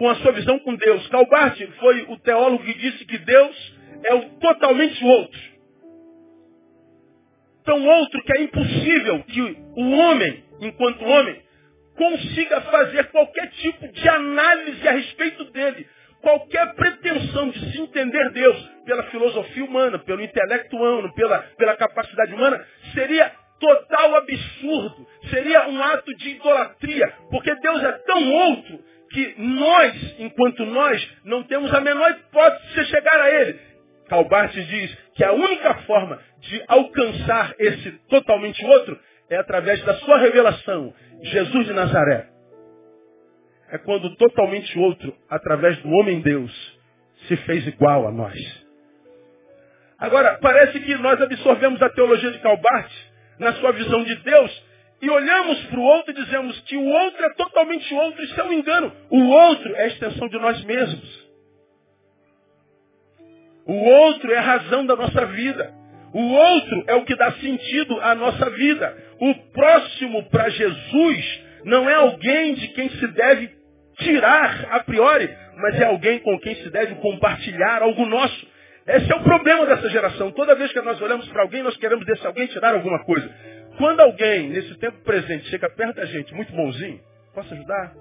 com 0.00 0.08
a 0.08 0.14
sua 0.14 0.32
visão 0.32 0.58
com 0.60 0.74
Deus. 0.76 1.06
Calbart 1.08 1.60
foi 1.78 2.06
o 2.08 2.16
teólogo 2.20 2.64
que 2.64 2.72
disse 2.72 3.04
que 3.04 3.18
Deus 3.18 3.74
é 4.06 4.14
o 4.14 4.30
totalmente 4.40 5.04
outro. 5.04 5.40
Tão 7.66 7.86
outro 7.86 8.22
que 8.22 8.32
é 8.32 8.42
impossível 8.44 9.22
que 9.24 9.42
o 9.76 9.90
homem, 9.90 10.42
enquanto 10.62 11.04
homem, 11.04 11.42
consiga 11.98 12.62
fazer 12.62 13.10
qualquer 13.10 13.50
tipo 13.50 13.92
de 13.92 14.08
análise 14.08 14.88
a 14.88 14.92
respeito 14.92 15.44
dele. 15.52 15.86
Qualquer 16.22 16.74
pretensão 16.76 17.50
de 17.50 17.70
se 17.70 17.82
entender 17.82 18.30
Deus 18.30 18.56
pela 18.86 19.02
filosofia 19.04 19.64
humana, 19.66 19.98
pelo 19.98 20.22
intelecto 20.22 20.76
humano, 20.76 21.12
pela, 21.12 21.40
pela 21.58 21.76
capacidade 21.76 22.32
humana, 22.32 22.66
seria 22.94 23.30
total 23.58 24.16
absurdo. 24.16 25.06
Seria 25.28 25.68
um 25.68 25.82
ato 25.82 26.16
de 26.16 26.30
idolatria. 26.30 27.12
Porque 27.30 27.54
Deus 27.56 27.84
é 27.84 27.92
tão 27.92 28.32
outro 28.32 28.89
que 29.10 29.34
nós, 29.38 30.14
enquanto 30.18 30.64
nós, 30.64 31.10
não 31.24 31.42
temos 31.42 31.72
a 31.74 31.80
menor 31.80 32.10
hipótese 32.12 32.74
de 32.74 32.84
chegar 32.86 33.20
a 33.20 33.30
Ele. 33.30 33.58
Calbart 34.08 34.52
diz 34.52 34.98
que 35.14 35.24
a 35.24 35.32
única 35.32 35.74
forma 35.82 36.20
de 36.40 36.62
alcançar 36.66 37.54
esse 37.58 37.90
totalmente 38.08 38.64
outro 38.64 38.98
é 39.28 39.36
através 39.36 39.82
da 39.84 39.94
sua 39.94 40.18
revelação, 40.18 40.92
Jesus 41.22 41.66
de 41.66 41.72
Nazaré. 41.72 42.28
É 43.70 43.78
quando 43.78 44.14
totalmente 44.16 44.76
outro, 44.78 45.14
através 45.28 45.76
do 45.78 45.90
homem 45.90 46.20
Deus, 46.20 46.78
se 47.28 47.36
fez 47.38 47.66
igual 47.68 48.08
a 48.08 48.10
nós. 48.10 48.36
Agora, 49.98 50.38
parece 50.40 50.80
que 50.80 50.94
nós 50.96 51.20
absorvemos 51.20 51.80
a 51.82 51.90
teologia 51.90 52.30
de 52.32 52.38
Calbart 52.38 52.90
na 53.38 53.52
sua 53.54 53.72
visão 53.72 54.02
de 54.02 54.16
Deus 54.16 54.69
e 55.02 55.08
olhamos 55.08 55.58
para 55.66 55.80
o 55.80 55.82
outro 55.82 56.12
e 56.12 56.14
dizemos 56.14 56.60
que 56.60 56.76
o 56.76 56.84
outro 56.84 57.24
é 57.24 57.30
totalmente 57.34 57.94
outro. 57.94 58.22
Isso 58.22 58.40
é 58.40 58.44
um 58.44 58.52
engano. 58.52 58.92
O 59.10 59.28
outro 59.28 59.74
é 59.76 59.84
a 59.84 59.86
extensão 59.86 60.28
de 60.28 60.38
nós 60.38 60.62
mesmos. 60.64 61.30
O 63.66 63.74
outro 63.74 64.32
é 64.32 64.38
a 64.38 64.42
razão 64.42 64.84
da 64.84 64.96
nossa 64.96 65.26
vida. 65.26 65.72
O 66.12 66.32
outro 66.32 66.84
é 66.86 66.94
o 66.96 67.04
que 67.04 67.16
dá 67.16 67.32
sentido 67.32 67.98
à 68.00 68.14
nossa 68.14 68.50
vida. 68.50 68.96
O 69.20 69.34
próximo 69.52 70.28
para 70.28 70.50
Jesus 70.50 71.40
não 71.64 71.88
é 71.88 71.94
alguém 71.94 72.54
de 72.54 72.68
quem 72.68 72.90
se 72.90 73.06
deve 73.08 73.50
tirar 73.98 74.66
a 74.70 74.80
priori, 74.80 75.30
mas 75.56 75.80
é 75.80 75.84
alguém 75.84 76.18
com 76.18 76.38
quem 76.40 76.56
se 76.56 76.70
deve 76.70 76.96
compartilhar 76.96 77.82
algo 77.82 78.04
nosso. 78.06 78.46
Esse 78.86 79.12
é 79.12 79.14
o 79.14 79.22
problema 79.22 79.66
dessa 79.66 79.88
geração. 79.88 80.32
Toda 80.32 80.54
vez 80.56 80.72
que 80.72 80.80
nós 80.80 81.00
olhamos 81.00 81.28
para 81.28 81.42
alguém, 81.42 81.62
nós 81.62 81.76
queremos 81.76 82.04
desse 82.04 82.26
alguém 82.26 82.46
tirar 82.48 82.74
alguma 82.74 83.04
coisa. 83.04 83.30
Quando 83.80 84.00
alguém, 84.00 84.50
nesse 84.50 84.74
tempo 84.76 84.98
presente, 85.04 85.48
chega 85.48 85.70
perto 85.70 85.96
da 85.96 86.04
gente, 86.04 86.34
muito 86.34 86.52
bonzinho, 86.52 87.00
posso 87.32 87.54
ajudar? 87.54 87.94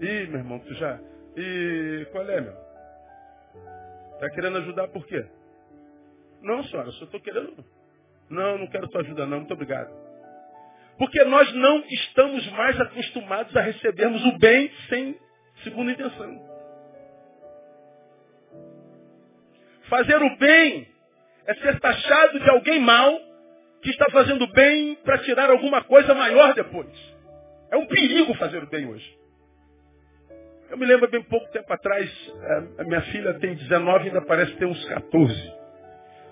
Ih, 0.00 0.26
meu 0.28 0.38
irmão, 0.38 0.58
tu 0.60 0.72
já. 0.72 0.98
E 1.36 2.06
qual 2.10 2.26
é, 2.26 2.40
meu? 2.40 2.54
Está 4.14 4.30
querendo 4.30 4.56
ajudar 4.56 4.88
por 4.88 5.06
quê? 5.06 5.22
Não, 6.40 6.64
senhora, 6.64 6.88
eu 6.88 6.92
só 6.92 7.04
estou 7.04 7.20
querendo. 7.20 7.62
Não, 8.30 8.56
não 8.56 8.66
quero 8.68 8.88
tua 8.88 9.02
ajuda, 9.02 9.26
não, 9.26 9.40
muito 9.40 9.52
obrigado. 9.52 9.90
Porque 10.96 11.22
nós 11.24 11.52
não 11.52 11.84
estamos 11.84 12.50
mais 12.52 12.80
acostumados 12.80 13.54
a 13.54 13.60
recebermos 13.60 14.24
o 14.24 14.38
bem 14.38 14.72
sem 14.88 15.18
segunda 15.62 15.92
intenção. 15.92 16.50
Fazer 19.86 20.16
o 20.16 20.36
bem 20.38 20.88
é 21.44 21.54
ser 21.56 21.78
taxado 21.78 22.40
de 22.40 22.48
alguém 22.48 22.80
mal 22.80 23.29
que 23.82 23.90
está 23.90 24.06
fazendo 24.10 24.46
bem 24.52 24.94
para 24.96 25.18
tirar 25.18 25.50
alguma 25.50 25.82
coisa 25.84 26.14
maior 26.14 26.54
depois. 26.54 26.88
É 27.70 27.76
um 27.76 27.86
perigo 27.86 28.34
fazer 28.34 28.62
o 28.62 28.66
bem 28.66 28.86
hoje. 28.86 29.18
Eu 30.70 30.76
me 30.76 30.86
lembro 30.86 31.10
bem 31.10 31.22
pouco 31.22 31.50
tempo 31.50 31.72
atrás, 31.72 32.08
eh, 32.42 32.62
a 32.78 32.84
minha 32.84 33.00
filha 33.02 33.34
tem 33.34 33.54
19 33.54 34.04
e 34.04 34.08
ainda 34.08 34.22
parece 34.22 34.52
ter 34.54 34.66
uns 34.66 34.84
14. 34.84 35.52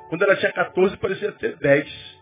Quando 0.09 0.23
ela 0.23 0.37
tinha 0.37 0.53
14, 0.53 0.97
parecia 0.99 1.33
ter 1.33 1.57
10. 1.57 2.19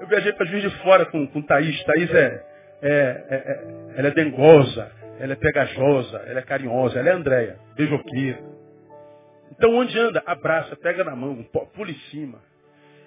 Eu 0.00 0.06
viajei 0.06 0.32
para 0.32 0.46
Juiz 0.46 0.62
de 0.62 0.70
Fora 0.82 1.04
com, 1.06 1.26
com 1.26 1.42
Thaís. 1.42 1.84
Thaís 1.84 2.14
é, 2.14 2.44
é, 2.82 2.90
é, 2.90 3.36
é, 3.36 3.98
ela 3.98 4.08
é 4.08 4.10
dengosa, 4.10 4.90
ela 5.18 5.34
é 5.34 5.36
pegajosa, 5.36 6.16
ela 6.26 6.38
é 6.38 6.42
carinhosa, 6.42 6.98
ela 6.98 7.10
é 7.10 7.12
Andréia, 7.12 7.58
beijoqueira. 7.76 8.42
Então 9.52 9.74
onde 9.74 9.98
anda, 9.98 10.22
abraça, 10.24 10.74
pega 10.76 11.04
na 11.04 11.14
mão, 11.14 11.42
pula 11.74 11.90
em 11.90 11.98
cima. 12.10 12.40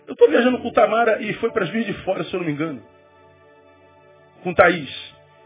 Eu 0.07 0.13
estou 0.13 0.29
viajando 0.29 0.59
com 0.59 0.71
Tamara 0.71 1.21
e 1.21 1.33
foi 1.35 1.51
para 1.51 1.65
Juiz 1.65 1.85
de 1.85 1.93
Fora, 2.03 2.23
se 2.23 2.33
eu 2.33 2.39
não 2.39 2.47
me 2.47 2.53
engano. 2.53 2.81
Com 4.43 4.53
Thaís. 4.53 4.89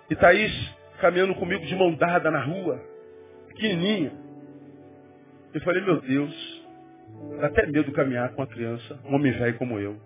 E 0.09 0.15
Thaís 0.15 0.51
caminhando 0.99 1.35
comigo 1.35 1.63
de 1.65 1.75
mão 1.75 1.93
dada 1.93 2.31
na 2.31 2.43
rua, 2.43 2.81
pequenininha. 3.47 4.11
Eu 5.53 5.61
falei, 5.61 5.83
meu 5.83 6.01
Deus, 6.01 6.65
dá 7.39 7.47
até 7.47 7.67
medo 7.67 7.91
caminhar 7.91 8.33
com 8.33 8.41
a 8.41 8.47
criança, 8.47 8.99
um 9.05 9.15
homem 9.15 9.31
velho 9.31 9.57
como 9.57 9.79
eu. 9.79 9.97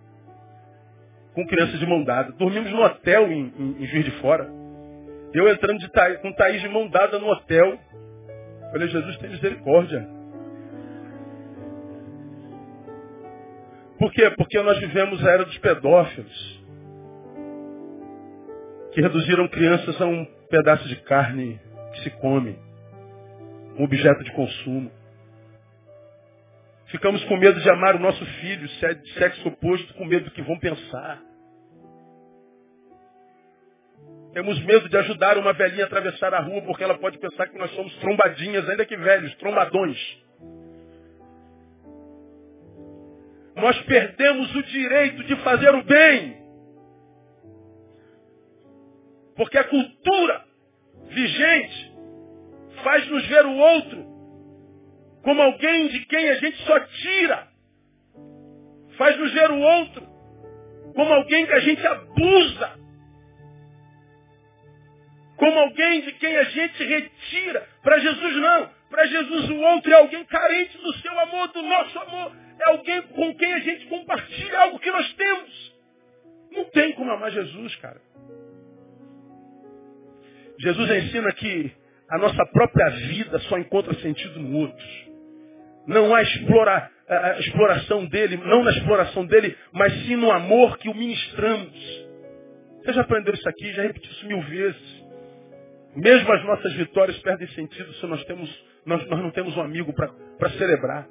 Com 1.33 1.47
criança 1.47 1.77
de 1.77 1.85
mão 1.85 2.03
dada. 2.03 2.33
Dormimos 2.33 2.71
no 2.71 2.83
hotel 2.83 3.31
em, 3.31 3.53
em, 3.57 3.83
em 3.83 3.87
Juiz 3.87 4.03
de 4.03 4.11
Fora. 4.19 4.49
Eu 5.33 5.47
entrando 5.47 5.79
de 5.79 5.89
Thaís, 5.89 6.19
com 6.19 6.33
Thaís 6.33 6.61
de 6.61 6.67
mão 6.67 6.89
dada 6.89 7.17
no 7.17 7.27
hotel. 7.27 7.79
Falei, 8.71 8.89
Jesus 8.89 9.17
tem 9.17 9.29
misericórdia. 9.29 10.20
Por 14.01 14.11
quê? 14.11 14.31
Porque 14.31 14.59
nós 14.63 14.79
vivemos 14.79 15.23
a 15.23 15.29
era 15.29 15.45
dos 15.45 15.59
pedófilos. 15.59 16.59
Que 18.93 18.99
reduziram 18.99 19.47
crianças 19.47 20.01
a 20.01 20.07
um 20.07 20.25
pedaço 20.49 20.87
de 20.87 20.95
carne 21.03 21.61
que 21.93 21.99
se 22.01 22.09
come, 22.09 22.57
um 23.77 23.83
objeto 23.83 24.23
de 24.23 24.31
consumo. 24.31 24.91
Ficamos 26.87 27.23
com 27.25 27.37
medo 27.37 27.59
de 27.59 27.69
amar 27.69 27.95
o 27.95 27.99
nosso 27.99 28.25
filho, 28.25 28.67
de 28.67 29.13
sexo 29.13 29.47
oposto, 29.47 29.93
com 29.93 30.05
medo 30.05 30.25
do 30.25 30.31
que 30.31 30.41
vão 30.41 30.57
pensar. 30.57 31.21
Temos 34.33 34.59
medo 34.65 34.89
de 34.89 34.97
ajudar 34.97 35.37
uma 35.37 35.53
velhinha 35.53 35.83
a 35.83 35.87
atravessar 35.87 36.33
a 36.33 36.39
rua 36.39 36.63
porque 36.63 36.83
ela 36.83 36.97
pode 36.97 37.19
pensar 37.19 37.47
que 37.47 37.57
nós 37.59 37.69
somos 37.75 37.95
trombadinhas, 37.97 38.67
ainda 38.67 38.83
que 38.83 38.97
velhos, 38.97 39.35
trombadões. 39.35 39.99
Nós 43.61 43.79
perdemos 43.83 44.55
o 44.55 44.63
direito 44.63 45.23
de 45.23 45.35
fazer 45.37 45.75
o 45.75 45.83
bem. 45.83 46.35
Porque 49.35 49.55
a 49.55 49.63
cultura 49.63 50.43
vigente 51.05 51.93
faz 52.83 53.07
nos 53.07 53.25
ver 53.27 53.45
o 53.45 53.55
outro 53.55 54.11
como 55.23 55.39
alguém 55.39 55.89
de 55.89 56.05
quem 56.07 56.29
a 56.29 56.33
gente 56.35 56.57
só 56.65 56.79
tira. 56.79 57.47
Faz 58.97 59.15
nos 59.19 59.31
ver 59.31 59.51
o 59.51 59.59
outro 59.59 60.07
como 60.95 61.13
alguém 61.13 61.45
que 61.45 61.53
a 61.53 61.59
gente 61.59 61.85
abusa. 61.85 62.79
Como 65.37 65.59
alguém 65.59 66.01
de 66.01 66.13
quem 66.13 66.35
a 66.35 66.43
gente 66.45 66.83
retira. 66.83 67.67
Para 67.83 67.99
Jesus 67.99 68.35
não. 68.37 68.69
Para 68.89 69.05
Jesus 69.05 69.49
o 69.51 69.59
outro 69.59 69.93
é 69.93 69.97
alguém 69.97 70.25
carente 70.25 70.77
do 70.79 70.93
seu 70.95 71.19
amor, 71.19 71.47
do 71.49 71.61
nosso 71.61 71.99
amor. 71.99 72.31
É 72.61 72.69
alguém 72.69 73.01
com 73.01 73.35
quem 73.35 73.53
a 73.53 73.59
gente 73.59 73.87
compartilha 73.87 74.59
algo 74.59 74.79
que 74.79 74.91
nós 74.91 75.13
temos. 75.13 75.75
Não 76.51 76.65
tem 76.65 76.93
como 76.93 77.11
amar 77.11 77.31
Jesus, 77.31 77.75
cara. 77.77 78.01
Jesus 80.59 80.91
ensina 80.91 81.31
que 81.33 81.71
a 82.09 82.17
nossa 82.19 82.45
própria 82.47 82.89
vida 82.89 83.39
só 83.39 83.57
encontra 83.57 83.93
sentido 83.95 84.39
no 84.39 84.57
outro. 84.57 84.85
Não 85.87 86.13
há 86.13 86.21
explora, 86.21 86.91
a 87.07 87.39
exploração 87.39 88.05
dele, 88.05 88.37
não 88.37 88.63
na 88.63 88.71
exploração 88.71 89.25
dele, 89.25 89.57
mas 89.71 89.91
sim 90.05 90.15
no 90.15 90.31
amor 90.31 90.77
que 90.77 90.89
o 90.89 90.93
ministramos. 90.93 91.73
Você 92.77 92.93
já 92.93 93.01
aprendeu 93.01 93.33
isso 93.33 93.47
aqui, 93.49 93.71
já 93.73 93.81
repetiu 93.81 94.11
isso 94.11 94.27
mil 94.27 94.41
vezes. 94.41 95.01
Mesmo 95.95 96.31
as 96.31 96.43
nossas 96.45 96.73
vitórias 96.73 97.17
perdem 97.19 97.47
sentido 97.49 97.91
se 97.93 98.05
nós, 98.05 98.23
temos, 98.25 98.65
nós, 98.85 99.05
nós 99.07 99.19
não 99.19 99.31
temos 99.31 99.57
um 99.57 99.61
amigo 99.61 99.93
para 99.93 100.49
celebrar. 100.51 101.07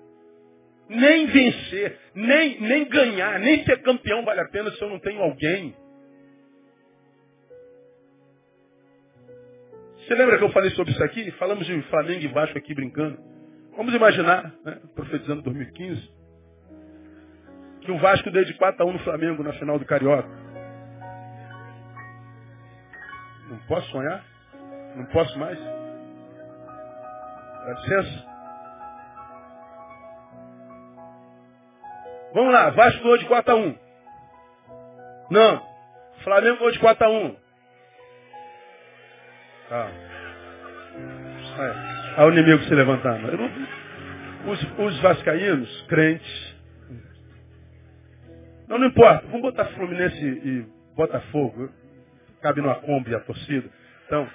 Nem 0.90 1.26
vencer, 1.26 1.98
nem, 2.14 2.60
nem 2.60 2.88
ganhar, 2.88 3.38
nem 3.38 3.64
ser 3.64 3.80
campeão 3.80 4.24
vale 4.24 4.40
a 4.40 4.48
pena 4.48 4.70
se 4.72 4.82
eu 4.82 4.90
não 4.90 4.98
tenho 4.98 5.22
alguém 5.22 5.74
Você 10.10 10.16
lembra 10.16 10.38
que 10.38 10.42
eu 10.42 10.50
falei 10.50 10.70
sobre 10.70 10.92
isso 10.92 11.04
aqui? 11.04 11.30
Falamos 11.38 11.64
de 11.64 11.82
Flamengo 11.82 12.24
e 12.24 12.26
Vasco 12.26 12.58
aqui 12.58 12.74
brincando. 12.74 13.16
Vamos 13.76 13.94
imaginar, 13.94 14.52
né, 14.64 14.80
profetizando 14.92 15.40
2015, 15.40 16.12
que 17.80 17.92
o 17.92 17.98
Vasco 17.98 18.28
deu 18.28 18.44
de 18.44 18.52
4 18.54 18.82
a 18.82 18.86
1 18.88 18.92
no 18.92 18.98
Flamengo 19.04 19.44
na 19.44 19.52
final 19.52 19.78
do 19.78 19.84
Carioca. 19.84 20.28
Não 23.48 23.58
posso 23.68 23.88
sonhar? 23.92 24.24
Não 24.96 25.06
posso 25.06 25.38
mais? 25.38 25.56
Dá 27.66 27.76
licença? 27.78 28.29
Vamos 32.32 32.52
lá, 32.52 32.70
Vasco 32.70 33.02
ganhou 33.02 33.18
de 33.18 33.26
4 33.26 33.52
a 33.52 33.56
1. 33.56 33.78
Não. 35.30 35.70
Flamengo 36.22 36.58
ganhou 36.58 36.72
de 36.72 36.78
4 36.78 37.06
a 37.06 37.10
1. 37.10 37.36
Ah. 39.70 39.90
Olha 42.18 42.26
o 42.26 42.32
inimigo 42.32 42.62
se 42.64 42.74
levantando. 42.74 43.28
Os, 44.46 44.78
os 44.78 45.00
vascaínos, 45.00 45.82
crentes. 45.88 46.56
Não, 48.68 48.78
não 48.78 48.86
importa. 48.86 49.26
Vamos 49.26 49.42
botar 49.42 49.64
Fluminense 49.66 50.24
e 50.24 50.66
Botafogo. 50.96 51.70
cabe 52.40 52.60
numa 52.60 52.76
Kombi 52.76 53.14
a 53.14 53.20
torcida. 53.20 53.68
Então, 54.06 54.28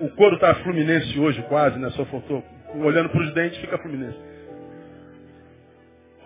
o 0.00 0.08
couro 0.10 0.36
está 0.36 0.54
fluminense 0.56 1.18
hoje, 1.18 1.42
quase, 1.44 1.78
né? 1.78 1.90
Só 1.90 2.04
faltou. 2.06 2.44
Olhando 2.74 3.08
para 3.10 3.20
os 3.20 3.32
dentes, 3.34 3.58
fica 3.58 3.78
fluminense. 3.78 4.18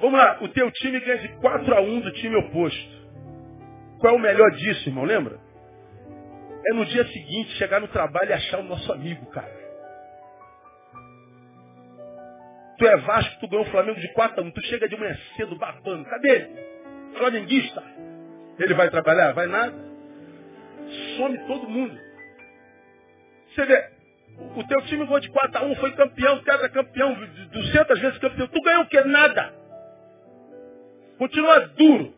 Vamos 0.00 0.18
lá, 0.18 0.38
o 0.40 0.48
teu 0.48 0.70
time 0.70 0.98
ganha 1.00 1.18
de 1.18 1.28
4 1.40 1.74
a 1.74 1.80
1 1.80 2.00
do 2.00 2.12
time 2.12 2.36
oposto. 2.36 3.00
Qual 4.00 4.14
é 4.14 4.16
o 4.16 4.20
melhor 4.20 4.50
disso, 4.52 4.88
irmão? 4.88 5.04
Lembra? 5.04 5.38
É 6.66 6.74
no 6.74 6.86
dia 6.86 7.04
seguinte 7.06 7.50
chegar 7.56 7.80
no 7.80 7.88
trabalho 7.88 8.30
e 8.30 8.32
achar 8.32 8.60
o 8.60 8.64
nosso 8.64 8.90
amigo, 8.92 9.26
cara. 9.26 9.60
Tu 12.78 12.86
é 12.86 12.96
Vasco, 12.96 13.40
tu 13.40 13.48
ganhou 13.48 13.66
o 13.66 13.70
Flamengo 13.70 14.00
de 14.00 14.10
4 14.14 14.40
a 14.40 14.44
1. 14.44 14.50
Tu 14.52 14.62
chega 14.66 14.88
de 14.88 14.96
manhã 14.96 15.14
cedo, 15.36 15.54
babando. 15.56 16.04
Cadê 16.06 16.28
ele? 16.30 16.48
Flamenguista. 17.18 17.82
Ele 18.58 18.72
vai 18.72 18.88
trabalhar? 18.88 19.32
Vai 19.32 19.46
nada. 19.46 19.74
Some 21.16 21.38
todo 21.46 21.68
mundo. 21.68 21.98
Você 23.54 23.66
vê, 23.66 23.90
o 24.56 24.64
teu 24.64 24.80
time 24.82 25.04
ganhou 25.04 25.20
de 25.20 25.28
4 25.28 25.58
a 25.58 25.64
1, 25.64 25.76
foi 25.76 25.92
campeão, 25.92 26.42
tetra 26.42 26.70
campeão, 26.70 27.14
200 27.52 28.00
vezes 28.00 28.18
campeão. 28.18 28.46
Tu 28.46 28.62
ganhou 28.62 28.82
o 28.84 28.88
quê? 28.88 29.02
Nada. 29.02 29.59
Continua 31.20 31.60
duro. 31.76 32.14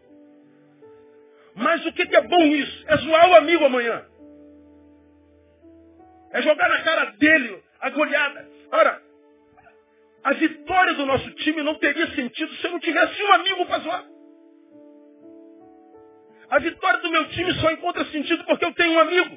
Mas 1.57 1.85
o 1.85 1.93
que, 1.93 2.03
é 2.03 2.21
bom 2.21 2.45
nisso? 2.45 2.85
É 2.87 2.97
zoar 2.99 3.31
o 3.31 3.35
amigo 3.35 3.65
amanhã. 3.65 4.07
É 6.31 6.41
jogar 6.41 6.69
na 6.69 6.83
cara 6.85 7.05
dele 7.19 7.61
a 7.81 7.91
goleada. 7.91 8.49
Ora, 8.71 9.03
a 10.23 10.33
vitória 10.35 10.95
do 10.95 11.05
nosso 11.05 11.29
time 11.33 11.65
não 11.65 11.75
teria 11.81 12.15
sentido 12.15 12.55
se 12.55 12.65
eu 12.65 12.71
não 12.71 12.79
tivesse 12.79 13.21
um 13.25 13.33
amigo 13.33 13.67
para 13.67 13.81
zoar. 13.81 14.05
A 16.49 16.61
vitória 16.61 17.01
do 17.01 17.11
meu 17.11 17.29
time 17.31 17.53
só 17.55 17.73
encontra 17.73 18.05
sentido 18.05 18.45
porque 18.45 18.65
eu 18.65 18.73
tenho 18.73 18.93
um 18.93 19.01
amigo. 19.01 19.37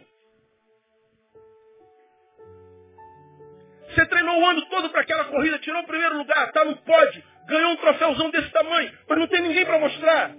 Você 3.90 4.06
treinou 4.06 4.40
o 4.40 4.46
ano 4.46 4.64
todo 4.68 4.92
para 4.92 5.02
aquela 5.02 5.26
corrida, 5.26 5.58
tirou 5.58 5.82
o 5.82 5.88
primeiro 5.88 6.20
lugar, 6.20 6.50
está 6.50 6.64
no 6.64 6.78
pódio, 6.84 7.24
ganhou 7.48 7.72
um 7.72 7.78
troféuzão 7.78 8.30
desse 8.30 8.50
tamanho, 8.52 8.92
mas 9.08 9.20
não 9.20 9.28
tem 9.28 9.42
ninguém 9.42 9.66
para 9.66 9.80
mostrar. 9.80 10.36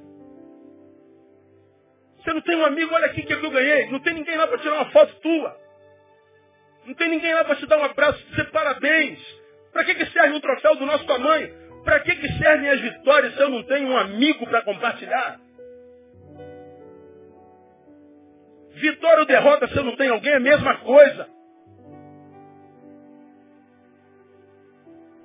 Você 2.18 2.32
não 2.32 2.40
tem 2.40 2.56
um 2.56 2.64
amigo, 2.64 2.92
olha 2.92 3.06
aqui 3.06 3.22
que 3.22 3.32
eu 3.32 3.50
ganhei. 3.50 3.86
Não 3.88 4.00
tem 4.00 4.14
ninguém 4.14 4.36
lá 4.36 4.48
para 4.48 4.58
tirar 4.58 4.74
uma 4.74 4.90
foto 4.90 5.14
tua. 5.20 5.56
Não 6.84 6.94
tem 6.94 7.08
ninguém 7.08 7.32
lá 7.34 7.44
para 7.44 7.56
te 7.56 7.66
dar 7.66 7.78
um 7.78 7.84
abraço, 7.84 8.24
dizer 8.30 8.50
parabéns. 8.50 9.20
Para 9.72 9.84
que, 9.84 9.94
que 9.94 10.06
serve 10.06 10.34
um 10.34 10.40
troféu 10.40 10.74
do 10.76 10.86
nosso 10.86 11.06
tamanho? 11.06 11.54
Para 11.84 12.00
que, 12.00 12.16
que 12.16 12.28
servem 12.38 12.68
as 12.68 12.80
vitórias 12.80 13.34
se 13.34 13.40
eu 13.40 13.48
não 13.48 13.62
tenho 13.62 13.88
um 13.88 13.96
amigo 13.96 14.44
para 14.46 14.62
compartilhar? 14.62 15.38
Vitória 18.74 19.20
ou 19.20 19.26
derrota 19.26 19.68
se 19.68 19.76
eu 19.76 19.84
não 19.84 19.96
tenho 19.96 20.14
alguém 20.14 20.32
é 20.32 20.36
a 20.36 20.40
mesma 20.40 20.78
coisa. 20.78 21.35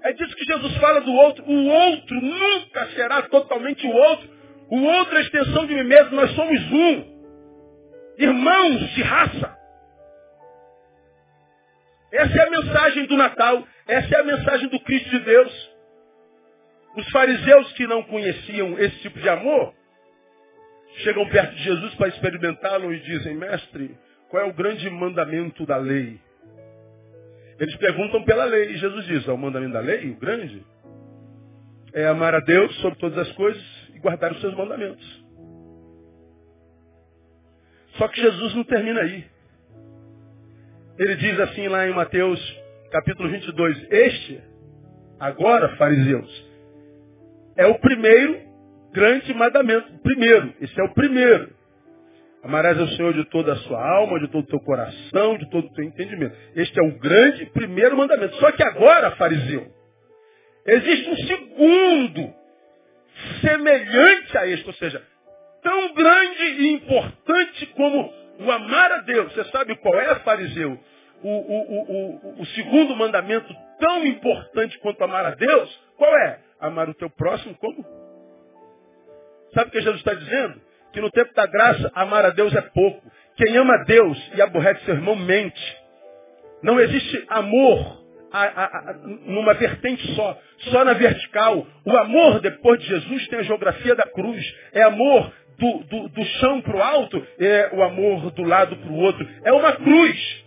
É 0.03 0.13
disso 0.13 0.35
que 0.35 0.45
Jesus 0.45 0.75
fala 0.77 1.01
do 1.01 1.13
outro. 1.13 1.43
O 1.45 1.65
outro 1.67 2.21
nunca 2.21 2.87
será 2.95 3.21
totalmente 3.23 3.85
o 3.85 3.91
outro. 3.91 4.29
O 4.69 4.83
outro 4.83 5.15
é 5.15 5.19
a 5.19 5.21
extensão 5.21 5.65
de 5.65 5.75
mim 5.75 5.83
mesmo. 5.83 6.15
Nós 6.15 6.31
somos 6.31 6.59
um. 6.71 7.11
Irmãos 8.17 8.89
de 8.93 9.01
raça. 9.03 9.57
Essa 12.11 12.37
é 12.37 12.47
a 12.47 12.49
mensagem 12.49 13.05
do 13.05 13.15
Natal. 13.15 13.67
Essa 13.87 14.15
é 14.15 14.19
a 14.19 14.23
mensagem 14.23 14.69
do 14.69 14.79
Cristo 14.79 15.09
de 15.09 15.19
Deus. 15.19 15.71
Os 16.97 17.09
fariseus 17.09 17.71
que 17.73 17.87
não 17.87 18.03
conheciam 18.03 18.77
esse 18.77 18.97
tipo 18.99 19.19
de 19.19 19.29
amor, 19.29 19.73
chegam 21.03 21.27
perto 21.29 21.55
de 21.55 21.63
Jesus 21.63 21.95
para 21.95 22.09
experimentá-lo 22.09 22.93
e 22.93 22.99
dizem, 22.99 23.35
mestre, 23.35 23.97
qual 24.29 24.43
é 24.43 24.45
o 24.45 24.53
grande 24.53 24.89
mandamento 24.89 25.65
da 25.65 25.77
lei? 25.77 26.19
Eles 27.61 27.75
perguntam 27.75 28.23
pela 28.23 28.43
lei. 28.45 28.71
E 28.71 28.77
Jesus 28.77 29.05
diz, 29.05 29.27
o 29.27 29.37
mandamento 29.37 29.73
da 29.73 29.81
lei, 29.81 30.09
o 30.09 30.15
grande, 30.15 30.65
é 31.93 32.07
amar 32.07 32.33
a 32.33 32.39
Deus 32.39 32.75
sobre 32.77 32.97
todas 32.97 33.19
as 33.19 33.31
coisas 33.33 33.63
e 33.93 33.99
guardar 33.99 34.31
os 34.31 34.41
seus 34.41 34.55
mandamentos. 34.55 35.23
Só 37.97 38.07
que 38.07 38.19
Jesus 38.19 38.55
não 38.55 38.63
termina 38.63 39.01
aí. 39.01 39.23
Ele 40.97 41.15
diz 41.17 41.39
assim 41.39 41.67
lá 41.67 41.87
em 41.87 41.93
Mateus 41.93 42.39
capítulo 42.91 43.29
22, 43.29 43.87
este, 43.91 44.41
agora, 45.19 45.75
fariseus, 45.77 46.45
é 47.55 47.67
o 47.67 47.77
primeiro 47.77 48.41
grande 48.91 49.33
mandamento. 49.35 49.99
Primeiro, 49.99 50.51
esse 50.59 50.81
é 50.81 50.83
o 50.83 50.93
primeiro. 50.95 51.53
Amarás 52.43 52.79
ao 52.79 52.87
Senhor 52.89 53.13
de 53.13 53.23
toda 53.25 53.53
a 53.53 53.55
sua 53.57 53.79
alma, 53.79 54.19
de 54.19 54.27
todo 54.27 54.43
o 54.43 54.47
teu 54.47 54.59
coração, 54.61 55.37
de 55.37 55.49
todo 55.49 55.67
o 55.67 55.73
teu 55.73 55.83
entendimento. 55.83 56.35
Este 56.55 56.79
é 56.79 56.83
o 56.83 56.97
grande 56.97 57.45
primeiro 57.47 57.95
mandamento. 57.95 58.35
Só 58.37 58.51
que 58.51 58.63
agora, 58.63 59.11
fariseu, 59.11 59.67
existe 60.65 61.09
um 61.09 61.15
segundo 61.27 62.33
semelhante 63.41 64.37
a 64.37 64.47
este, 64.47 64.65
ou 64.67 64.73
seja, 64.73 65.03
tão 65.61 65.93
grande 65.93 66.43
e 66.43 66.71
importante 66.71 67.65
como 67.67 68.11
o 68.39 68.51
amar 68.51 68.91
a 68.91 68.97
Deus. 69.01 69.31
Você 69.33 69.43
sabe 69.51 69.75
qual 69.75 69.93
é, 69.99 70.15
fariseu? 70.21 70.79
O, 71.21 71.29
o, 71.29 71.81
o, 71.81 72.41
o, 72.41 72.45
segundo 72.47 72.95
mandamento 72.95 73.53
tão 73.79 74.03
importante 74.07 74.79
quanto 74.79 75.03
amar 75.03 75.23
a 75.23 75.35
Deus, 75.35 75.79
qual 75.95 76.11
é? 76.17 76.39
Amar 76.59 76.89
o 76.89 76.95
teu 76.95 77.11
próximo 77.11 77.55
como? 77.59 77.85
Sabe 79.53 79.69
o 79.69 79.71
que 79.71 79.81
Jesus 79.81 79.99
está 79.99 80.15
dizendo? 80.15 80.59
Que 80.93 81.01
no 81.01 81.11
tempo 81.11 81.33
da 81.33 81.45
graça 81.45 81.91
amar 81.95 82.25
a 82.25 82.29
Deus 82.29 82.53
é 82.55 82.61
pouco. 82.61 83.01
Quem 83.35 83.55
ama 83.57 83.73
a 83.75 83.83
Deus 83.83 84.31
e 84.35 84.41
aborrece 84.41 84.83
seu 84.85 84.95
irmão 84.95 85.15
mente. 85.15 85.77
Não 86.61 86.79
existe 86.79 87.25
amor 87.29 88.01
a, 88.31 88.43
a, 88.43 88.65
a, 88.65 88.93
numa 89.25 89.53
vertente 89.53 90.05
só, 90.15 90.37
só 90.71 90.85
na 90.85 90.93
vertical. 90.93 91.65
O 91.85 91.97
amor 91.97 92.39
depois 92.39 92.79
de 92.79 92.87
Jesus 92.87 93.27
tem 93.27 93.39
a 93.39 93.43
geografia 93.43 93.95
da 93.95 94.03
cruz. 94.03 94.43
É 94.73 94.83
amor 94.83 95.31
do, 95.57 95.83
do, 95.83 96.09
do 96.09 96.23
chão 96.23 96.61
para 96.61 96.75
o 96.75 96.81
alto, 96.81 97.27
é 97.39 97.69
o 97.73 97.83
amor 97.83 98.31
do 98.31 98.43
lado 98.43 98.75
para 98.75 98.91
o 98.91 98.97
outro. 98.97 99.27
É 99.43 99.51
uma 99.51 99.73
cruz. 99.73 100.45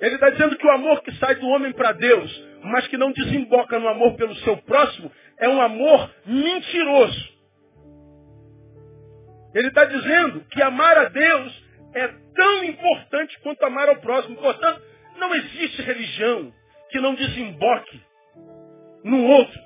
Ele 0.00 0.14
está 0.14 0.30
dizendo 0.30 0.56
que 0.56 0.66
o 0.66 0.70
amor 0.70 1.02
que 1.02 1.12
sai 1.16 1.36
do 1.36 1.48
homem 1.48 1.72
para 1.72 1.92
Deus, 1.92 2.44
mas 2.62 2.86
que 2.88 2.96
não 2.96 3.12
desemboca 3.12 3.78
no 3.78 3.88
amor 3.88 4.14
pelo 4.14 4.34
seu 4.36 4.56
próximo, 4.58 5.10
é 5.38 5.48
um 5.48 5.60
amor 5.60 6.10
mentiroso. 6.26 7.35
Ele 9.56 9.68
está 9.68 9.86
dizendo 9.86 10.44
que 10.50 10.62
amar 10.62 10.98
a 10.98 11.04
Deus 11.08 11.64
é 11.94 12.08
tão 12.34 12.64
importante 12.64 13.40
quanto 13.40 13.64
amar 13.64 13.88
ao 13.88 13.96
próximo. 13.96 14.36
Portanto, 14.36 14.82
não 15.16 15.34
existe 15.34 15.80
religião 15.80 16.52
que 16.90 17.00
não 17.00 17.14
desemboque 17.14 18.02
no 19.02 19.24
outro. 19.24 19.58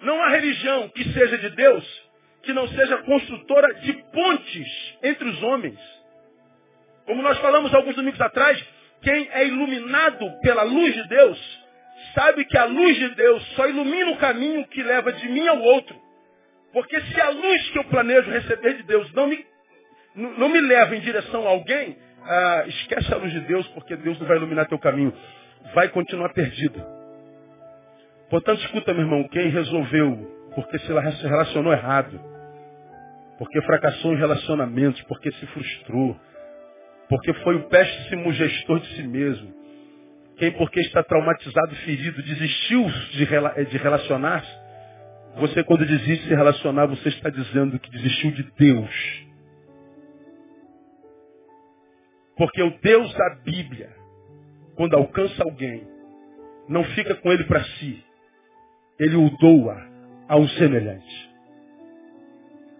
Não 0.00 0.22
há 0.22 0.30
religião 0.30 0.88
que 0.88 1.12
seja 1.12 1.36
de 1.36 1.50
Deus 1.50 2.08
que 2.44 2.52
não 2.54 2.66
seja 2.68 2.96
construtora 2.98 3.74
de 3.74 3.92
pontes 3.92 4.96
entre 5.02 5.28
os 5.28 5.42
homens. 5.42 5.78
Como 7.04 7.20
nós 7.20 7.36
falamos 7.40 7.74
alguns 7.74 7.94
domingos 7.94 8.20
atrás, 8.22 8.58
quem 9.02 9.28
é 9.32 9.46
iluminado 9.48 10.40
pela 10.40 10.62
luz 10.62 10.94
de 10.94 11.08
Deus 11.08 11.60
sabe 12.14 12.46
que 12.46 12.56
a 12.56 12.64
luz 12.64 12.96
de 12.96 13.10
Deus 13.16 13.46
só 13.54 13.68
ilumina 13.68 14.12
o 14.12 14.16
caminho 14.16 14.66
que 14.68 14.82
leva 14.82 15.12
de 15.12 15.28
mim 15.28 15.46
ao 15.46 15.60
outro. 15.60 16.07
Porque 16.72 17.00
se 17.00 17.20
a 17.20 17.30
luz 17.30 17.70
que 17.70 17.78
eu 17.78 17.84
planejo 17.84 18.30
receber 18.30 18.74
de 18.74 18.82
Deus 18.84 19.12
não 19.12 19.26
me, 19.26 19.44
não 20.14 20.48
me 20.48 20.60
leva 20.60 20.94
em 20.94 21.00
direção 21.00 21.46
a 21.46 21.50
alguém, 21.50 21.96
ah, 22.22 22.64
esquece 22.66 23.12
a 23.12 23.16
luz 23.16 23.32
de 23.32 23.40
Deus, 23.40 23.66
porque 23.68 23.96
Deus 23.96 24.18
não 24.18 24.26
vai 24.26 24.36
iluminar 24.36 24.66
teu 24.66 24.78
caminho. 24.78 25.12
Vai 25.74 25.88
continuar 25.88 26.32
perdido. 26.32 26.84
Portanto, 28.30 28.60
escuta, 28.60 28.92
meu 28.92 29.04
irmão, 29.04 29.26
quem 29.28 29.48
resolveu, 29.48 30.50
porque 30.54 30.78
se 30.78 30.86
relacionou 31.26 31.72
errado, 31.72 32.20
porque 33.38 33.62
fracassou 33.62 34.12
em 34.12 34.18
relacionamentos, 34.18 35.00
porque 35.02 35.32
se 35.32 35.46
frustrou, 35.46 36.18
porque 37.08 37.32
foi 37.34 37.54
o 37.54 37.68
péssimo 37.68 38.30
gestor 38.32 38.80
de 38.80 38.96
si 38.96 39.02
mesmo, 39.04 39.54
quem 40.36 40.50
porque 40.52 40.80
está 40.80 41.02
traumatizado, 41.02 41.74
ferido, 41.76 42.22
desistiu 42.22 42.84
de 43.12 43.78
relacionar-se, 43.78 44.67
você, 45.38 45.62
quando 45.64 45.86
desiste 45.86 46.24
de 46.24 46.28
se 46.28 46.34
relacionar, 46.34 46.86
você 46.86 47.08
está 47.08 47.30
dizendo 47.30 47.78
que 47.78 47.90
desistiu 47.90 48.30
de 48.32 48.42
Deus. 48.58 49.26
Porque 52.36 52.62
o 52.62 52.78
Deus 52.80 53.12
da 53.14 53.34
Bíblia, 53.44 53.90
quando 54.76 54.94
alcança 54.94 55.42
alguém, 55.42 55.86
não 56.68 56.84
fica 56.84 57.14
com 57.16 57.32
ele 57.32 57.44
para 57.44 57.64
si. 57.64 58.04
Ele 59.00 59.16
o 59.16 59.30
doa 59.38 59.76
a 60.28 60.36
um 60.36 60.48
semelhante. 60.48 61.28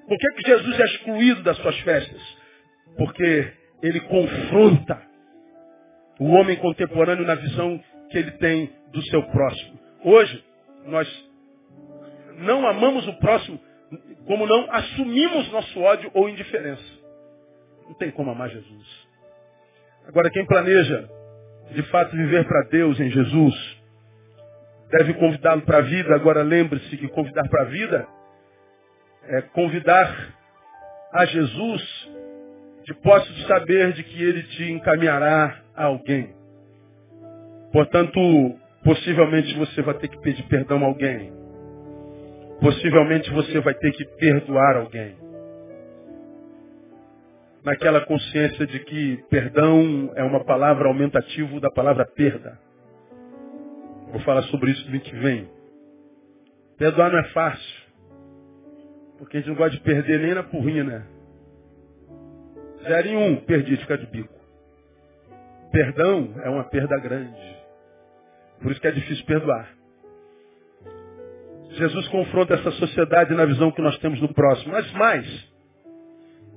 Por 0.07 0.17
que, 0.17 0.29
que 0.35 0.49
Jesus 0.49 0.81
é 0.81 0.85
excluído 0.85 1.43
das 1.43 1.57
suas 1.59 1.79
festas? 1.81 2.39
Porque 2.97 3.53
ele 3.83 4.01
confronta 4.01 5.03
o 6.19 6.27
homem 6.31 6.57
contemporâneo 6.57 7.25
na 7.25 7.35
visão 7.35 7.81
que 8.11 8.19
ele 8.19 8.33
tem 8.33 8.73
do 8.93 9.03
seu 9.05 9.23
próximo. 9.25 9.79
Hoje, 10.05 10.45
nós 10.87 11.28
não 12.39 12.67
amamos 12.67 13.07
o 13.07 13.13
próximo 13.15 13.61
como 14.27 14.47
não 14.47 14.71
assumimos 14.71 15.51
nosso 15.51 15.81
ódio 15.81 16.11
ou 16.13 16.29
indiferença. 16.29 16.85
Não 17.87 17.95
tem 17.95 18.11
como 18.11 18.31
amar 18.31 18.51
Jesus. 18.51 19.09
Agora, 20.07 20.31
quem 20.31 20.45
planeja 20.47 21.09
de 21.71 21.83
fato 21.85 22.15
viver 22.15 22.47
para 22.47 22.69
Deus 22.69 23.01
em 23.01 23.11
Jesus, 23.11 23.55
deve 24.91 25.15
convidá-lo 25.15 25.63
para 25.63 25.79
a 25.79 25.83
vida. 25.83 26.15
Agora, 26.15 26.43
lembre-se 26.43 26.97
que 26.97 27.09
convidar 27.09 27.49
para 27.49 27.63
a 27.63 27.67
vida 27.67 28.07
é 29.25 29.43
convidar 29.43 30.35
a 31.13 31.25
Jesus 31.25 32.11
de 32.85 32.95
posse 32.95 33.33
de 33.33 33.47
saber 33.47 33.93
de 33.93 34.03
que 34.03 34.23
ele 34.23 34.43
te 34.43 34.71
encaminhará 34.71 35.63
a 35.75 35.85
alguém. 35.85 36.35
Portanto, 37.73 38.19
possivelmente 38.83 39.55
você 39.55 39.83
vai 39.83 39.95
ter 39.95 40.09
que 40.09 40.21
pedir 40.21 40.43
perdão 40.45 40.83
a 40.83 40.87
alguém. 40.87 41.38
Possivelmente 42.61 43.31
você 43.31 43.61
vai 43.61 43.75
ter 43.75 43.93
que 43.93 44.05
perdoar 44.05 44.77
alguém. 44.77 45.17
Naquela 47.65 48.01
consciência 48.05 48.67
de 48.67 48.81
que 48.81 49.17
perdão 49.29 50.13
é 50.17 50.23
uma 50.25 50.45
palavra 50.45 50.89
aumentativo 50.89 51.61
da 51.61 51.71
palavra 51.71 52.05
perda. 52.05 52.59
Vou 54.11 54.21
falar 54.23 54.43
sobre 54.45 54.71
isso 54.73 54.91
no 54.91 55.01
que 55.01 55.15
vem. 55.17 55.49
Perdoar 56.79 57.13
não 57.13 57.19
é 57.19 57.25
fácil. 57.29 57.89
Porque 59.19 59.37
a 59.37 59.41
gente 59.41 59.49
não 59.49 59.57
gosta 59.57 59.77
de 59.77 59.83
perder 59.83 60.21
nem 60.21 60.35
na 60.35 60.43
porrinha, 60.43 60.85
né? 60.85 61.07
Zero 62.83 63.09
em 63.09 63.17
um, 63.17 63.37
perdi, 63.37 63.77
fica 63.77 63.99
de 63.99 64.07
bico. 64.07 64.35
Perdão 65.71 66.35
é 66.43 66.49
uma 66.49 66.65
perda 66.65 66.99
grande. 66.99 67.57
Por 68.63 68.73
isso 68.73 68.81
que 68.81 68.87
é 68.87 68.93
difícil 68.93 69.25
perdoar. 69.27 69.78
Jesus 71.79 72.09
confronta 72.09 72.55
essa 72.55 72.71
sociedade 72.73 73.35
na 73.35 73.47
visão 73.47 73.71
que 73.71 73.81
nós 73.81 73.97
temos 73.99 74.21
no 74.21 74.33
próximo. 74.35 74.73
Mas 74.73 74.93
mais, 74.93 75.49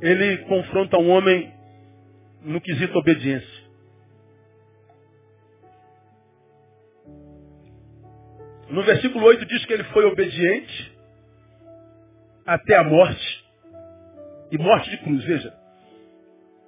ele 0.02 0.40
confronta 0.40 0.98
um 0.98 1.10
homem 1.10 1.54
no 2.44 2.60
quesito 2.60 2.98
obediência. 2.98 3.62
No 8.70 8.84
versículo 8.84 9.26
8 9.26 9.46
diz 9.46 9.66
que 9.66 9.74
ele 9.74 9.84
foi 9.86 10.06
obediente 10.06 10.98
até 12.46 12.78
a 12.78 12.84
morte. 12.84 13.46
E 14.52 14.58
morte 14.58 14.90
de 14.90 14.98
cruz, 14.98 15.24
veja. 15.24 15.54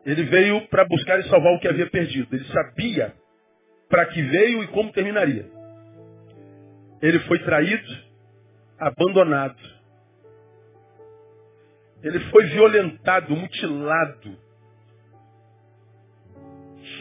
Ele 0.05 0.23
veio 0.23 0.67
para 0.67 0.85
buscar 0.85 1.19
e 1.19 1.29
salvar 1.29 1.53
o 1.53 1.59
que 1.59 1.67
havia 1.67 1.89
perdido. 1.89 2.27
Ele 2.31 2.43
sabia 2.45 3.13
para 3.89 4.05
que 4.07 4.21
veio 4.21 4.63
e 4.63 4.67
como 4.67 4.91
terminaria. 4.91 5.45
Ele 7.01 7.19
foi 7.19 7.39
traído, 7.39 7.97
abandonado. 8.87 9.61
Ele 12.01 12.19
foi 12.31 12.45
violentado, 12.47 13.35
mutilado, 13.35 14.37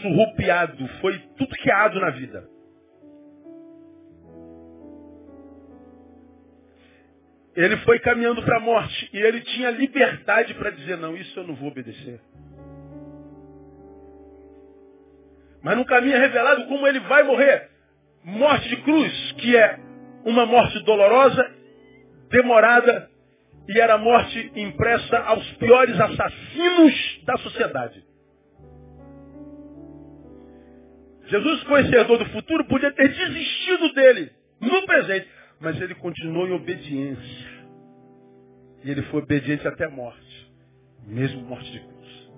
surrupiado, 0.01 0.87
foi 1.01 1.17
tudo 1.37 1.55
que 1.55 1.71
há 1.71 1.89
na 1.89 2.09
vida. 2.11 2.49
Ele 7.55 7.77
foi 7.77 7.99
caminhando 7.99 8.41
para 8.43 8.57
a 8.57 8.61
morte 8.61 9.09
e 9.13 9.17
ele 9.17 9.41
tinha 9.41 9.69
liberdade 9.69 10.53
para 10.55 10.71
dizer: 10.71 10.97
Não, 10.97 11.15
isso 11.15 11.39
eu 11.39 11.45
não 11.45 11.55
vou 11.55 11.69
obedecer. 11.69 12.19
Mas 15.61 15.77
no 15.77 15.85
caminho 15.85 16.15
é 16.15 16.19
revelado 16.19 16.65
como 16.65 16.85
ele 16.87 16.99
vai 17.01 17.23
morrer. 17.23 17.69
Morte 18.23 18.67
de 18.69 18.77
cruz, 18.77 19.31
que 19.33 19.55
é 19.55 19.79
uma 20.25 20.45
morte 20.45 20.79
dolorosa, 20.83 21.52
demorada, 22.33 23.09
e 23.69 23.79
era 23.79 23.97
morte 23.97 24.51
impressa 24.55 25.17
aos 25.19 25.47
piores 25.53 25.97
assassinos 25.99 27.21
da 27.25 27.37
sociedade. 27.37 28.03
Jesus, 31.27 31.63
conhecedor 31.63 32.17
do 32.17 32.25
futuro, 32.25 32.65
podia 32.65 32.91
ter 32.91 33.07
desistido 33.07 33.93
dele 33.93 34.31
no 34.59 34.85
presente, 34.85 35.27
mas 35.61 35.79
ele 35.79 35.95
continuou 35.95 36.47
em 36.47 36.53
obediência. 36.53 37.53
E 38.83 38.91
ele 38.91 39.03
foi 39.03 39.21
obediente 39.21 39.65
até 39.65 39.85
a 39.85 39.89
morte, 39.89 40.51
mesmo 41.07 41.41
morte 41.43 41.71
de 41.71 41.79
cruz. 41.79 42.31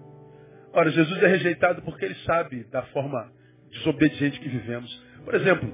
Ora, 0.73 0.91
Jesus 0.91 1.23
é 1.23 1.27
rejeitado 1.27 1.81
porque 1.81 2.05
ele 2.05 2.15
sabe 2.25 2.65
da 2.65 2.83
forma 2.87 3.31
desobediente 3.71 4.39
que 4.39 4.49
vivemos. 4.49 5.03
Por 5.23 5.33
exemplo, 5.33 5.73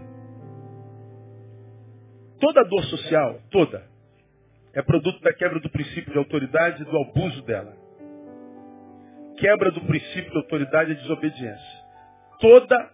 toda 2.40 2.64
dor 2.64 2.84
social, 2.86 3.42
toda, 3.52 3.91
é 4.74 4.82
produto 4.82 5.20
da 5.22 5.34
quebra 5.34 5.60
do 5.60 5.70
princípio 5.70 6.12
de 6.12 6.18
autoridade 6.18 6.82
e 6.82 6.86
do 6.86 6.98
abuso 6.98 7.42
dela. 7.44 7.76
Quebra 9.38 9.72
do 9.72 9.82
princípio 9.82 10.32
de 10.32 10.38
autoridade 10.38 10.92
e 10.92 10.96
desobediência. 10.96 11.82
Toda 12.40 12.92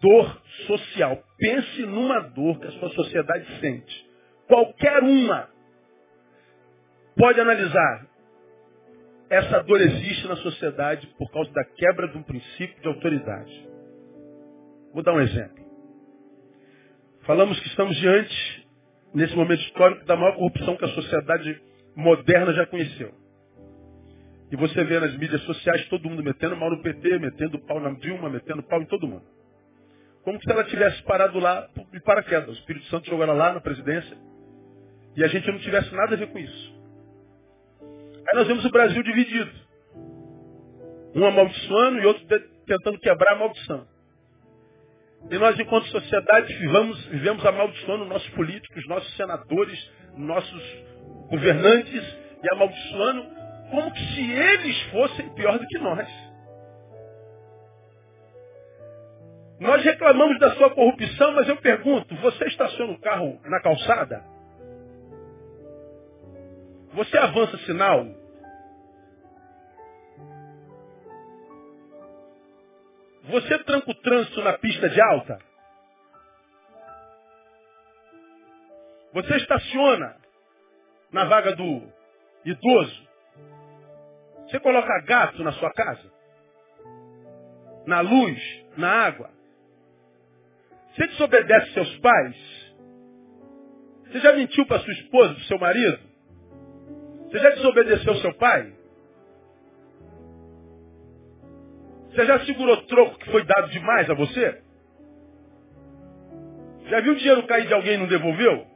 dor 0.00 0.42
social. 0.66 1.22
Pense 1.38 1.82
numa 1.86 2.20
dor 2.20 2.58
que 2.60 2.66
a 2.66 2.72
sua 2.72 2.90
sociedade 2.90 3.60
sente. 3.60 4.06
Qualquer 4.46 5.02
uma. 5.02 5.48
Pode 7.16 7.40
analisar 7.40 8.06
essa 9.28 9.60
dor 9.62 9.80
existe 9.80 10.26
na 10.28 10.36
sociedade 10.36 11.06
por 11.18 11.30
causa 11.32 11.50
da 11.52 11.64
quebra 11.64 12.08
de 12.08 12.16
um 12.16 12.22
princípio 12.22 12.80
de 12.80 12.86
autoridade. 12.86 13.68
Vou 14.92 15.02
dar 15.02 15.14
um 15.14 15.20
exemplo. 15.20 15.66
Falamos 17.22 17.58
que 17.58 17.66
estamos 17.66 17.96
diante, 17.96 18.65
nesse 19.16 19.34
momento 19.34 19.62
histórico, 19.62 20.04
da 20.04 20.14
maior 20.14 20.36
corrupção 20.36 20.76
que 20.76 20.84
a 20.84 20.88
sociedade 20.88 21.58
moderna 21.96 22.52
já 22.52 22.66
conheceu. 22.66 23.14
E 24.52 24.56
você 24.56 24.84
vê 24.84 25.00
nas 25.00 25.16
mídias 25.16 25.40
sociais 25.44 25.88
todo 25.88 26.06
mundo 26.06 26.22
metendo 26.22 26.54
mal 26.54 26.70
no 26.70 26.82
PT, 26.82 27.18
metendo 27.18 27.58
pau 27.60 27.80
na 27.80 27.92
Dilma, 27.92 28.28
metendo 28.28 28.62
pau 28.62 28.80
em 28.82 28.84
todo 28.84 29.08
mundo. 29.08 29.24
Como 30.22 30.38
se 30.38 30.52
ela 30.52 30.64
tivesse 30.64 31.02
parado 31.04 31.38
lá 31.38 31.66
de 31.90 32.00
paraquedas. 32.00 32.50
O 32.50 32.52
Espírito 32.60 32.84
Santo 32.86 33.08
jogou 33.08 33.24
ela 33.24 33.32
lá 33.32 33.54
na 33.54 33.60
presidência 33.60 34.18
e 35.16 35.24
a 35.24 35.28
gente 35.28 35.50
não 35.50 35.58
tivesse 35.60 35.94
nada 35.94 36.14
a 36.14 36.18
ver 36.18 36.26
com 36.26 36.38
isso. 36.38 36.76
Aí 38.28 38.38
nós 38.38 38.46
vemos 38.46 38.66
o 38.66 38.70
Brasil 38.70 39.02
dividido. 39.02 39.50
Um 41.14 41.24
amaldiçoando 41.24 42.00
e 42.00 42.06
outro 42.06 42.26
tentando 42.66 43.00
quebrar 43.00 43.32
a 43.32 43.38
maldição. 43.38 43.88
E 45.30 45.38
nós, 45.38 45.58
enquanto 45.58 45.86
sociedade, 45.88 46.52
vivemos, 46.54 47.04
vivemos 47.06 47.44
amaldiçoando 47.44 48.04
nossos 48.04 48.28
políticos, 48.30 48.86
nossos 48.86 49.16
senadores, 49.16 49.92
nossos 50.16 50.62
governantes 51.28 52.16
e 52.42 52.54
amaldiçoando 52.54 53.26
como 53.70 53.96
se 53.96 54.30
eles 54.30 54.82
fossem 54.92 55.28
pior 55.34 55.58
do 55.58 55.66
que 55.66 55.78
nós. 55.78 56.08
Nós 59.58 59.82
reclamamos 59.82 60.38
da 60.38 60.54
sua 60.54 60.70
corrupção, 60.70 61.32
mas 61.32 61.48
eu 61.48 61.56
pergunto, 61.56 62.14
você 62.16 62.44
estaciona 62.44 62.92
o 62.92 63.00
carro 63.00 63.40
na 63.44 63.60
calçada? 63.60 64.22
Você 66.92 67.16
avança 67.18 67.56
sinal? 67.58 68.06
Você 73.28 73.58
tranca 73.64 73.90
o 73.90 73.94
trânsito 73.94 74.40
na 74.42 74.52
pista 74.58 74.88
de 74.88 75.00
alta? 75.00 75.38
Você 79.12 79.36
estaciona 79.36 80.16
na 81.10 81.24
vaga 81.24 81.56
do 81.56 81.82
idoso? 82.44 83.08
Você 84.44 84.60
coloca 84.60 85.00
gato 85.06 85.42
na 85.42 85.52
sua 85.52 85.72
casa? 85.72 86.12
Na 87.86 88.00
luz? 88.00 88.38
Na 88.76 89.06
água? 89.06 89.30
Você 90.94 91.06
desobedece 91.08 91.72
seus 91.72 91.98
pais? 91.98 92.36
Você 94.04 94.20
já 94.20 94.32
mentiu 94.34 94.66
para 94.66 94.80
sua 94.80 94.92
esposa, 94.92 95.34
para 95.34 95.44
seu 95.44 95.58
marido? 95.58 95.98
Você 97.24 97.38
já 97.38 97.50
desobedeceu 97.50 98.14
seu 98.16 98.34
pai? 98.34 98.75
Você 102.16 102.24
já 102.24 102.40
segurou 102.46 102.78
troco 102.86 103.18
que 103.18 103.30
foi 103.30 103.44
dado 103.44 103.68
demais 103.68 104.08
a 104.08 104.14
você? 104.14 104.62
Já 106.86 107.00
viu 107.00 107.12
o 107.12 107.16
dinheiro 107.16 107.46
cair 107.46 107.66
de 107.66 107.74
alguém 107.74 107.92
e 107.92 107.98
não 107.98 108.06
devolveu? 108.06 108.66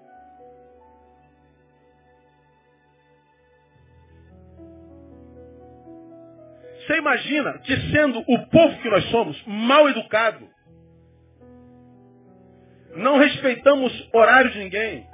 Você 6.74 6.98
imagina 6.98 7.58
que 7.60 7.74
sendo 7.90 8.18
o 8.18 8.46
povo 8.50 8.82
que 8.82 8.90
nós 8.90 9.04
somos, 9.06 9.42
mal 9.46 9.88
educado, 9.88 10.46
não 12.94 13.16
respeitamos 13.16 14.10
horário 14.12 14.50
de 14.50 14.58
ninguém, 14.58 15.06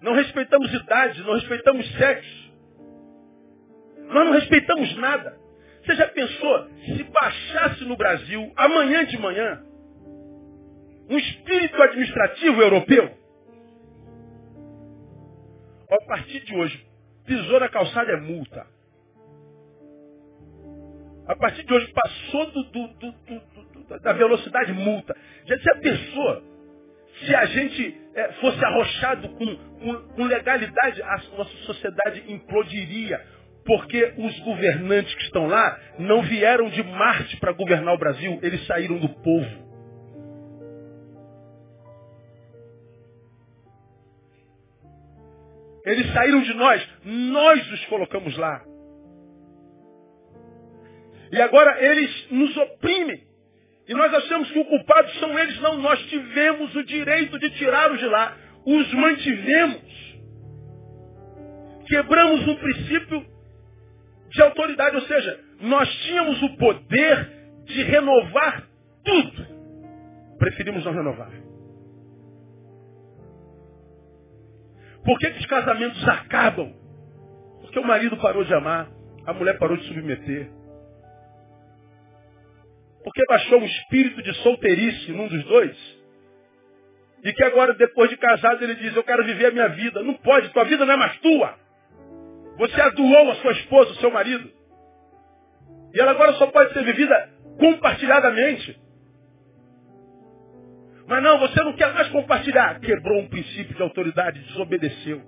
não 0.00 0.14
respeitamos 0.14 0.72
idade, 0.72 1.20
não 1.24 1.34
respeitamos 1.34 1.92
sexo, 1.96 2.52
nós 4.04 4.24
não 4.24 4.32
respeitamos 4.34 4.96
nada. 4.98 5.45
Você 5.86 5.94
já 5.94 6.08
pensou 6.08 6.68
se 6.84 7.04
baixasse 7.04 7.84
no 7.84 7.96
Brasil, 7.96 8.52
amanhã 8.56 9.06
de 9.06 9.16
manhã, 9.18 9.62
um 11.08 11.16
espírito 11.16 11.80
administrativo 11.80 12.60
europeu? 12.60 13.16
A 15.88 16.04
partir 16.08 16.40
de 16.40 16.56
hoje, 16.56 16.84
pisou 17.24 17.60
na 17.60 17.68
calçada 17.68 18.10
é 18.10 18.16
multa. 18.16 18.66
A 21.28 21.36
partir 21.36 21.64
de 21.64 21.72
hoje 21.72 21.92
passou 21.92 22.50
do, 22.50 22.64
do, 22.64 22.88
do, 22.88 24.00
da 24.00 24.12
velocidade 24.12 24.72
multa. 24.72 25.16
Já 25.44 25.56
se 25.56 25.70
a 25.70 25.76
pessoa, 25.76 26.42
se 27.20 27.32
a 27.32 27.46
gente 27.46 28.00
é, 28.12 28.32
fosse 28.34 28.64
arrochado 28.64 29.28
com, 29.28 29.56
com, 29.56 30.08
com 30.14 30.24
legalidade, 30.24 31.00
a 31.00 31.16
nossa 31.36 31.56
sociedade 31.58 32.24
implodiria. 32.32 33.35
Porque 33.66 34.14
os 34.16 34.38
governantes 34.40 35.12
que 35.16 35.22
estão 35.24 35.46
lá 35.48 35.78
não 35.98 36.22
vieram 36.22 36.68
de 36.70 36.82
Marte 36.84 37.36
para 37.38 37.52
governar 37.52 37.94
o 37.94 37.98
Brasil, 37.98 38.38
eles 38.42 38.64
saíram 38.66 38.98
do 38.98 39.08
povo. 39.08 39.66
Eles 45.84 46.12
saíram 46.12 46.42
de 46.42 46.54
nós, 46.54 46.88
nós 47.04 47.72
os 47.72 47.84
colocamos 47.86 48.36
lá. 48.36 48.64
E 51.32 51.40
agora 51.40 51.84
eles 51.84 52.30
nos 52.30 52.56
oprimem. 52.56 53.26
E 53.88 53.94
nós 53.94 54.12
achamos 54.14 54.50
que 54.50 54.58
o 54.58 54.64
culpado 54.64 55.10
são 55.14 55.38
eles, 55.38 55.60
não. 55.60 55.78
Nós 55.78 56.00
tivemos 56.06 56.74
o 56.74 56.84
direito 56.84 57.38
de 57.38 57.50
tirá-los 57.50 57.98
de 57.98 58.06
lá. 58.06 58.36
Os 58.64 58.94
mantivemos. 58.94 60.16
Quebramos 61.86 62.48
um 62.48 62.56
princípio 62.56 63.35
de 64.36 64.42
autoridade, 64.42 64.94
ou 64.96 65.02
seja, 65.02 65.40
nós 65.60 65.88
tínhamos 66.04 66.42
o 66.42 66.56
poder 66.56 67.30
de 67.64 67.82
renovar 67.82 68.68
tudo. 69.04 69.46
Preferimos 70.38 70.84
não 70.84 70.92
renovar. 70.92 71.30
Por 75.04 75.18
que, 75.18 75.30
que 75.30 75.38
os 75.40 75.46
casamentos 75.46 76.06
acabam? 76.08 76.72
Porque 77.62 77.78
o 77.78 77.84
marido 77.86 78.16
parou 78.18 78.44
de 78.44 78.52
amar, 78.52 78.88
a 79.24 79.32
mulher 79.32 79.58
parou 79.58 79.76
de 79.76 79.84
submeter. 79.84 80.50
Porque 83.02 83.24
baixou 83.28 83.60
um 83.60 83.64
espírito 83.64 84.22
de 84.22 84.34
solteirice 84.42 85.12
num 85.12 85.28
dos 85.28 85.44
dois. 85.44 85.96
E 87.24 87.32
que 87.32 87.44
agora, 87.44 87.72
depois 87.74 88.10
de 88.10 88.16
casado, 88.16 88.62
ele 88.62 88.74
diz, 88.74 88.94
eu 88.94 89.02
quero 89.02 89.24
viver 89.24 89.46
a 89.46 89.50
minha 89.50 89.68
vida. 89.68 90.02
Não 90.02 90.14
pode, 90.14 90.50
tua 90.50 90.64
vida 90.64 90.84
não 90.84 90.94
é 90.94 90.96
mais 90.96 91.16
tua. 91.20 91.65
Você 92.58 92.80
adoou 92.80 93.30
a 93.30 93.34
sua 93.36 93.52
esposa, 93.52 93.92
o 93.92 93.96
seu 93.96 94.10
marido. 94.10 94.50
E 95.94 96.00
ela 96.00 96.12
agora 96.12 96.32
só 96.34 96.46
pode 96.48 96.72
ser 96.72 96.84
vivida 96.84 97.30
compartilhadamente. 97.58 98.80
Mas 101.06 101.22
não, 101.22 101.38
você 101.38 101.62
não 101.62 101.74
quer 101.74 101.92
mais 101.94 102.08
compartilhar. 102.08 102.80
Quebrou 102.80 103.20
um 103.20 103.28
princípio 103.28 103.74
de 103.74 103.82
autoridade, 103.82 104.40
desobedeceu. 104.40 105.22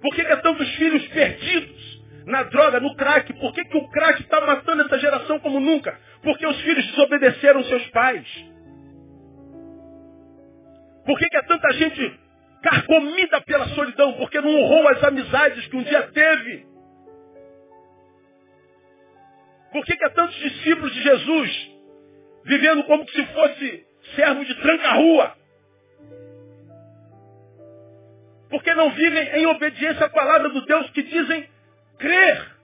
Por 0.00 0.14
que, 0.14 0.24
que 0.24 0.32
é 0.32 0.36
tantos 0.36 0.68
filhos 0.76 1.06
perdidos? 1.08 1.96
na 2.26 2.42
droga, 2.42 2.80
no 2.80 2.94
crack. 2.96 3.32
Por 3.34 3.54
que, 3.54 3.64
que 3.64 3.76
o 3.76 3.88
crack 3.88 4.20
está 4.20 4.40
matando 4.40 4.82
essa 4.82 4.98
geração 4.98 5.38
como 5.38 5.60
nunca? 5.60 5.98
Porque 6.22 6.46
os 6.46 6.60
filhos 6.60 6.84
desobedeceram 6.88 7.62
seus 7.64 7.86
pais. 7.90 8.26
Por 11.06 11.16
que, 11.18 11.28
que 11.28 11.36
é 11.36 11.42
tanta 11.42 11.72
gente 11.74 12.20
carcomida 12.66 13.40
pela 13.42 13.68
solidão? 13.68 14.14
Porque 14.14 14.40
não 14.40 14.50
honrou 14.50 14.88
as 14.88 15.04
amizades 15.04 15.66
que 15.68 15.76
um 15.76 15.84
dia 15.84 16.02
teve. 16.08 16.66
Por 19.70 19.84
que, 19.84 19.96
que 19.96 20.04
há 20.04 20.10
tantos 20.10 20.34
discípulos 20.36 20.92
de 20.92 21.02
Jesus 21.02 21.70
vivendo 22.44 22.82
como 22.84 23.08
se 23.08 23.24
fosse 23.26 23.86
servo 24.16 24.44
de 24.44 24.54
tranca-rua? 24.56 25.36
Porque 28.50 28.74
não 28.74 28.90
vivem 28.90 29.28
em 29.36 29.46
obediência 29.46 30.06
à 30.06 30.08
palavra 30.08 30.48
do 30.48 30.64
Deus 30.66 30.90
que 30.90 31.02
dizem 31.02 31.48
crer. 31.98 32.56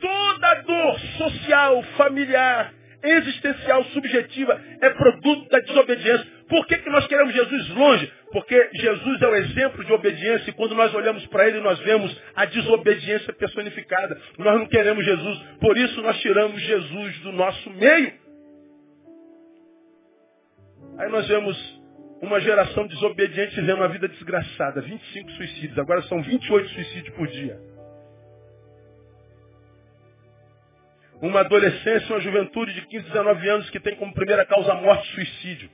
Toda 0.00 0.54
dor 0.62 1.00
social, 1.18 1.82
familiar, 1.96 2.72
existencial, 3.02 3.84
subjetiva 3.84 4.60
é 4.80 4.90
produto 4.90 5.48
da 5.50 5.60
desobediência. 5.60 6.33
Por 6.48 6.66
que, 6.66 6.76
que 6.78 6.90
nós 6.90 7.06
queremos 7.06 7.32
Jesus 7.32 7.68
longe? 7.70 8.12
Porque 8.30 8.70
Jesus 8.74 9.22
é 9.22 9.26
o 9.26 9.34
exemplo 9.34 9.84
de 9.84 9.92
obediência 9.92 10.50
e 10.50 10.52
quando 10.52 10.74
nós 10.74 10.94
olhamos 10.94 11.26
para 11.26 11.48
ele 11.48 11.60
nós 11.60 11.78
vemos 11.80 12.14
a 12.34 12.44
desobediência 12.44 13.32
personificada. 13.32 14.20
Nós 14.38 14.58
não 14.58 14.66
queremos 14.66 15.04
Jesus, 15.04 15.38
por 15.60 15.76
isso 15.76 16.02
nós 16.02 16.20
tiramos 16.20 16.60
Jesus 16.60 17.18
do 17.20 17.32
nosso 17.32 17.70
meio. 17.70 18.12
Aí 20.98 21.08
nós 21.10 21.26
vemos 21.26 21.82
uma 22.20 22.40
geração 22.40 22.86
desobediente 22.86 23.54
vivendo 23.56 23.78
uma 23.78 23.88
vida 23.88 24.08
desgraçada. 24.08 24.80
25 24.80 25.30
suicídios, 25.32 25.78
agora 25.78 26.02
são 26.02 26.22
28 26.22 26.68
suicídios 26.68 27.14
por 27.16 27.26
dia. 27.28 27.58
uma 31.26 31.40
adolescência, 31.40 32.14
uma 32.14 32.20
juventude 32.20 32.74
de 32.74 32.86
15, 32.86 33.04
19 33.06 33.48
anos 33.48 33.70
que 33.70 33.80
tem 33.80 33.96
como 33.96 34.12
primeira 34.12 34.44
causa 34.44 34.72
a 34.72 34.74
morte 34.74 35.06
suicídio. 35.14 35.70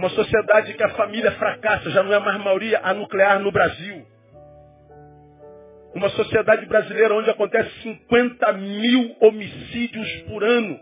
Uma 0.00 0.08
sociedade 0.08 0.72
que 0.72 0.82
a 0.82 0.88
família 0.94 1.30
fracassa, 1.32 1.90
já 1.90 2.02
não 2.02 2.10
é 2.10 2.18
mais 2.18 2.42
maioria 2.42 2.80
a 2.82 2.94
nuclear 2.94 3.38
no 3.38 3.52
Brasil. 3.52 4.02
Uma 5.94 6.08
sociedade 6.08 6.64
brasileira 6.64 7.14
onde 7.14 7.28
acontece 7.28 7.70
50 7.82 8.50
mil 8.54 9.14
homicídios 9.20 10.10
por 10.22 10.42
ano. 10.42 10.80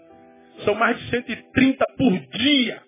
São 0.64 0.76
mais 0.76 0.96
de 1.00 1.10
130 1.10 1.84
por 1.96 2.12
dia. 2.12 2.80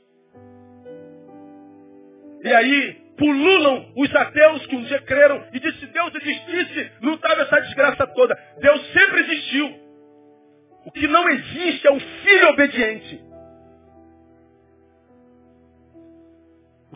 E 2.44 2.54
aí 2.54 2.96
pululam 3.18 3.92
os 3.96 4.14
ateus 4.14 4.64
que 4.66 4.76
um 4.76 4.84
dia 4.84 5.02
creram 5.02 5.44
e 5.52 5.58
disse, 5.58 5.84
Deus 5.84 6.14
existisse, 6.14 6.92
não 7.00 7.14
estava 7.14 7.42
essa 7.42 7.60
desgraça 7.60 8.06
toda. 8.06 8.38
Deus 8.60 8.80
sempre 8.92 9.20
existiu. 9.22 9.66
O 10.86 10.92
que 10.92 11.08
não 11.08 11.28
existe 11.28 11.88
é 11.88 11.90
um 11.90 11.98
filho 11.98 12.48
obediente. 12.50 13.29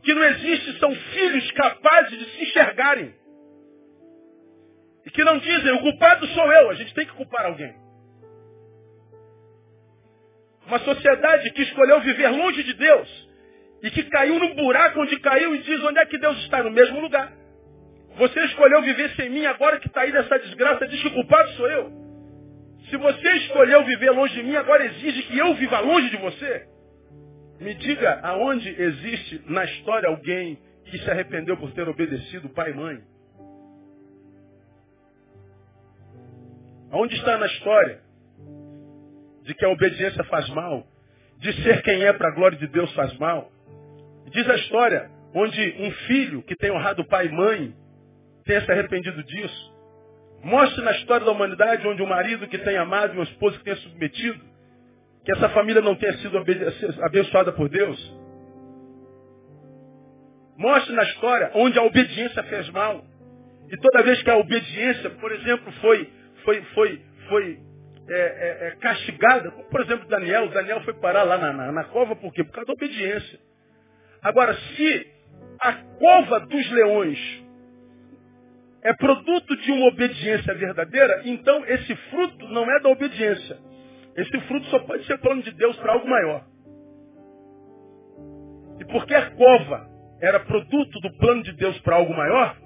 Que 0.04 0.14
não 0.14 0.22
existe 0.22 0.78
são 0.78 0.94
filhos 0.94 1.50
capazes 1.52 2.18
de 2.18 2.24
se 2.26 2.42
enxergarem. 2.42 3.14
E 5.06 5.10
que 5.10 5.24
não 5.24 5.38
dizem, 5.38 5.72
o 5.72 5.80
culpado 5.80 6.26
sou 6.28 6.52
eu, 6.52 6.70
a 6.70 6.74
gente 6.74 6.94
tem 6.94 7.06
que 7.06 7.12
culpar 7.12 7.46
alguém. 7.46 7.74
Uma 10.66 10.78
sociedade 10.78 11.50
que 11.50 11.62
escolheu 11.62 12.00
viver 12.00 12.28
longe 12.28 12.62
de 12.62 12.74
Deus 12.74 13.28
e 13.82 13.90
que 13.90 14.04
caiu 14.04 14.38
no 14.38 14.54
buraco 14.54 15.00
onde 15.00 15.18
caiu 15.20 15.54
e 15.54 15.58
diz 15.58 15.82
onde 15.84 15.98
é 15.98 16.06
que 16.06 16.18
Deus 16.18 16.38
está, 16.38 16.62
no 16.62 16.70
mesmo 16.70 17.00
lugar. 17.00 17.32
Você 18.16 18.40
escolheu 18.44 18.80
viver 18.82 19.10
sem 19.16 19.28
mim, 19.28 19.44
agora 19.44 19.78
que 19.78 19.88
está 19.88 20.02
aí 20.02 20.12
nessa 20.12 20.38
desgraça, 20.38 20.86
diz 20.86 21.00
que 21.02 21.08
o 21.08 21.14
culpado 21.14 21.50
sou 21.52 21.68
eu. 21.70 21.92
Se 22.88 22.96
você 22.96 23.28
escolheu 23.32 23.84
viver 23.84 24.10
longe 24.10 24.34
de 24.34 24.42
mim, 24.42 24.56
agora 24.56 24.84
exige 24.84 25.22
que 25.24 25.36
eu 25.36 25.54
viva 25.54 25.80
longe 25.80 26.10
de 26.10 26.16
você. 26.16 26.73
Me 27.60 27.74
diga 27.74 28.20
aonde 28.22 28.68
existe 28.68 29.42
na 29.46 29.64
história 29.64 30.08
alguém 30.08 30.58
que 30.84 30.98
se 30.98 31.10
arrependeu 31.10 31.56
por 31.56 31.72
ter 31.72 31.88
obedecido 31.88 32.48
pai 32.50 32.70
e 32.70 32.74
mãe. 32.74 33.02
Aonde 36.90 37.14
está 37.16 37.36
na 37.38 37.46
história 37.46 38.00
de 39.42 39.54
que 39.54 39.64
a 39.64 39.68
obediência 39.68 40.22
faz 40.24 40.48
mal? 40.50 40.86
De 41.38 41.52
ser 41.62 41.82
quem 41.82 42.04
é 42.04 42.12
para 42.12 42.28
a 42.28 42.34
glória 42.34 42.56
de 42.56 42.66
Deus 42.68 42.92
faz 42.94 43.16
mal? 43.18 43.50
Diz 44.30 44.48
a 44.48 44.54
história 44.56 45.10
onde 45.34 45.76
um 45.80 45.90
filho 46.06 46.42
que 46.42 46.54
tem 46.56 46.70
honrado 46.70 47.04
pai 47.06 47.26
e 47.26 47.32
mãe 47.32 47.74
tenha 48.44 48.64
se 48.64 48.70
arrependido 48.70 49.22
disso. 49.24 49.74
Mostre 50.42 50.84
na 50.84 50.92
história 50.92 51.24
da 51.24 51.32
humanidade 51.32 51.86
onde 51.86 52.02
um 52.02 52.06
marido 52.06 52.46
que 52.46 52.58
tem 52.58 52.76
amado 52.76 53.14
e 53.14 53.16
uma 53.16 53.24
esposa 53.24 53.58
que 53.58 53.64
tenha 53.64 53.76
submetido, 53.76 54.40
que 55.24 55.32
essa 55.32 55.48
família 55.50 55.80
não 55.80 55.94
tenha 55.94 56.12
sido 56.18 56.38
abençoada 57.02 57.52
por 57.52 57.68
Deus. 57.68 58.24
Mostre 60.56 60.94
na 60.94 61.02
história 61.02 61.50
onde 61.54 61.78
a 61.78 61.82
obediência 61.82 62.42
fez 62.44 62.68
mal. 62.70 63.02
E 63.70 63.76
toda 63.78 64.02
vez 64.02 64.22
que 64.22 64.30
a 64.30 64.36
obediência, 64.36 65.10
por 65.10 65.32
exemplo, 65.32 65.72
foi, 65.80 66.12
foi, 66.44 66.62
foi, 66.74 67.02
foi 67.28 67.58
é, 68.08 68.14
é, 68.14 68.68
é, 68.68 68.70
castigada, 68.76 69.50
como 69.50 69.64
por 69.70 69.80
exemplo 69.80 70.06
Daniel, 70.08 70.48
Daniel 70.50 70.82
foi 70.82 70.92
parar 70.94 71.22
lá 71.22 71.38
na, 71.38 71.52
na, 71.52 71.72
na 71.72 71.84
cova 71.84 72.14
por 72.14 72.32
quê? 72.32 72.44
Por 72.44 72.52
causa 72.52 72.66
da 72.66 72.74
obediência. 72.74 73.40
Agora, 74.22 74.54
se 74.54 75.06
a 75.60 75.72
cova 75.72 76.40
dos 76.40 76.70
leões 76.70 77.18
é 78.82 78.92
produto 78.92 79.56
de 79.56 79.72
uma 79.72 79.86
obediência 79.86 80.54
verdadeira, 80.54 81.22
então 81.24 81.64
esse 81.66 81.96
fruto 82.10 82.46
não 82.48 82.70
é 82.70 82.80
da 82.80 82.90
obediência. 82.90 83.58
Esse 84.16 84.40
fruto 84.42 84.66
só 84.66 84.78
pode 84.80 85.04
ser 85.06 85.18
plano 85.18 85.42
de 85.42 85.50
Deus 85.52 85.76
para 85.76 85.92
algo 85.92 86.08
maior. 86.08 86.44
E 88.80 88.84
porque 88.86 89.14
a 89.14 89.30
cova 89.30 89.88
era 90.20 90.40
produto 90.40 91.00
do 91.00 91.16
plano 91.18 91.42
de 91.42 91.52
Deus 91.52 91.78
para 91.80 91.96
algo 91.96 92.14
maior, 92.14 92.56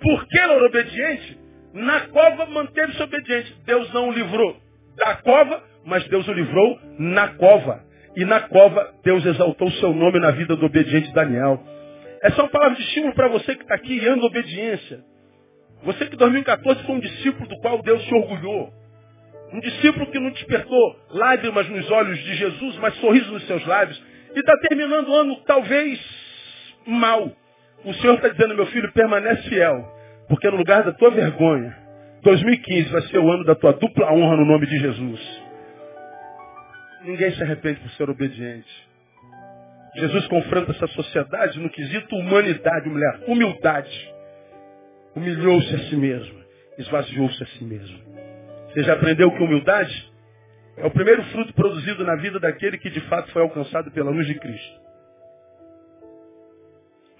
porque 0.00 0.38
ela 0.38 0.54
era 0.54 0.66
obediente, 0.66 1.38
na 1.72 2.00
cova 2.08 2.46
manteve-se 2.46 3.02
obediente. 3.02 3.54
Deus 3.64 3.92
não 3.92 4.08
o 4.08 4.12
livrou 4.12 4.56
da 4.96 5.16
cova, 5.16 5.62
mas 5.84 6.06
Deus 6.08 6.26
o 6.26 6.32
livrou 6.32 6.78
na 6.98 7.28
cova. 7.34 7.84
E 8.16 8.24
na 8.24 8.40
cova, 8.40 8.92
Deus 9.04 9.24
exaltou 9.24 9.68
o 9.68 9.72
seu 9.72 9.94
nome 9.94 10.18
na 10.18 10.32
vida 10.32 10.56
do 10.56 10.66
obediente 10.66 11.12
Daniel. 11.12 11.62
Essa 12.22 12.40
é 12.40 12.44
uma 12.44 12.50
palavra 12.50 12.76
de 12.76 12.82
estímulo 12.82 13.14
para 13.14 13.28
você 13.28 13.54
que 13.54 13.62
está 13.62 13.74
aqui 13.74 13.98
e 13.98 14.08
anda 14.08 14.26
obediência. 14.26 15.04
Você 15.84 16.06
que 16.06 16.14
em 16.14 16.18
2014 16.18 16.82
foi 16.84 16.94
um 16.96 17.00
discípulo 17.00 17.48
do 17.48 17.56
qual 17.60 17.80
Deus 17.82 18.04
se 18.04 18.14
orgulhou. 18.14 18.70
Um 19.52 19.60
discípulo 19.60 20.06
que 20.06 20.18
não 20.18 20.30
despertou 20.30 20.96
lágrimas 21.10 21.68
nos 21.68 21.90
olhos 21.90 22.18
de 22.18 22.34
Jesus, 22.34 22.76
mas 22.78 22.94
sorriso 22.96 23.32
nos 23.32 23.46
seus 23.46 23.64
lábios. 23.66 24.00
E 24.34 24.38
está 24.38 24.56
terminando 24.68 25.08
o 25.08 25.14
ano 25.14 25.36
talvez 25.44 26.00
mal. 26.86 27.32
O 27.84 27.94
Senhor 27.94 28.14
está 28.14 28.28
dizendo, 28.28 28.54
meu 28.54 28.66
filho, 28.66 28.92
permanece 28.92 29.48
fiel. 29.48 29.84
Porque 30.28 30.48
no 30.48 30.56
lugar 30.56 30.84
da 30.84 30.92
tua 30.92 31.10
vergonha, 31.10 31.76
2015 32.22 32.90
vai 32.90 33.02
ser 33.02 33.18
o 33.18 33.30
ano 33.30 33.44
da 33.44 33.54
tua 33.54 33.72
dupla 33.72 34.12
honra 34.12 34.36
no 34.36 34.44
nome 34.44 34.66
de 34.66 34.78
Jesus. 34.78 35.42
Ninguém 37.02 37.32
se 37.32 37.42
arrepende 37.42 37.80
por 37.80 37.90
ser 37.92 38.08
obediente. 38.08 38.90
Jesus 39.96 40.26
confronta 40.28 40.70
essa 40.70 40.86
sociedade 40.88 41.58
no 41.58 41.70
quesito 41.70 42.14
humanidade, 42.14 42.88
mulher, 42.88 43.24
humildade. 43.26 44.14
Humilhou-se 45.16 45.74
a 45.74 45.78
si 45.80 45.96
mesmo, 45.96 46.38
esvaziou-se 46.78 47.42
a 47.42 47.46
si 47.46 47.64
mesmo. 47.64 48.09
Você 48.72 48.82
já 48.84 48.94
aprendeu 48.94 49.30
que 49.30 49.42
humildade 49.42 50.12
é 50.76 50.86
o 50.86 50.90
primeiro 50.90 51.22
fruto 51.24 51.52
produzido 51.54 52.04
na 52.04 52.16
vida 52.16 52.38
daquele 52.38 52.78
que 52.78 52.88
de 52.88 53.00
fato 53.02 53.30
foi 53.32 53.42
alcançado 53.42 53.90
pela 53.90 54.10
luz 54.10 54.26
de 54.26 54.38
Cristo. 54.38 54.80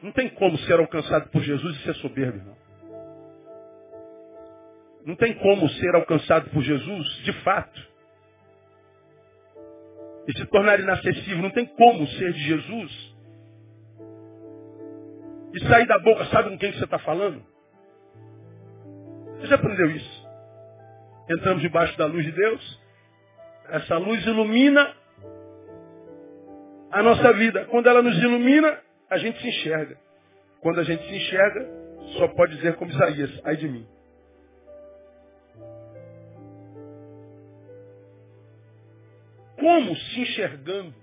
Não 0.03 0.12
tem 0.12 0.30
como 0.30 0.57
ser 0.59 0.78
alcançado 0.78 1.28
por 1.30 1.42
Jesus 1.42 1.76
e 1.76 1.82
ser 1.82 1.94
soberbo, 1.96 2.38
irmão. 2.38 2.57
Não 5.05 5.16
tem 5.16 5.34
como 5.34 5.68
ser 5.68 5.94
alcançado 5.94 6.48
por 6.51 6.62
Jesus, 6.62 7.09
de 7.24 7.32
fato, 7.42 7.90
e 10.28 10.38
se 10.38 10.46
tornar 10.46 10.78
inacessível. 10.78 11.42
Não 11.42 11.51
tem 11.51 11.66
como 11.66 12.07
ser 12.07 12.32
de 12.32 12.40
Jesus 12.40 13.14
e 15.53 15.61
sair 15.66 15.86
da 15.86 15.98
boca, 15.98 16.24
sabe 16.26 16.51
com 16.51 16.59
quem 16.59 16.72
você 16.72 16.84
está 16.84 16.98
falando? 16.98 17.42
Você 19.38 19.46
já 19.46 19.57
aprendeu 19.57 19.90
isso? 19.90 20.19
Entramos 21.31 21.62
debaixo 21.62 21.97
da 21.97 22.07
luz 22.07 22.24
de 22.24 22.33
Deus. 22.33 22.81
Essa 23.68 23.97
luz 23.99 24.26
ilumina 24.26 24.97
a 26.91 27.03
nossa 27.05 27.33
vida. 27.35 27.66
Quando 27.66 27.89
ela 27.89 28.03
nos 28.03 28.18
ilumina, 28.18 28.81
a 29.09 29.16
gente 29.16 29.41
se 29.41 29.49
enxerga. 29.49 29.97
Quando 30.61 30.81
a 30.81 30.83
gente 30.83 31.07
se 31.07 31.14
enxerga, 31.14 31.68
só 32.18 32.26
pode 32.28 32.57
dizer 32.57 32.74
como 32.74 32.91
Isaías, 32.91 33.31
ai 33.45 33.57
de 33.57 33.68
mim. 33.68 33.87
Como 39.57 39.95
se 39.95 40.20
enxergando? 40.22 40.95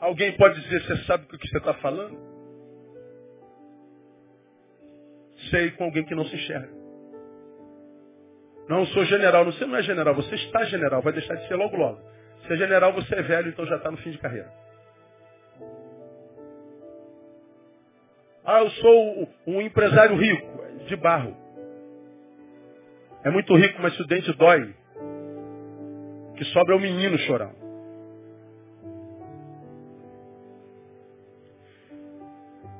Alguém 0.00 0.34
pode 0.38 0.58
dizer, 0.62 0.80
você 0.84 1.04
sabe 1.04 1.24
o 1.24 1.38
que 1.38 1.48
você 1.48 1.58
está 1.58 1.74
falando? 1.74 2.16
Sei 5.50 5.70
com 5.72 5.84
alguém 5.84 6.04
que 6.04 6.14
não 6.14 6.24
se 6.24 6.34
enxerga. 6.34 6.77
Não, 8.68 8.84
sou 8.86 9.04
general. 9.04 9.44
Você 9.46 9.64
não 9.64 9.76
é 9.76 9.82
general, 9.82 10.14
você 10.14 10.34
está 10.34 10.64
general. 10.64 11.02
Vai 11.02 11.12
deixar 11.12 11.34
de 11.34 11.48
ser 11.48 11.56
logo 11.56 11.76
logo. 11.76 11.98
Se 12.46 12.52
é 12.52 12.56
general, 12.56 12.92
você 12.92 13.14
é 13.14 13.22
velho, 13.22 13.48
então 13.48 13.66
já 13.66 13.76
está 13.76 13.90
no 13.90 13.96
fim 13.98 14.10
de 14.10 14.18
carreira. 14.18 14.50
Ah, 18.44 18.60
eu 18.60 18.70
sou 18.70 19.28
um 19.46 19.60
empresário 19.60 20.16
rico, 20.16 20.64
de 20.86 20.96
barro. 20.96 21.36
É 23.22 23.30
muito 23.30 23.54
rico, 23.56 23.80
mas 23.82 23.94
se 23.94 24.02
o 24.02 24.06
dente 24.06 24.32
dói, 24.34 24.74
que 26.36 26.44
sobra 26.46 26.74
é 26.74 26.78
o 26.78 26.80
menino 26.80 27.18
chorão. 27.18 27.52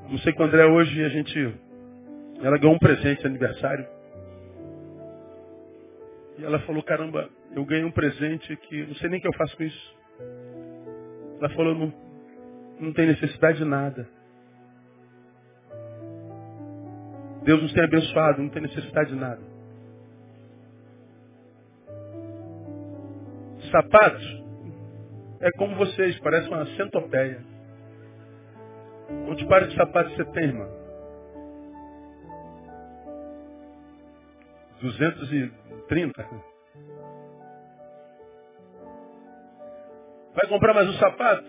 Não 0.09 0.17
sei 0.19 0.33
quando 0.33 0.59
é 0.59 0.65
hoje 0.65 1.03
a 1.03 1.09
gente. 1.09 1.55
Ela 2.41 2.57
ganhou 2.57 2.73
um 2.73 2.79
presente 2.79 3.21
de 3.21 3.27
aniversário. 3.27 3.85
E 6.39 6.45
ela 6.45 6.57
falou, 6.59 6.81
caramba, 6.81 7.29
eu 7.51 7.65
ganhei 7.65 7.83
um 7.83 7.91
presente 7.91 8.55
que 8.55 8.85
não 8.85 8.95
sei 8.95 9.09
nem 9.09 9.19
o 9.19 9.21
que 9.21 9.27
eu 9.27 9.33
faço 9.33 9.57
com 9.57 9.63
isso. 9.63 9.97
Ela 11.37 11.49
falou, 11.49 11.75
não, 11.75 11.93
não 12.79 12.93
tem 12.93 13.07
necessidade 13.07 13.57
de 13.57 13.65
nada. 13.65 14.07
Deus 17.43 17.61
nos 17.61 17.73
tem 17.73 17.83
abençoado, 17.83 18.41
não 18.41 18.49
tem 18.49 18.61
necessidade 18.61 19.09
de 19.09 19.17
nada. 19.17 19.41
Sapatos 23.69 24.43
é 25.41 25.51
como 25.57 25.75
vocês, 25.75 26.17
parece 26.19 26.47
uma 26.47 26.65
centopeia. 26.77 27.43
Quantos 29.25 29.43
pares 29.45 29.69
de 29.69 29.75
sapatos 29.75 30.15
você 30.15 30.23
tem, 30.31 30.45
irmão? 30.45 30.78
230. 34.81 36.29
Vai 40.33 40.47
comprar 40.47 40.73
mais 40.73 40.89
um 40.89 40.93
sapato? 40.93 41.45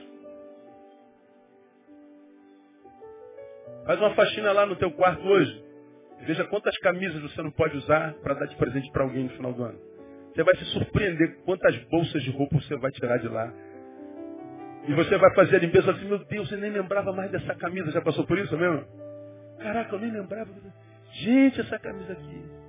Faz 3.87 3.99
uma 4.01 4.15
faxina 4.15 4.53
lá 4.53 4.67
no 4.67 4.77
teu 4.77 4.91
quarto 4.93 5.27
hoje. 5.27 5.65
Veja 6.27 6.45
quantas 6.45 6.77
camisas 6.79 7.23
você 7.23 7.43
não 7.43 7.51
pode 7.51 7.77
usar 7.77 8.15
para 8.23 8.35
dar 8.35 8.47
de 8.47 8.57
presente 8.57 8.91
para 8.91 9.05
alguém 9.05 9.25
no 9.25 9.31
final 9.31 9.53
do 9.53 9.65
ano. 9.65 9.79
Você 10.35 10.43
vai 10.43 10.57
se 10.57 10.65
surpreender 10.67 11.43
quantas 11.45 11.77
bolsas 11.85 12.23
de 12.23 12.31
roupa 12.31 12.57
você 12.57 12.77
vai 12.77 12.91
tirar 12.93 13.19
de 13.19 13.29
lá. 13.29 13.53
E 14.87 14.95
você 14.95 15.17
vai 15.19 15.35
fazer 15.35 15.57
a 15.57 15.59
limpeza 15.61 15.91
assim, 15.91 16.07
meu 16.07 16.19
Deus, 16.25 16.51
eu 16.51 16.59
nem 16.59 16.71
lembrava 16.71 17.13
mais 17.13 17.31
dessa 17.31 17.55
camisa. 17.55 17.91
Já 17.91 18.01
passou 18.01 18.27
por 18.27 18.39
isso 18.39 18.57
mesmo? 18.57 18.85
Caraca, 19.59 19.95
eu 19.95 20.01
nem 20.01 20.13
lembrava. 20.13 20.51
Gente, 21.13 21.61
essa 21.61 21.79
camisa 21.79 22.13
aqui. 22.13 22.60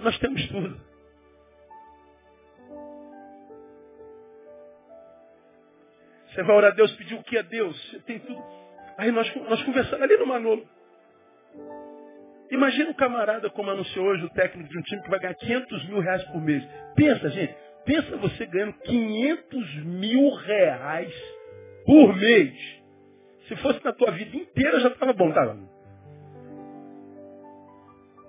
Nós 0.00 0.18
temos 0.18 0.46
tudo. 0.48 0.80
Você 6.28 6.42
vai 6.42 6.56
orar 6.56 6.72
a 6.72 6.74
Deus, 6.74 6.92
pedir 6.92 7.14
o 7.14 7.22
que 7.22 7.36
a 7.36 7.42
Deus? 7.42 7.90
Você 7.90 7.98
tem 8.00 8.18
tudo. 8.20 8.42
Aí 8.96 9.10
nós, 9.10 9.34
nós 9.48 9.62
conversamos 9.64 10.02
ali 10.02 10.16
no 10.16 10.26
Manolo. 10.26 10.66
Imagina 12.50 12.90
um 12.90 12.94
camarada 12.94 13.48
como 13.50 13.70
anunciou 13.70 14.06
hoje 14.06 14.24
o 14.24 14.30
técnico 14.30 14.68
de 14.68 14.78
um 14.78 14.82
time 14.82 15.02
que 15.02 15.10
vai 15.10 15.20
ganhar 15.20 15.34
500 15.34 15.88
mil 15.88 16.00
reais 16.00 16.24
por 16.24 16.40
mês. 16.40 16.66
Pensa, 16.94 17.28
gente. 17.30 17.54
Pensa 17.84 18.16
você 18.16 18.46
ganhando 18.46 18.74
500 18.74 19.84
mil 19.84 20.30
reais 20.34 21.14
por 21.84 22.16
mês. 22.16 22.54
Se 23.48 23.56
fosse 23.56 23.84
na 23.84 23.92
tua 23.92 24.10
vida 24.12 24.36
inteira 24.36 24.80
já 24.80 24.88
estava 24.88 25.12
bom, 25.12 25.32
tá? 25.32 25.56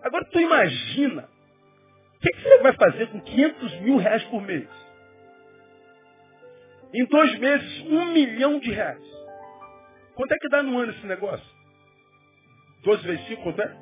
Agora 0.03 0.25
tu 0.25 0.39
imagina. 0.39 1.30
Que, 2.21 2.29
que, 2.29 2.41
você 2.41 2.57
vai 2.59 2.73
fazer 2.73 3.07
com 3.07 3.19
500 3.19 3.79
mil 3.81 3.97
reais 3.97 4.23
por 4.25 4.41
mês? 4.41 4.67
Em 6.93 7.05
dois 7.05 7.39
meses, 7.39 7.81
um 7.87 8.11
milhão 8.13 8.59
de 8.59 8.71
reais. 8.71 9.01
Quanto 10.15 10.31
é 10.33 10.37
que 10.37 10.49
dá 10.49 10.61
no 10.61 10.77
ano 10.77 10.91
esse 10.91 11.05
negócio? 11.05 11.45
12 12.83 13.07
vezes 13.07 13.27
5, 13.27 13.43
quanto 13.43 13.61
é? 13.61 13.75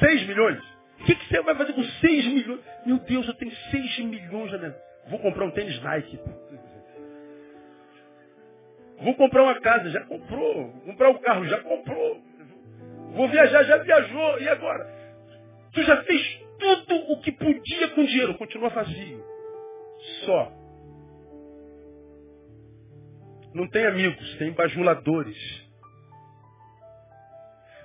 6 0.00 0.26
milhões. 0.26 0.62
O 1.00 1.04
que, 1.04 1.14
que, 1.14 1.28
você 1.28 1.42
vai 1.42 1.54
fazer 1.54 1.72
com 1.72 1.82
6 1.84 2.26
milhões? 2.26 2.60
Meu 2.86 2.98
Deus, 2.98 3.28
eu 3.28 3.34
tenho 3.34 3.54
6 3.70 3.98
milhões, 4.00 4.52
né? 4.60 4.74
Vou 5.08 5.18
comprar 5.18 5.44
um 5.44 5.50
tênis 5.50 5.80
Nike. 5.82 6.18
Vou 9.00 9.14
comprar 9.14 9.42
uma 9.42 9.60
casa, 9.60 9.90
já 9.90 10.00
comprou. 10.06 10.70
Vou 10.70 10.80
comprar 10.86 11.10
um 11.10 11.18
carro, 11.18 11.46
já 11.46 11.60
comprou. 11.60 12.22
Vou 13.12 13.28
viajar, 13.28 13.62
já 13.64 13.76
viajou. 13.76 14.40
E 14.40 14.48
agora? 14.48 14.88
Tu 15.72 15.82
já 15.82 16.02
fez 16.04 16.43
tudo 16.86 17.12
o 17.12 17.20
que 17.20 17.32
podia 17.32 17.88
com 17.88 18.04
dinheiro, 18.04 18.38
continua 18.38 18.68
vazio. 18.68 19.24
Só. 20.24 20.52
Não 23.54 23.68
tem 23.68 23.86
amigos, 23.86 24.36
tem 24.38 24.52
bajuladores. 24.52 25.38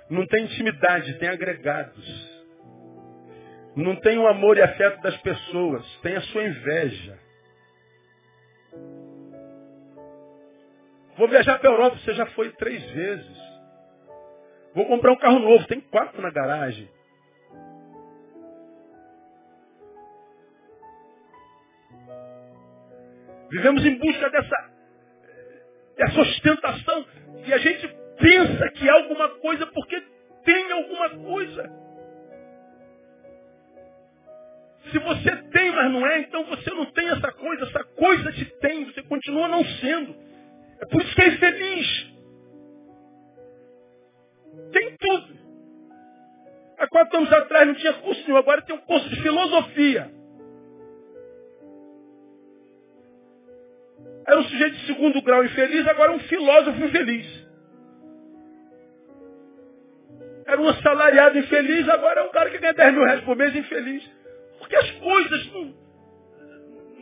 Não 0.08 0.26
tem 0.26 0.44
intimidade, 0.44 1.18
tem 1.18 1.28
agregados. 1.28 2.30
Não 3.76 3.94
tem 3.96 4.18
o 4.18 4.26
amor 4.26 4.58
e 4.58 4.62
afeto 4.62 5.00
das 5.00 5.16
pessoas, 5.18 5.86
tem 6.02 6.16
a 6.16 6.20
sua 6.22 6.44
inveja. 6.44 7.18
Vou 11.16 11.28
viajar 11.28 11.58
para 11.58 11.70
a 11.70 11.72
Europa, 11.72 11.98
você 11.98 12.14
já 12.14 12.26
foi 12.26 12.50
três 12.52 12.82
vezes. 12.90 13.38
Vou 14.74 14.86
comprar 14.86 15.12
um 15.12 15.18
carro 15.18 15.38
novo, 15.38 15.66
tem 15.66 15.80
quatro 15.80 16.20
na 16.20 16.30
garagem. 16.30 16.88
Vivemos 23.50 23.84
em 23.84 23.98
busca 23.98 24.30
dessa, 24.30 24.70
dessa 25.96 26.20
ostentação 26.20 27.06
e 27.46 27.52
a 27.52 27.58
gente 27.58 27.88
pensa 28.18 28.68
que 28.70 28.88
é 28.88 28.92
alguma 28.92 29.28
coisa 29.40 29.66
porque 29.66 30.00
tem 30.44 30.72
alguma 30.72 31.10
coisa. 31.10 31.80
Se 34.90 34.98
você 34.98 35.36
tem, 35.52 35.70
mas 35.72 35.92
não 35.92 36.06
é, 36.06 36.20
então 36.20 36.44
você 36.44 36.70
não 36.70 36.86
tem 36.86 37.08
essa 37.10 37.32
coisa, 37.32 37.64
essa 37.64 37.84
coisa 37.84 38.32
te 38.32 38.44
tem, 38.60 38.84
você 38.84 39.02
continua 39.02 39.48
não 39.48 39.64
sendo. 39.64 40.14
É 40.80 40.86
por 40.86 41.02
isso 41.02 41.14
que 41.14 41.22
é 41.22 41.28
infeliz. 41.28 42.10
Tem 44.72 44.96
tudo. 44.96 45.40
Há 46.78 46.88
quatro 46.88 47.18
anos 47.18 47.32
atrás 47.32 47.66
não 47.66 47.74
tinha 47.74 47.92
curso 47.94 48.22
nenhum, 48.22 48.38
agora 48.38 48.62
tem 48.62 48.74
um 48.74 48.80
curso 48.80 49.08
de 49.08 49.20
filosofia. 49.20 50.19
Era 54.26 54.38
um 54.38 54.44
sujeito 54.44 54.76
de 54.76 54.86
segundo 54.86 55.22
grau 55.22 55.44
infeliz, 55.44 55.86
agora 55.88 56.12
é 56.12 56.14
um 56.14 56.20
filósofo 56.20 56.84
infeliz. 56.84 57.48
Era 60.46 60.60
um 60.60 60.68
assalariado 60.68 61.38
infeliz, 61.38 61.88
agora 61.88 62.20
é 62.20 62.22
um 62.24 62.30
cara 62.30 62.50
que 62.50 62.58
ganha 62.58 62.72
10 62.72 62.94
mil 62.94 63.04
reais 63.04 63.20
por 63.22 63.36
mês 63.36 63.54
infeliz. 63.54 64.02
Porque 64.58 64.76
as 64.76 64.90
coisas 64.92 65.52
não, 65.52 65.74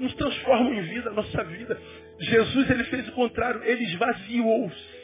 nos 0.01 0.15
transformam 0.15 0.75
em 0.75 0.83
vida, 0.83 1.11
a 1.11 1.13
nossa 1.13 1.45
vida. 1.45 1.81
Jesus 2.21 2.71
ele 2.71 2.85
fez 2.85 3.09
o 3.09 3.13
contrário, 3.13 3.63
ele 3.65 3.85
esvaziou-se. 3.85 4.99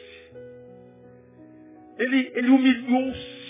Ele, 1.97 2.31
ele 2.35 2.49
humilhou-se 2.49 3.45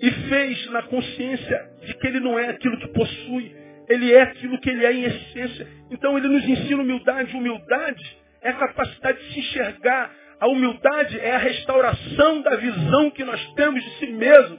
e 0.00 0.10
fez 0.28 0.70
na 0.70 0.82
consciência 0.82 1.70
de 1.82 1.94
que 1.94 2.06
ele 2.06 2.20
não 2.20 2.38
é 2.38 2.48
aquilo 2.48 2.78
que 2.78 2.88
possui, 2.88 3.56
ele 3.88 4.12
é 4.12 4.22
aquilo 4.22 4.58
que 4.58 4.70
ele 4.70 4.84
é 4.84 4.92
em 4.92 5.04
essência. 5.04 5.66
Então 5.90 6.16
ele 6.16 6.28
nos 6.28 6.44
ensina 6.48 6.82
humildade. 6.82 7.36
Humildade 7.36 8.18
é 8.42 8.50
a 8.50 8.54
capacidade 8.54 9.18
de 9.18 9.34
se 9.34 9.40
enxergar. 9.40 10.10
A 10.40 10.48
humildade 10.48 11.18
é 11.20 11.34
a 11.34 11.38
restauração 11.38 12.42
da 12.42 12.56
visão 12.56 13.10
que 13.10 13.24
nós 13.24 13.52
temos 13.54 13.82
de 13.82 13.90
si 13.98 14.06
mesmo. 14.08 14.58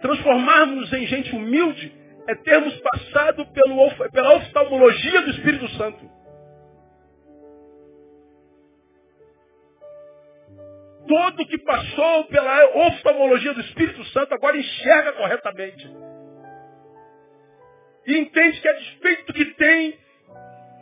Transformarmos 0.00 0.92
em 0.92 1.06
gente 1.06 1.34
humilde 1.34 1.92
é 2.28 2.34
termos 2.36 2.78
passado 2.80 3.44
pelo, 3.46 4.10
pela 4.10 4.36
oftalmologia 4.36 5.22
do 5.22 5.30
Espírito 5.30 5.68
Santo. 5.70 6.10
Todo 11.08 11.46
que 11.46 11.58
passou 11.58 12.24
pela 12.24 12.86
oftalmologia 12.86 13.52
do 13.52 13.60
Espírito 13.60 14.04
Santo 14.06 14.32
agora 14.34 14.56
enxerga 14.56 15.12
corretamente. 15.14 15.90
E 18.06 18.18
entende 18.18 18.60
que 18.60 18.68
a 18.68 18.72
despeito 18.72 19.32
que 19.32 19.44
tem, 19.54 19.98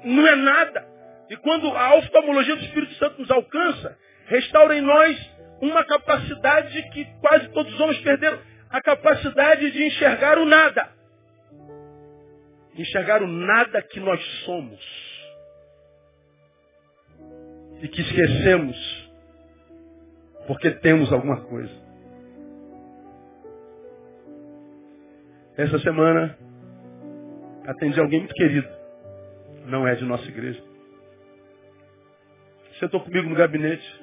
não 0.05 0.27
é 0.27 0.37
nada. 0.37 0.87
E 1.29 1.37
quando 1.37 1.69
a 1.69 1.97
oftalmologia 1.97 2.57
do 2.57 2.65
Espírito 2.65 2.95
Santo 2.95 3.21
nos 3.21 3.31
alcança, 3.31 3.97
restaura 4.27 4.77
em 4.77 4.81
nós 4.81 5.31
uma 5.61 5.85
capacidade 5.85 6.83
que 6.91 7.05
quase 7.21 7.49
todos 7.49 7.73
os 7.75 7.81
homens 7.81 8.01
perderam. 8.01 8.39
A 8.71 8.81
capacidade 8.81 9.71
de 9.73 9.85
enxergar 9.85 10.39
o 10.39 10.45
nada. 10.45 10.89
Enxergar 12.77 13.23
o 13.23 13.27
nada 13.27 13.83
que 13.83 13.99
nós 13.99 14.21
somos. 14.45 14.81
E 17.83 17.89
que 17.89 18.01
esquecemos 18.01 19.11
porque 20.47 20.71
temos 20.71 21.13
alguma 21.13 21.43
coisa. 21.43 21.73
Essa 25.57 25.79
semana 25.79 26.37
atendi 27.67 27.99
alguém 28.01 28.21
muito 28.21 28.35
querido. 28.35 28.69
Não 29.67 29.87
é 29.87 29.95
de 29.95 30.05
nossa 30.05 30.27
igreja. 30.27 30.63
Sentou 32.79 33.01
comigo 33.01 33.29
no 33.29 33.35
gabinete. 33.35 34.01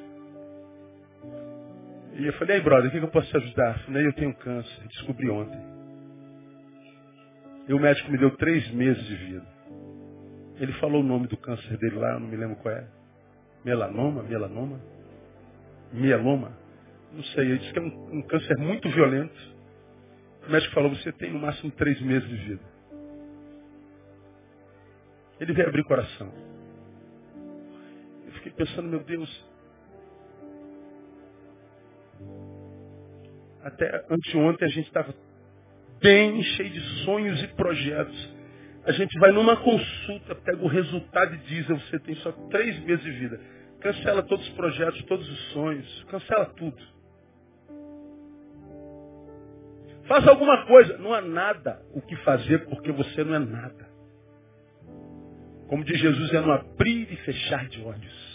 E 2.14 2.26
eu 2.26 2.34
falei, 2.34 2.58
aí 2.58 2.62
brother, 2.62 2.88
o 2.88 2.91
que 2.91 2.97
eu 2.97 3.08
posso 3.10 3.30
te 3.30 3.38
ajudar? 3.38 3.80
Falei, 3.86 4.08
eu 4.08 4.14
tenho 4.14 4.34
câncer, 4.36 4.88
descobri 4.88 5.30
ontem. 5.30 5.60
E 7.68 7.74
o 7.74 7.80
médico 7.80 8.12
me 8.12 8.18
deu 8.18 8.32
três 8.38 8.70
meses 8.72 9.03
de 9.05 9.16
vida. 9.16 9.45
Ele 10.60 10.72
falou 10.74 11.01
o 11.01 11.05
nome 11.05 11.28
do 11.28 11.38
câncer 11.38 11.78
dele 11.78 11.95
lá, 11.95 12.20
não 12.20 12.28
me 12.28 12.36
lembro 12.36 12.55
qual 12.58 12.74
é. 12.74 12.88
Melanoma, 13.64 14.24
melanoma, 14.24 14.80
mieloma. 15.91 16.58
Não 17.14 17.24
sei, 17.24 17.45
ele 17.45 17.60
disse 17.60 17.74
que 17.74 17.80
é 17.80 17.82
um, 17.82 18.18
um 18.18 18.22
câncer 18.24 18.58
muito 18.58 18.89
violento. 18.89 19.58
O 20.47 20.51
médico 20.51 20.74
falou, 20.74 20.89
você 20.89 21.12
tem 21.12 21.32
no 21.32 21.39
máximo 21.39 21.72
três 21.72 22.01
meses 22.01 22.28
de 22.28 22.36
vida. 22.36 22.76
Ele 25.40 25.54
veio 25.54 25.68
abrir 25.68 25.84
coração. 25.84 26.32
Eu 28.26 28.32
fiquei 28.34 28.52
pensando, 28.52 28.90
meu 28.90 29.04
Deus. 29.04 29.46
Até 33.64 34.06
anteontem 34.10 34.66
a 34.66 34.72
gente 34.72 34.88
estava 34.88 35.14
bem 36.02 36.42
cheio 36.42 36.70
de 36.70 36.82
sonhos 37.04 37.42
e 37.44 37.48
projetos. 37.50 38.36
A 38.86 38.92
gente 38.94 39.20
vai 39.20 39.32
numa 39.32 39.58
consulta, 39.58 40.34
pega 40.36 40.64
o 40.64 40.68
resultado 40.68 41.36
e 41.36 41.38
diz, 41.40 41.68
você 41.68 42.00
tem 42.00 42.16
só 42.16 42.32
três 42.50 42.80
meses 42.86 43.04
de 43.04 43.12
vida. 43.12 43.40
Cancela 43.82 44.24
todos 44.24 44.48
os 44.48 44.54
projetos, 44.54 45.04
todos 45.04 45.30
os 45.30 45.40
sonhos. 45.52 46.04
Cancela 46.10 46.46
tudo. 46.56 46.82
Faça 50.08 50.30
alguma 50.30 50.66
coisa. 50.66 50.98
Não 50.98 51.14
há 51.14 51.22
nada 51.22 51.82
o 51.94 52.02
que 52.02 52.16
fazer 52.18 52.66
porque 52.70 52.92
você 52.92 53.24
não 53.24 53.36
é 53.36 53.40
nada. 53.40 53.87
Como 55.68 55.84
diz 55.84 55.99
Jesus, 55.99 56.34
é 56.34 56.39
no 56.39 56.51
abrir 56.51 57.11
e 57.11 57.15
fechar 57.18 57.68
de 57.68 57.82
olhos. 57.84 58.28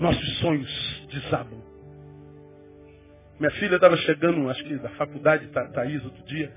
Nossos 0.00 0.38
sonhos 0.38 1.06
desabam. 1.10 1.62
Minha 3.38 3.50
filha 3.52 3.76
estava 3.76 3.96
chegando, 3.98 4.48
acho 4.48 4.62
que 4.64 4.76
da 4.76 4.90
faculdade, 4.90 5.48
Thaís, 5.48 6.04
outro 6.04 6.22
dia, 6.24 6.52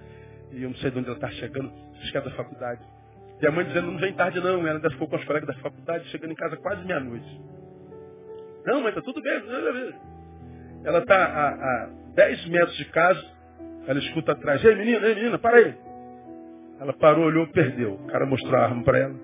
e 0.52 0.62
eu 0.64 0.70
não 0.70 0.78
sei 0.78 0.92
de 0.92 1.00
onde 1.00 1.08
ela 1.08 1.18
está 1.18 1.30
chegando, 1.32 1.72
acho 2.00 2.12
que 2.12 2.18
é 2.18 2.22
da 2.22 2.32
faculdade. 2.32 2.82
E 3.42 3.48
a 3.48 3.52
mãe 3.52 3.66
dizendo, 3.66 3.92
não 3.92 4.00
vem 4.00 4.14
tarde 4.14 4.40
não, 4.40 4.60
ela 4.60 4.78
ainda 4.78 4.90
ficou 4.92 5.08
com 5.08 5.16
os 5.16 5.24
colegas 5.26 5.48
da 5.48 5.62
faculdade, 5.62 6.08
chegando 6.10 6.32
em 6.32 6.36
casa 6.36 6.58
quase 6.58 6.86
meia-noite. 6.86 7.42
Não, 8.66 8.82
mãe, 8.82 8.90
está 8.90 9.02
tudo 9.02 9.22
bem. 9.22 9.44
Ela 10.84 11.00
está 11.00 11.16
a, 11.16 11.50
a 11.50 11.90
10 12.16 12.46
metros 12.48 12.78
de 12.78 12.86
casa, 12.86 13.24
ela 13.88 14.00
escuta 14.00 14.34
atrás, 14.34 14.64
ei 14.64 14.76
menina, 14.76 15.08
ei 15.08 15.16
menina, 15.16 15.40
para 15.40 15.58
aí. 15.58 15.87
Ela 16.80 16.94
parou, 16.94 17.26
olhou, 17.26 17.48
perdeu. 17.48 17.94
O 17.94 18.08
cara 18.08 18.26
mostrou 18.26 18.56
a 18.56 18.66
arma 18.66 18.84
para 18.84 19.00
ela. 19.00 19.16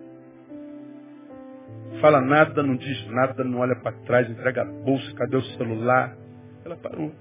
Fala 2.01 2.20
nada, 2.20 2.64
não 2.64 2.76
diz 2.76 3.08
nada, 3.12 3.43
não 3.43 3.60
olha 3.60 3.76
para 3.76 3.95
trás, 4.06 4.30
entrega 4.30 4.64
a 4.64 4.66
bolsa, 4.66 5.14
cadê 5.14 5.38
o 5.38 5.41
celular? 5.41 6.18
Ela 6.66 6.76
parou. 6.78 7.12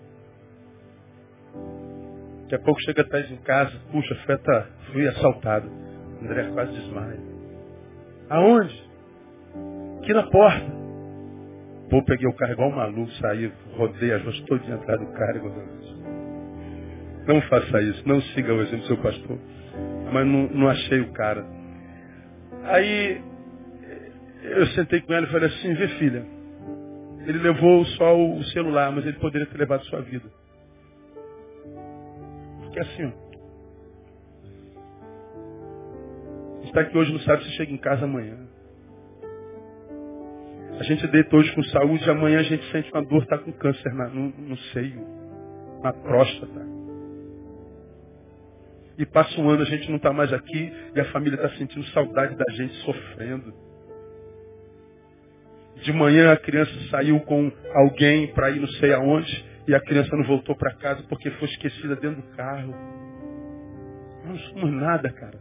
Daqui 2.43 2.55
a 2.55 2.59
pouco 2.59 2.80
chega 2.80 3.03
atrás 3.03 3.30
em 3.30 3.37
casa, 3.37 3.72
puxa, 3.91 4.14
feta, 4.26 4.68
fui 4.91 5.07
assaltado. 5.07 5.70
André 6.22 6.51
quase 6.53 6.72
desmaia. 6.72 7.20
Aonde? 8.30 8.91
Aqui 10.01 10.12
na 10.14 10.22
porta. 10.24 10.83
Pô, 11.91 12.03
peguei 12.05 12.26
o 12.26 12.35
carro 12.35 12.53
igual 12.53 12.70
um 12.70 12.76
maluco, 12.76 13.12
saí, 13.20 13.53
rodei 13.76 14.14
as 14.14 14.22
ruas 14.22 14.41
todinha 14.43 14.76
atrás 14.76 14.99
do 14.99 15.07
carro. 15.12 15.53
Não 17.26 17.41
faça 17.43 17.83
isso, 17.83 18.09
não 18.09 18.20
siga 18.20 18.55
o 18.55 18.62
exemplo 18.62 18.80
do 18.80 18.87
seu 18.87 18.97
pastor 18.97 19.39
mas 20.13 20.27
não, 20.27 20.49
não 20.49 20.69
achei 20.69 21.01
o 21.01 21.13
cara. 21.13 21.45
Aí 22.65 23.21
eu 24.43 24.67
sentei 24.69 25.01
com 25.01 25.13
ela 25.13 25.27
e 25.27 25.31
falei 25.31 25.49
assim, 25.49 25.75
vê 25.75 25.89
filha, 25.99 26.25
ele 27.27 27.39
levou 27.39 27.85
só 27.85 28.17
o 28.17 28.43
celular, 28.45 28.91
mas 28.93 29.07
ele 29.07 29.19
poderia 29.19 29.47
ter 29.47 29.59
levado 29.59 29.85
sua 29.85 30.01
vida. 30.03 30.29
Porque 32.61 32.81
assim, 32.81 33.05
ó, 33.07 33.23
está 36.65 36.81
aqui 36.81 36.97
hoje 36.97 37.13
não 37.13 37.21
sabe 37.21 37.45
se 37.45 37.51
chega 37.53 37.73
em 37.73 37.79
casa 37.79 38.05
amanhã. 38.05 38.37
A 40.79 40.83
gente 40.85 41.07
deita 41.09 41.37
hoje 41.37 41.55
com 41.55 41.63
saúde, 41.65 42.11
amanhã 42.11 42.41
a 42.41 42.45
gente 42.45 42.65
sente 42.73 42.91
uma 42.93 43.05
dor, 43.05 43.23
está 43.23 43.39
com 43.39 43.53
câncer 43.53 43.93
no, 43.93 44.31
no 44.31 44.57
seio, 44.73 45.07
na 45.83 45.93
próstata. 45.93 46.82
E 48.99 49.07
passa 49.07 49.40
um 49.40 49.49
ano, 49.49 49.62
a 49.62 49.66
gente 49.66 49.88
não 49.88 49.97
está 49.97 50.12
mais 50.12 50.32
aqui 50.32 50.72
e 50.95 51.01
a 51.01 51.05
família 51.07 51.36
está 51.36 51.49
sentindo 51.57 51.84
saudade 51.86 52.36
da 52.36 52.45
gente, 52.53 52.74
sofrendo. 52.84 53.53
De 55.82 55.93
manhã 55.93 56.32
a 56.32 56.36
criança 56.36 56.72
saiu 56.90 57.18
com 57.20 57.51
alguém 57.74 58.28
para 58.34 58.51
ir 58.51 58.61
não 58.61 58.68
sei 58.68 58.93
aonde 58.93 59.45
e 59.66 59.74
a 59.74 59.80
criança 59.80 60.14
não 60.16 60.24
voltou 60.24 60.55
para 60.55 60.74
casa 60.74 61.03
porque 61.09 61.30
foi 61.32 61.49
esquecida 61.49 61.97
dentro 61.97 62.22
do 62.22 62.36
carro. 62.36 62.74
Não 64.24 64.38
somos 64.38 64.72
nada, 64.72 65.11
cara. 65.11 65.40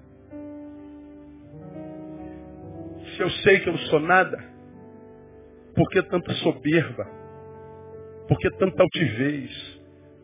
Se 3.16 3.22
eu 3.22 3.30
sei 3.30 3.60
que 3.60 3.70
eu 3.70 3.74
não 3.74 3.80
sou 3.82 4.00
nada, 4.00 4.38
por 5.76 5.90
que 5.90 6.02
tanta 6.04 6.34
soberba? 6.36 7.06
Por 8.28 8.38
que 8.38 8.50
tanta 8.58 8.82
altivez? 8.82 9.71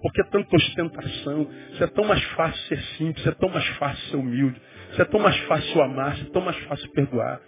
Por 0.07 0.13
que 0.13 0.23
tanta 0.31 0.55
ostentação? 0.55 1.51
Isso 1.73 1.83
é 1.83 1.87
tão 1.87 2.05
mais 2.05 2.23
fácil 2.23 2.57
ser 2.69 2.81
simples, 2.97 3.27
é 3.27 3.31
tão 3.31 3.49
mais 3.49 3.67
fácil 3.75 4.09
ser 4.09 4.15
humilde, 4.15 4.61
isso 4.89 5.01
é 5.01 5.05
tão 5.05 5.19
mais 5.19 5.37
fácil 5.39 5.81
amar, 5.81 6.15
isso 6.15 6.27
é 6.27 6.31
tão 6.31 6.41
mais 6.41 6.57
fácil 6.59 6.89
perdoar. 6.91 7.41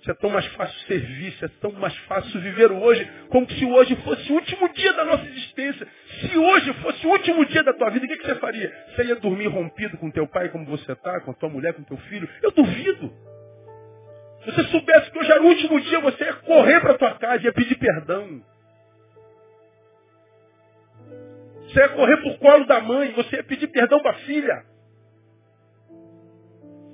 Isso 0.00 0.10
é 0.10 0.14
tão 0.14 0.28
mais 0.28 0.44
fácil 0.46 0.76
servir, 0.88 1.28
isso 1.28 1.44
é 1.44 1.48
tão 1.60 1.70
mais 1.70 1.96
fácil 2.08 2.40
viver 2.40 2.72
hoje, 2.72 3.08
como 3.28 3.48
se 3.48 3.64
hoje 3.64 3.94
fosse 3.96 4.32
o 4.32 4.34
último 4.34 4.68
dia 4.70 4.92
da 4.92 5.04
nossa 5.04 5.24
existência. 5.24 5.86
Se 6.20 6.36
hoje 6.36 6.72
fosse 6.82 7.06
o 7.06 7.10
último 7.10 7.46
dia 7.46 7.62
da 7.62 7.74
tua 7.74 7.90
vida, 7.90 8.06
o 8.06 8.08
que, 8.08 8.16
que 8.16 8.26
você 8.26 8.34
faria? 8.36 8.86
Você 8.88 9.04
ia 9.04 9.14
dormir 9.14 9.46
rompido 9.46 9.96
com 9.98 10.10
teu 10.10 10.26
pai 10.26 10.48
como 10.48 10.66
você 10.66 10.90
está, 10.90 11.20
com 11.20 11.30
a 11.30 11.34
tua 11.34 11.48
mulher, 11.48 11.74
com 11.74 11.84
teu 11.84 11.96
filho? 11.96 12.28
Eu 12.42 12.50
duvido. 12.50 13.12
Se 14.42 14.50
você 14.50 14.64
soubesse 14.64 15.12
que 15.12 15.18
hoje 15.18 15.30
era 15.30 15.42
o 15.42 15.46
último 15.46 15.80
dia, 15.80 16.00
você 16.00 16.24
ia 16.24 16.32
correr 16.32 16.80
para 16.80 16.94
a 16.94 16.98
tua 16.98 17.14
casa, 17.18 17.44
ia 17.44 17.52
pedir 17.52 17.76
perdão. 17.76 18.42
Você 21.72 21.80
ia 21.80 21.88
correr 21.90 22.16
por 22.18 22.38
colo 22.38 22.66
da 22.66 22.80
mãe, 22.80 23.12
você 23.12 23.36
ia 23.36 23.44
pedir 23.44 23.68
perdão 23.68 24.00
para 24.00 24.10
a 24.10 24.20
filha. 24.20 24.64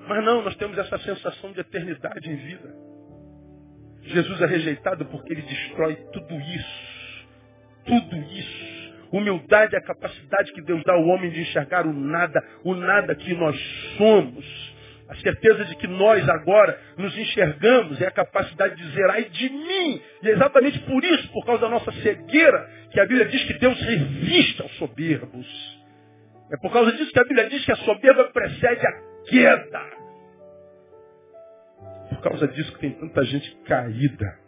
Mas 0.07 0.25
não, 0.25 0.43
nós 0.43 0.55
temos 0.57 0.77
essa 0.77 0.99
sensação 0.99 1.53
de 1.53 1.61
eternidade 1.61 2.31
em 2.31 2.37
vida. 2.37 2.75
Jesus 4.03 4.41
é 4.41 4.47
rejeitado 4.47 5.07
porque 5.07 5.33
ele 5.33 5.43
destrói 5.43 5.97
tudo 6.13 6.35
isso. 6.35 7.27
Tudo 7.87 8.17
isso. 8.17 8.87
Humildade 9.13 9.75
é 9.75 9.79
a 9.79 9.85
capacidade 9.85 10.53
que 10.53 10.61
Deus 10.61 10.83
dá 10.85 10.93
ao 10.93 11.07
homem 11.07 11.31
de 11.31 11.41
enxergar 11.41 11.87
o 11.87 11.93
nada, 11.93 12.45
o 12.63 12.75
nada 12.75 13.15
que 13.15 13.35
nós 13.35 13.57
somos. 13.97 14.76
A 15.09 15.15
certeza 15.17 15.65
de 15.65 15.77
que 15.77 15.87
nós 15.87 16.29
agora 16.29 16.79
nos 16.97 17.17
enxergamos 17.17 18.01
é 18.01 18.07
a 18.09 18.11
capacidade 18.11 18.75
de 18.75 18.83
dizer, 18.89 19.09
ai 19.11 19.25
de 19.25 19.49
mim. 19.49 20.03
E 20.23 20.29
é 20.29 20.33
exatamente 20.33 20.79
por 20.81 21.05
isso, 21.05 21.31
por 21.33 21.45
causa 21.47 21.63
da 21.63 21.69
nossa 21.69 21.93
cegueira, 21.93 22.69
que 22.91 22.99
a 22.99 23.07
Bíblia 23.07 23.27
diz 23.27 23.45
que 23.45 23.55
Deus 23.55 23.81
resiste 23.81 24.63
aos 24.63 24.75
soberbos. 24.77 25.47
É 26.51 26.57
por 26.57 26.73
causa 26.73 26.93
disso 26.93 27.13
que 27.13 27.21
a 27.21 27.25
Bíblia 27.25 27.49
diz 27.49 27.65
que 27.65 27.73
a 27.73 27.77
soberba 27.77 28.25
precede 28.33 28.87
a 28.87 28.93
queda. 29.29 29.83
Por 32.09 32.21
causa 32.23 32.49
disso 32.49 32.73
que 32.73 32.81
tem 32.81 32.93
tanta 32.93 33.25
gente 33.25 33.57
caída. 33.65 34.39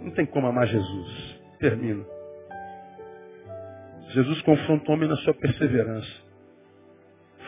Não 0.00 0.10
tem 0.12 0.26
como 0.26 0.48
amar 0.48 0.66
Jesus. 0.66 1.40
Termino. 1.58 2.04
Jesus 4.08 4.42
confronta 4.42 4.90
o 4.90 4.94
homem 4.94 5.08
na 5.08 5.16
sua 5.16 5.34
perseverança. 5.34 6.21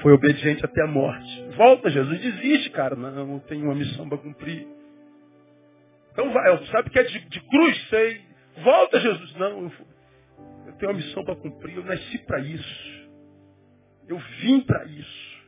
Foi 0.04 0.12
obediente 0.12 0.62
até 0.62 0.82
a 0.82 0.86
morte. 0.86 1.48
Volta, 1.56 1.88
Jesus, 1.88 2.20
desiste, 2.20 2.68
cara. 2.68 2.94
Não, 2.94 3.26
não 3.26 3.38
tenho 3.38 3.64
uma 3.64 3.74
missão 3.74 4.06
para 4.06 4.18
cumprir. 4.18 4.66
Então 6.12 6.30
vai, 6.30 6.66
sabe 6.66 6.90
que 6.90 6.98
é 6.98 7.04
de, 7.04 7.20
de 7.20 7.40
cruz, 7.40 7.88
sei. 7.88 8.20
Volta, 8.62 9.00
Jesus. 9.00 9.34
Não, 9.36 9.62
eu, 9.62 9.72
eu 10.66 10.72
tenho 10.74 10.92
uma 10.92 10.98
missão 10.98 11.24
para 11.24 11.34
cumprir. 11.36 11.76
Eu 11.76 11.84
nasci 11.84 12.18
para 12.18 12.38
isso. 12.40 13.08
Eu 14.06 14.18
vim 14.42 14.60
para 14.60 14.84
isso. 14.84 15.42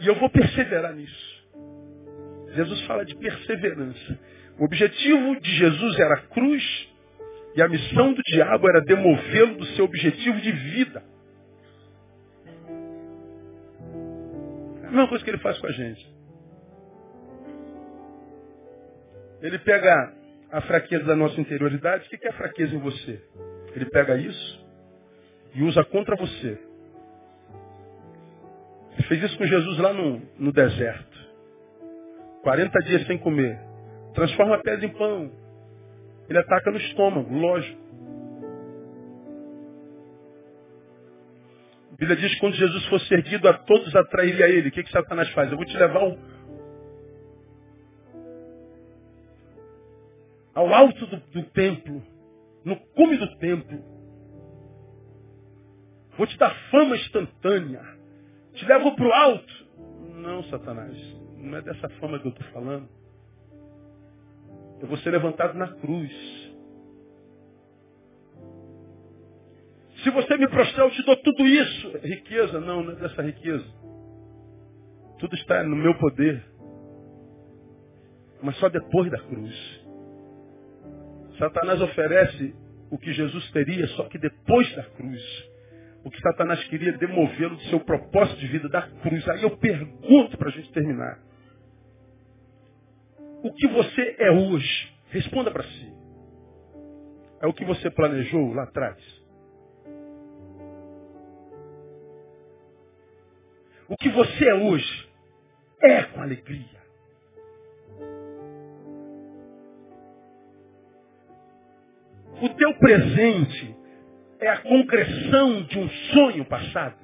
E 0.00 0.08
eu 0.08 0.16
vou 0.16 0.28
perseverar 0.30 0.92
nisso. 0.96 1.48
Jesus 2.56 2.80
fala 2.86 3.04
de 3.04 3.14
perseverança. 3.14 4.18
O 4.58 4.64
objetivo 4.64 5.40
de 5.40 5.50
Jesus 5.52 5.96
era 6.00 6.14
a 6.14 6.22
cruz 6.22 6.88
e 7.54 7.62
a 7.62 7.68
missão 7.68 8.14
do 8.14 8.22
diabo 8.22 8.68
era 8.68 8.80
demovê-lo 8.80 9.58
do 9.58 9.66
seu 9.76 9.84
objetivo 9.84 10.40
de 10.40 10.50
vida. 10.50 11.04
A 14.88 14.90
mesma 14.90 15.08
coisa 15.08 15.22
que 15.22 15.30
ele 15.30 15.38
faz 15.38 15.58
com 15.58 15.66
a 15.66 15.72
gente. 15.72 16.18
Ele 19.42 19.58
pega 19.58 20.14
a 20.50 20.60
fraqueza 20.62 21.04
da 21.04 21.14
nossa 21.14 21.38
interioridade. 21.40 22.06
O 22.06 22.08
que 22.08 22.26
é 22.26 22.30
a 22.30 22.32
fraqueza 22.32 22.74
em 22.74 22.78
você? 22.78 23.22
Ele 23.74 23.84
pega 23.86 24.16
isso 24.16 24.66
e 25.54 25.62
usa 25.62 25.84
contra 25.84 26.16
você. 26.16 26.58
Ele 28.94 29.02
fez 29.08 29.22
isso 29.22 29.38
com 29.38 29.46
Jesus 29.46 29.78
lá 29.78 29.92
no, 29.92 30.22
no 30.38 30.52
deserto. 30.52 31.18
40 32.42 32.78
dias 32.80 33.06
sem 33.06 33.18
comer. 33.18 33.58
Transforma 34.14 34.62
pés 34.62 34.82
em 34.82 34.88
pão. 34.88 35.30
Ele 36.28 36.38
ataca 36.38 36.70
no 36.70 36.78
estômago, 36.78 37.32
lógico. 37.32 37.87
A 41.98 42.00
Bíblia 42.00 42.16
diz 42.16 42.34
que 42.34 42.40
quando 42.40 42.54
Jesus 42.54 42.86
fosse 42.86 43.12
erguido, 43.12 43.48
a 43.48 43.54
todos 43.54 43.94
atrairia 43.96 44.46
a 44.46 44.48
ele. 44.48 44.68
O 44.68 44.72
que, 44.72 44.84
que 44.84 44.92
Satanás 44.92 45.28
faz? 45.30 45.50
Eu 45.50 45.56
vou 45.56 45.66
te 45.66 45.76
levar 45.76 46.00
ao, 46.00 46.16
ao 50.54 50.74
alto 50.74 51.06
do, 51.08 51.16
do 51.16 51.42
templo, 51.50 52.00
no 52.64 52.76
cume 52.76 53.16
do 53.16 53.36
templo. 53.38 53.82
Vou 56.16 56.24
te 56.28 56.38
dar 56.38 56.54
fama 56.70 56.96
instantânea. 56.96 57.82
Te 58.54 58.64
levo 58.64 58.94
para 58.94 59.08
o 59.08 59.12
alto. 59.12 59.66
Não, 60.14 60.44
Satanás. 60.44 60.96
Não 61.36 61.58
é 61.58 61.62
dessa 61.62 61.88
fama 62.00 62.20
que 62.20 62.28
eu 62.28 62.30
estou 62.30 62.46
falando. 62.52 62.88
Eu 64.80 64.86
vou 64.86 64.98
ser 64.98 65.10
levantado 65.10 65.58
na 65.58 65.66
cruz. 65.66 66.37
Se 70.02 70.10
você 70.10 70.36
me 70.36 70.48
prostrar, 70.48 70.86
eu 70.86 70.92
te 70.92 71.02
dou 71.04 71.16
tudo 71.16 71.46
isso. 71.46 71.98
Riqueza? 71.98 72.60
Não, 72.60 72.82
não 72.82 72.92
é 72.92 72.96
dessa 72.96 73.22
riqueza. 73.22 73.64
Tudo 75.18 75.34
está 75.34 75.62
no 75.64 75.76
meu 75.76 75.96
poder. 75.98 76.44
Mas 78.42 78.56
só 78.58 78.68
depois 78.68 79.10
da 79.10 79.18
cruz. 79.18 79.86
Satanás 81.38 81.80
oferece 81.80 82.54
o 82.90 82.98
que 82.98 83.12
Jesus 83.12 83.50
teria, 83.50 83.86
só 83.88 84.04
que 84.04 84.18
depois 84.18 84.74
da 84.76 84.84
cruz. 84.84 85.50
O 86.04 86.10
que 86.10 86.20
Satanás 86.20 86.62
queria 86.64 86.92
demovê-lo 86.92 87.56
do 87.56 87.62
seu 87.62 87.80
propósito 87.80 88.38
de 88.38 88.46
vida 88.46 88.68
da 88.68 88.82
cruz. 88.82 89.28
Aí 89.28 89.42
eu 89.42 89.56
pergunto 89.56 90.38
para 90.38 90.48
a 90.48 90.52
gente 90.52 90.72
terminar 90.72 91.18
o 93.42 93.52
que 93.52 93.68
você 93.68 94.16
é 94.18 94.30
hoje? 94.30 94.92
Responda 95.10 95.50
para 95.50 95.62
si. 95.62 95.92
É 97.40 97.46
o 97.46 97.52
que 97.52 97.64
você 97.64 97.88
planejou 97.90 98.52
lá 98.52 98.64
atrás? 98.64 98.96
O 103.88 103.96
que 103.96 104.10
você 104.10 104.48
é 104.48 104.54
hoje 104.54 105.08
é 105.82 106.02
com 106.02 106.20
alegria. 106.20 106.78
O 112.42 112.48
teu 112.50 112.74
presente 112.74 113.74
é 114.40 114.48
a 114.48 114.58
concreção 114.58 115.62
de 115.62 115.78
um 115.78 115.88
sonho 116.12 116.44
passado. 116.44 116.96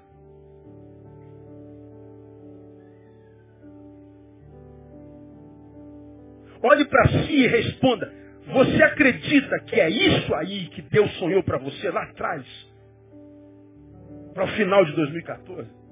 Olhe 6.62 6.84
para 6.84 7.08
si 7.08 7.32
e 7.32 7.46
responda. 7.46 8.12
Você 8.46 8.82
acredita 8.82 9.58
que 9.60 9.80
é 9.80 9.88
isso 9.88 10.34
aí 10.34 10.68
que 10.68 10.82
Deus 10.82 11.10
sonhou 11.18 11.42
para 11.42 11.58
você 11.58 11.90
lá 11.90 12.02
atrás? 12.04 12.44
Para 14.34 14.44
o 14.44 14.48
final 14.48 14.84
de 14.84 14.92
2014? 14.92 15.83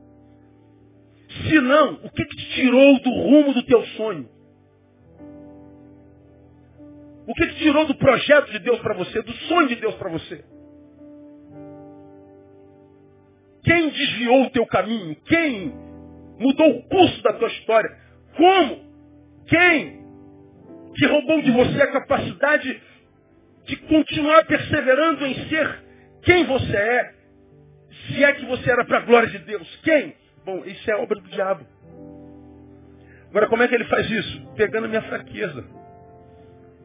Se 1.49 1.61
não, 1.61 1.95
o 1.95 2.11
que, 2.11 2.25
que 2.25 2.37
te 2.37 2.55
tirou 2.55 3.01
do 3.01 3.11
rumo 3.11 3.55
do 3.55 3.63
teu 3.65 3.83
sonho? 3.97 4.29
O 7.27 7.35
que, 7.35 7.47
que 7.47 7.55
te 7.55 7.63
tirou 7.63 7.87
do 7.87 7.95
projeto 7.95 8.51
de 8.51 8.59
Deus 8.59 8.79
para 8.81 8.95
você, 8.95 9.23
do 9.23 9.33
sonho 9.33 9.69
de 9.69 9.77
Deus 9.77 9.95
para 9.95 10.11
você? 10.11 10.45
Quem 13.65 13.91
desviou 13.91 14.43
o 14.43 14.51
teu 14.51 14.67
caminho? 14.67 15.17
Quem 15.25 15.73
mudou 16.39 16.69
o 16.69 16.83
curso 16.89 17.23
da 17.23 17.33
tua 17.35 17.49
história? 17.49 17.91
Como? 18.37 18.93
Quem 19.47 20.03
que 20.95 21.07
roubou 21.07 21.41
de 21.43 21.51
você 21.51 21.83
a 21.83 21.93
capacidade 21.93 22.83
de 23.65 23.77
continuar 23.77 24.45
perseverando 24.45 25.27
em 25.27 25.49
ser 25.49 25.83
quem 26.23 26.45
você 26.45 26.77
é, 26.77 27.15
se 28.07 28.25
é 28.25 28.33
que 28.33 28.45
você 28.47 28.71
era 28.71 28.85
para 28.85 28.99
a 28.99 29.03
glória 29.03 29.29
de 29.29 29.39
Deus. 29.39 29.81
Quem? 29.83 30.15
Bom, 30.45 30.65
isso 30.65 30.91
é 30.91 30.97
obra 30.97 31.21
do 31.21 31.29
diabo. 31.29 31.65
Agora, 33.31 33.49
como 33.49 33.63
é 33.63 33.69
que 33.69 33.75
ele 33.75 33.85
faz 33.85 34.11
isso? 34.11 34.47
Pegando 34.57 34.85
a 34.85 34.89
minha 34.89 35.03
fraqueza. 35.03 35.65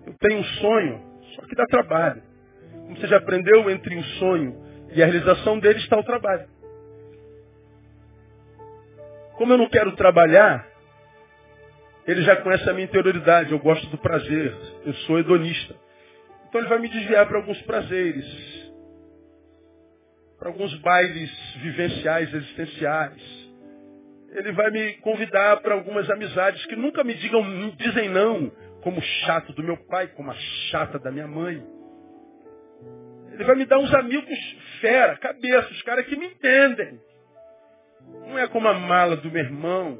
Eu 0.06 0.14
tenho 0.20 0.40
um 0.40 0.44
sonho, 0.44 1.02
só 1.36 1.42
que 1.42 1.56
dá 1.56 1.66
trabalho. 1.66 2.24
Como 2.72 2.96
você 2.96 3.08
já 3.08 3.18
aprendeu, 3.18 3.70
entre 3.70 3.98
o 3.98 4.04
sonho 4.20 4.64
e 4.94 5.04
a 5.04 5.06
realização 5.06 5.60
dele 5.60 5.80
está 5.80 5.98
o 5.98 6.04
trabalho. 6.04 6.48
Como 9.34 9.54
eu 9.54 9.58
não 9.58 9.70
quero 9.70 9.92
trabalhar, 9.96 10.66
ele 12.08 12.22
já 12.22 12.38
conhece 12.38 12.68
a 12.70 12.74
minha 12.74 12.86
interioridade, 12.86 13.52
eu 13.52 13.60
gosto 13.60 13.86
do 13.88 13.98
prazer, 13.98 14.56
eu 14.86 14.94
sou 14.94 15.20
hedonista. 15.20 15.76
Então 16.48 16.62
ele 16.62 16.70
vai 16.70 16.80
me 16.80 16.88
desviar 16.88 17.28
para 17.28 17.38
alguns 17.38 17.62
prazeres, 17.64 18.26
para 20.40 20.48
alguns 20.48 20.74
bailes 20.80 21.30
vivenciais, 21.58 22.34
existenciais. 22.34 23.37
Ele 24.32 24.52
vai 24.52 24.70
me 24.72 24.94
convidar 24.96 25.58
para 25.62 25.74
algumas 25.74 26.10
amizades 26.10 26.66
que 26.66 26.76
nunca 26.76 27.04
me 27.04 27.14
digam, 27.16 27.44
dizem 27.78 28.10
não, 28.10 28.52
como 28.82 29.00
o 29.00 29.04
chato 29.26 29.54
do 29.54 29.64
meu 29.64 29.78
pai, 29.86 30.08
como 30.08 30.32
a 30.32 30.36
chata 30.70 31.00
da 31.00 31.12
minha 31.12 31.28
mãe. 31.28 31.64
Ele 33.34 33.44
vai 33.44 33.56
me 33.56 33.66
dar 33.66 33.78
uns 33.78 33.94
amigos 33.94 34.38
fera, 34.82 35.16
cabeça, 35.18 35.70
os 35.72 35.82
caras 35.84 36.06
que 36.06 36.16
me 36.16 36.28
entendem. 36.28 37.00
Não 38.28 38.38
é 38.38 38.48
como 38.48 38.68
a 38.68 38.74
mala 38.74 39.16
do 39.18 39.30
meu 39.30 39.44
irmão, 39.44 40.00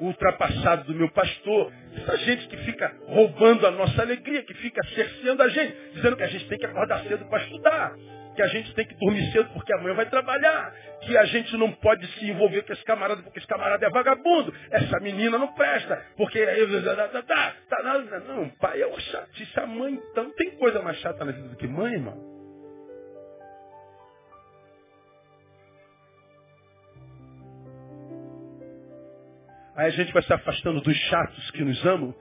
ultrapassado 0.00 0.84
do 0.84 0.94
meu 0.94 1.10
pastor, 1.10 1.72
essa 1.96 2.16
gente 2.18 2.48
que 2.48 2.56
fica 2.58 2.94
roubando 3.06 3.66
a 3.66 3.70
nossa 3.70 4.00
alegria, 4.00 4.42
que 4.42 4.54
fica 4.54 4.82
cerceando 4.88 5.42
a 5.42 5.48
gente, 5.48 5.76
dizendo 5.94 6.16
que 6.16 6.22
a 6.22 6.28
gente 6.28 6.48
tem 6.48 6.58
que 6.58 6.66
acordar 6.66 7.02
cedo 7.04 7.24
para 7.26 7.42
estudar, 7.44 7.94
que 8.40 8.42
a 8.42 8.46
gente 8.46 8.74
tem 8.74 8.86
que 8.86 8.94
dormir 8.94 9.30
cedo 9.32 9.50
porque 9.52 9.70
amanhã 9.74 9.94
vai 9.94 10.06
trabalhar, 10.06 10.74
que 11.02 11.14
a 11.14 11.26
gente 11.26 11.54
não 11.58 11.70
pode 11.72 12.06
se 12.14 12.24
envolver 12.30 12.62
com 12.62 12.72
esse 12.72 12.82
camarada 12.84 13.22
porque 13.22 13.38
esse 13.38 13.46
camarada 13.46 13.84
é 13.84 13.90
vagabundo, 13.90 14.54
essa 14.70 14.98
menina 15.00 15.36
não 15.36 15.52
presta, 15.52 16.02
porque 16.16 16.38
não, 18.26 18.48
pai 18.58 18.80
é 18.80 18.86
uma 18.86 18.98
chatice, 18.98 19.60
a 19.60 19.66
mãe 19.66 19.92
então 19.92 20.30
tem 20.32 20.52
coisa 20.52 20.80
mais 20.80 20.96
chata 21.00 21.22
na 21.22 21.32
vida 21.32 21.48
do 21.48 21.56
que 21.56 21.66
mãe, 21.66 21.92
irmão. 21.92 22.30
Aí 29.76 29.86
a 29.86 29.90
gente 29.90 30.12
vai 30.14 30.22
se 30.22 30.32
afastando 30.32 30.80
dos 30.80 30.96
chatos 30.96 31.50
que 31.50 31.62
nos 31.62 31.84
amam 31.84 32.14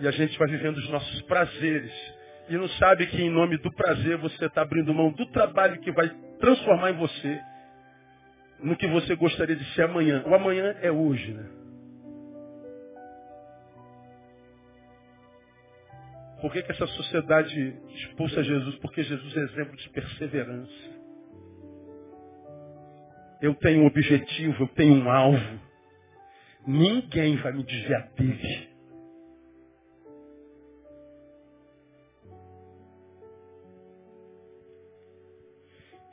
e 0.00 0.08
a 0.08 0.10
gente 0.12 0.38
vai 0.38 0.48
vivendo 0.48 0.78
os 0.78 0.88
nossos 0.88 1.22
prazeres. 1.22 2.17
E 2.48 2.56
não 2.56 2.68
sabe 2.70 3.06
que 3.06 3.20
em 3.20 3.30
nome 3.30 3.58
do 3.58 3.70
prazer 3.72 4.16
você 4.16 4.46
está 4.46 4.62
abrindo 4.62 4.94
mão 4.94 5.12
do 5.12 5.26
trabalho 5.26 5.80
que 5.80 5.92
vai 5.92 6.08
transformar 6.38 6.90
em 6.90 6.96
você 6.96 7.40
no 8.60 8.76
que 8.76 8.86
você 8.86 9.14
gostaria 9.14 9.54
de 9.54 9.64
ser 9.74 9.82
amanhã. 9.82 10.24
O 10.26 10.34
amanhã 10.34 10.74
é 10.80 10.90
hoje, 10.90 11.32
né? 11.32 11.58
Por 16.40 16.52
que, 16.52 16.62
que 16.62 16.70
essa 16.70 16.86
sociedade 16.86 17.76
expulsa 17.94 18.42
Jesus? 18.42 18.76
Porque 18.76 19.02
Jesus 19.02 19.36
é 19.36 19.40
exemplo 19.40 19.76
de 19.76 19.88
perseverança. 19.90 20.98
Eu 23.40 23.54
tenho 23.54 23.82
um 23.82 23.86
objetivo, 23.86 24.64
eu 24.64 24.68
tenho 24.68 24.94
um 24.94 25.10
alvo. 25.10 25.60
Ninguém 26.66 27.36
vai 27.36 27.52
me 27.52 27.64
desviar 27.64 28.08
dele. 28.16 28.67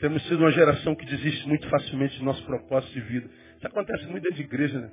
Temos 0.06 0.22
sido 0.28 0.38
uma 0.38 0.52
geração 0.52 0.94
que 0.94 1.04
desiste 1.04 1.48
muito 1.48 1.68
facilmente 1.68 2.20
do 2.20 2.26
nosso 2.26 2.46
propósito 2.46 2.94
de 2.94 3.02
vida. 3.02 3.28
Isso 3.58 3.66
acontece 3.66 4.06
muito 4.06 4.22
dentro 4.22 4.38
de 4.38 4.44
igreja, 4.44 4.80
né? 4.80 4.92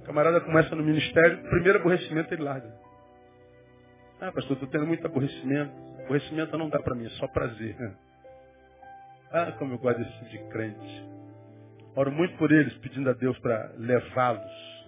O 0.00 0.06
camarada 0.06 0.40
começa 0.42 0.76
no 0.76 0.84
ministério, 0.84 1.42
primeiro 1.50 1.80
aborrecimento 1.80 2.32
ele 2.32 2.44
larga. 2.44 2.72
Ah, 4.20 4.30
pastor, 4.30 4.52
estou 4.52 4.68
tendo 4.68 4.86
muito 4.86 5.04
aborrecimento. 5.04 5.72
Aborrecimento 6.04 6.56
não 6.56 6.68
dá 6.68 6.78
para 6.78 6.94
mim, 6.94 7.04
é 7.04 7.10
só 7.18 7.26
prazer. 7.26 7.74
Ah, 9.32 9.50
como 9.58 9.74
eu 9.74 9.78
gosto 9.78 9.98
desse 9.98 10.12
tipo 10.12 10.30
de 10.30 10.38
crente. 10.50 11.08
Oro 11.96 12.12
muito 12.12 12.38
por 12.38 12.52
eles, 12.52 12.72
pedindo 12.74 13.10
a 13.10 13.12
Deus 13.12 13.36
para 13.40 13.72
levá-los 13.76 14.84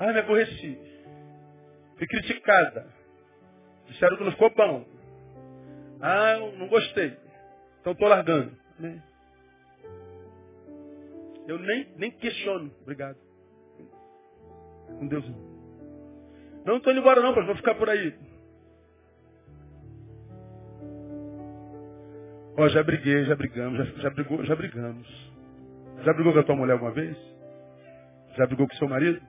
Ah, 0.00 0.12
me 0.12 0.18
aborreci. 0.18 0.76
Fui 1.96 2.06
criticada. 2.08 2.99
Disseram 3.90 4.16
que 4.16 4.24
não 4.24 4.32
ficou 4.32 4.50
bom. 4.54 4.84
Ah, 6.00 6.38
não 6.56 6.68
gostei. 6.68 7.16
Então 7.80 7.92
estou 7.92 8.08
largando. 8.08 8.56
Eu 11.46 11.58
nem, 11.58 11.88
nem 11.96 12.10
questiono. 12.12 12.70
Obrigado. 12.82 13.18
Com 14.98 15.06
Deus. 15.06 15.24
Não 16.64 16.76
estou 16.76 16.92
indo 16.92 17.00
embora 17.00 17.20
não, 17.20 17.34
vou 17.34 17.56
ficar 17.56 17.74
por 17.74 17.88
aí. 17.88 18.14
Ó, 22.56 22.68
já 22.68 22.82
briguei, 22.82 23.24
já 23.24 23.34
brigamos, 23.34 23.78
já, 23.78 23.84
já, 24.02 24.10
brigou, 24.10 24.44
já 24.44 24.54
brigamos. 24.54 25.32
Já 26.04 26.12
brigou 26.12 26.32
com 26.32 26.38
a 26.38 26.44
tua 26.44 26.56
mulher 26.56 26.74
alguma 26.74 26.92
vez? 26.92 27.16
Já 28.36 28.46
brigou 28.46 28.68
com 28.68 28.74
seu 28.76 28.88
marido? 28.88 29.20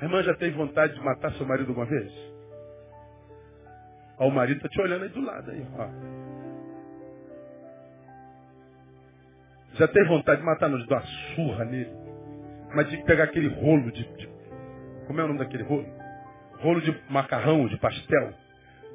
A 0.00 0.04
irmã 0.04 0.22
já 0.22 0.34
teve 0.34 0.56
vontade 0.56 0.94
de 0.94 1.00
matar 1.00 1.32
seu 1.34 1.46
marido 1.46 1.68
alguma 1.68 1.86
vez? 1.86 2.33
Ó, 4.18 4.28
o 4.28 4.30
marido 4.30 4.58
está 4.58 4.68
te 4.68 4.80
olhando 4.80 5.04
aí 5.04 5.08
do 5.08 5.20
lado. 5.20 5.50
Aí, 5.50 5.66
ó. 5.78 5.88
Já 9.74 9.88
teve 9.88 10.08
vontade 10.08 10.40
de 10.40 10.46
matar, 10.46 10.68
não, 10.68 10.78
de 10.78 10.86
dar 10.86 10.96
uma 10.96 11.06
surra 11.34 11.64
nele. 11.64 11.90
Mas 12.74 12.88
de 12.90 12.96
pegar 13.04 13.24
aquele 13.24 13.48
rolo 13.48 13.90
de, 13.90 14.04
de. 14.16 14.28
Como 15.06 15.20
é 15.20 15.24
o 15.24 15.28
nome 15.28 15.38
daquele 15.40 15.64
rolo? 15.64 15.86
Rolo 16.60 16.80
de 16.80 16.96
macarrão, 17.10 17.66
de 17.66 17.76
pastel. 17.78 18.32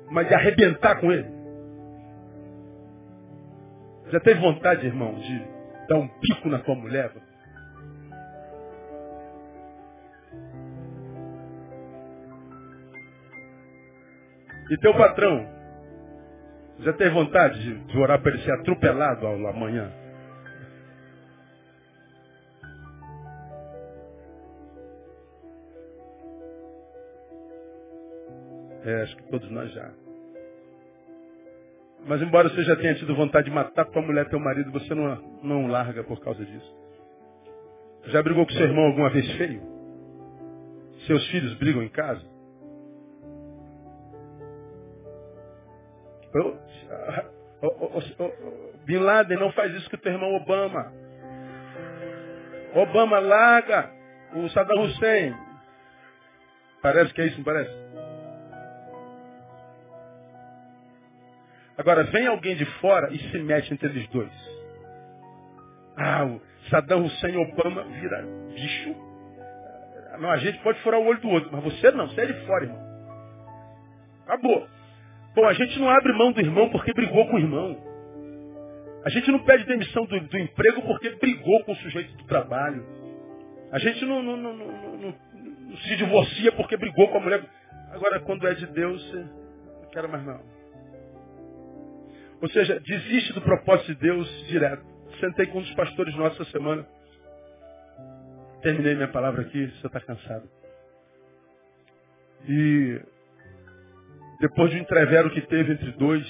Mas 0.10 0.28
de 0.28 0.34
arrebentar 0.34 1.00
com 1.00 1.12
ele. 1.12 1.28
Já 4.12 4.20
teve 4.20 4.40
vontade, 4.40 4.88
irmão, 4.88 5.16
de 5.16 5.40
dar 5.88 5.98
um 5.98 6.08
pico 6.08 6.50
na 6.50 6.60
tua 6.60 6.76
mulher? 6.76 7.12
E 14.70 14.78
teu 14.78 14.96
patrão, 14.96 15.48
já 16.80 16.94
teve 16.94 17.10
vontade 17.10 17.60
de, 17.60 17.76
de 17.86 17.98
orar 17.98 18.22
para 18.22 18.32
ele 18.32 18.44
ser 18.44 18.52
atropelado 18.52 19.26
amanhã? 19.26 19.92
É, 28.86 29.02
acho 29.02 29.16
que 29.18 29.24
todos 29.24 29.50
nós 29.52 29.72
já. 29.74 29.92
Mas 32.06 32.22
embora 32.22 32.50
você 32.50 32.64
já 32.64 32.76
tenha 32.76 32.96
tido 32.96 33.16
vontade 33.16 33.50
de 33.50 33.56
matar 33.56 33.86
tua 33.86 34.02
mulher, 34.02 34.30
teu 34.30 34.40
marido, 34.40 34.72
você 34.72 34.94
não, 34.96 35.16
não 35.44 35.68
larga 35.68 36.04
por 36.04 36.20
causa 36.22 36.46
disso. 36.46 36.76
Já 38.06 38.24
brigou 38.24 38.46
com 38.46 38.54
seu 38.54 38.64
irmão 38.64 38.86
alguma 38.86 39.10
vez 39.10 39.30
feio? 39.34 39.62
Seus 41.06 41.28
filhos 41.28 41.54
brigam 41.56 41.84
em 41.84 41.90
casa? 41.90 42.39
Bin 48.86 48.98
Laden 48.98 49.38
não 49.38 49.52
faz 49.52 49.74
isso 49.74 49.90
com 49.90 49.96
o 49.96 50.00
teu 50.00 50.14
irmão 50.14 50.36
Obama. 50.36 50.94
Obama 52.76 53.20
larga 53.20 53.92
o 54.36 54.50
Saddam 54.50 54.84
Hussein. 54.84 55.36
Parece 56.82 57.14
que 57.14 57.22
é 57.22 57.26
isso, 57.28 57.38
não 57.38 57.44
parece? 57.44 57.90
Agora, 61.78 62.04
vem 62.06 62.28
alguém 62.28 62.56
de 62.56 62.66
fora 62.80 63.12
e 63.14 63.20
se 63.32 63.40
mete 63.40 63.74
entre 63.74 63.88
eles 63.88 64.08
dois. 64.10 64.32
Ah, 65.98 66.26
o 66.26 66.42
Saddam 66.70 67.06
Hussein 67.06 67.34
e 67.34 67.38
Obama 67.38 67.84
vira 67.84 68.22
bicho. 68.54 68.96
Não, 70.20 70.30
a 70.30 70.38
gente 70.38 70.60
pode 70.60 70.80
furar 70.82 71.00
o 71.00 71.06
olho 71.06 71.22
do 71.22 71.30
outro, 71.30 71.50
mas 71.52 71.64
você 71.64 71.92
não, 71.92 72.08
você 72.08 72.22
é 72.22 72.26
de 72.26 72.46
fora, 72.46 72.66
irmão. 72.66 72.90
Acabou. 74.26 74.68
A 75.46 75.54
gente 75.54 75.80
não 75.80 75.90
abre 75.90 76.14
mão 76.14 76.32
do 76.32 76.40
irmão 76.40 76.70
porque 76.70 76.94
brigou 76.94 77.28
com 77.28 77.36
o 77.36 77.40
irmão. 77.40 77.78
A 79.04 79.10
gente 79.10 79.32
não 79.32 79.40
pede 79.40 79.66
demissão 79.66 80.06
do, 80.06 80.20
do 80.20 80.38
emprego 80.38 80.82
porque 80.82 81.10
brigou 81.12 81.64
com 81.64 81.72
o 81.72 81.76
sujeito 81.78 82.16
do 82.18 82.26
trabalho. 82.26 82.86
A 83.72 83.80
gente 83.80 84.04
não, 84.06 84.22
não, 84.22 84.36
não, 84.36 84.54
não, 84.54 85.16
se 85.78 85.96
divorcia 85.96 86.52
porque 86.54 86.76
brigou 86.76 87.08
com 87.10 87.18
a 87.18 87.22
mulher. 87.22 87.44
Agora, 87.92 88.20
quando 88.20 88.48
é 88.48 88.54
de 88.54 88.66
Deus, 88.68 89.14
não 89.14 89.90
quero 89.92 90.10
mais 90.10 90.26
não. 90.26 90.42
Ou 92.42 92.50
seja, 92.50 92.80
desiste 92.80 93.34
do 93.34 93.42
propósito 93.42 93.94
de 93.94 94.00
Deus 94.02 94.48
direto. 94.48 94.84
Sentei 95.20 95.48
com 95.48 95.60
um 95.60 95.62
dos 95.62 95.74
pastores 95.74 96.16
nossos 96.16 96.40
essa 96.40 96.52
semana. 96.52 96.86
Terminei 98.62 98.96
minha 98.96 99.08
palavra 99.08 99.42
aqui, 99.42 99.68
você 99.68 99.88
está 99.88 100.00
cansado. 100.00 100.50
E 102.48 103.02
depois 104.40 104.72
de 104.72 104.78
um 104.78 104.82
entrevero 104.82 105.30
que 105.32 105.42
teve 105.42 105.74
entre 105.74 105.92
dois, 105.94 106.26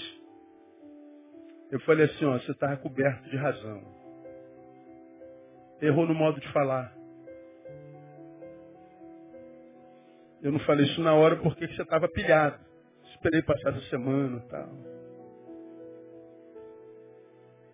eu 1.71 1.79
falei 1.81 2.05
assim, 2.05 2.25
ó, 2.25 2.39
você 2.39 2.51
estava 2.51 2.77
coberto 2.77 3.29
de 3.29 3.37
razão. 3.37 3.83
Errou 5.81 6.07
no 6.07 6.15
modo 6.15 6.39
de 6.39 6.51
falar. 6.51 6.91
Eu 10.41 10.51
não 10.51 10.59
falei 10.61 10.85
isso 10.85 11.01
na 11.01 11.13
hora 11.13 11.35
porque 11.37 11.67
você 11.67 11.81
estava 11.81 12.07
pilhado. 12.07 12.59
Esperei 13.11 13.41
passar 13.43 13.69
essa 13.69 13.89
semana 13.89 14.41
e 14.43 14.49
tal. 14.49 14.69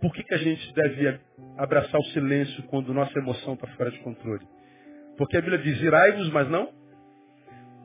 Por 0.01 0.13
que, 0.13 0.23
que 0.23 0.33
a 0.33 0.37
gente 0.37 0.73
deve 0.73 1.19
abraçar 1.57 1.99
o 1.99 2.05
silêncio 2.05 2.63
quando 2.63 2.93
nossa 2.93 3.17
emoção 3.17 3.53
está 3.53 3.67
fora 3.75 3.89
de 3.89 3.99
controle? 3.99 4.45
Porque 5.17 5.37
a 5.37 5.41
Bíblia 5.41 5.59
diz, 5.59 5.81
irai-vos, 5.81 6.29
mas 6.31 6.49
não 6.49 6.84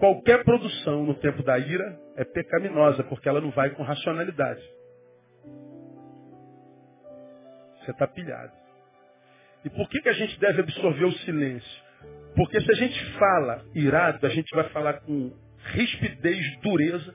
Qualquer 0.00 0.42
produção 0.44 1.04
no 1.04 1.14
tempo 1.14 1.42
da 1.42 1.58
ira 1.58 2.00
é 2.16 2.24
pecaminosa, 2.24 3.04
porque 3.04 3.28
ela 3.28 3.38
não 3.38 3.50
vai 3.50 3.68
com 3.68 3.82
racionalidade. 3.82 4.62
Você 7.78 7.90
está 7.90 8.06
pilhado. 8.08 8.52
E 9.62 9.68
por 9.68 9.86
que, 9.90 10.00
que 10.00 10.08
a 10.08 10.14
gente 10.14 10.40
deve 10.40 10.62
absorver 10.62 11.04
o 11.04 11.12
silêncio? 11.18 11.82
Porque 12.34 12.58
se 12.62 12.70
a 12.70 12.74
gente 12.74 13.12
fala 13.18 13.62
irado, 13.74 14.26
a 14.26 14.30
gente 14.30 14.50
vai 14.54 14.70
falar 14.70 15.00
com 15.00 15.32
rispidez, 15.74 16.58
dureza, 16.62 17.14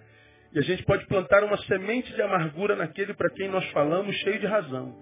e 0.53 0.59
a 0.59 0.61
gente 0.61 0.83
pode 0.83 1.07
plantar 1.07 1.43
uma 1.43 1.57
semente 1.63 2.13
de 2.13 2.21
amargura 2.21 2.75
naquele 2.75 3.15
para 3.15 3.31
quem 3.31 3.49
nós 3.49 3.65
falamos, 3.71 4.15
cheio 4.17 4.39
de 4.39 4.45
razão. 4.45 4.95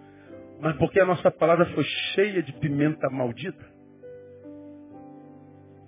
Mas 0.61 0.77
porque 0.77 1.01
a 1.01 1.05
nossa 1.05 1.29
palavra 1.29 1.65
foi 1.73 1.83
cheia 2.13 2.41
de 2.41 2.53
pimenta 2.53 3.09
maldita, 3.09 3.72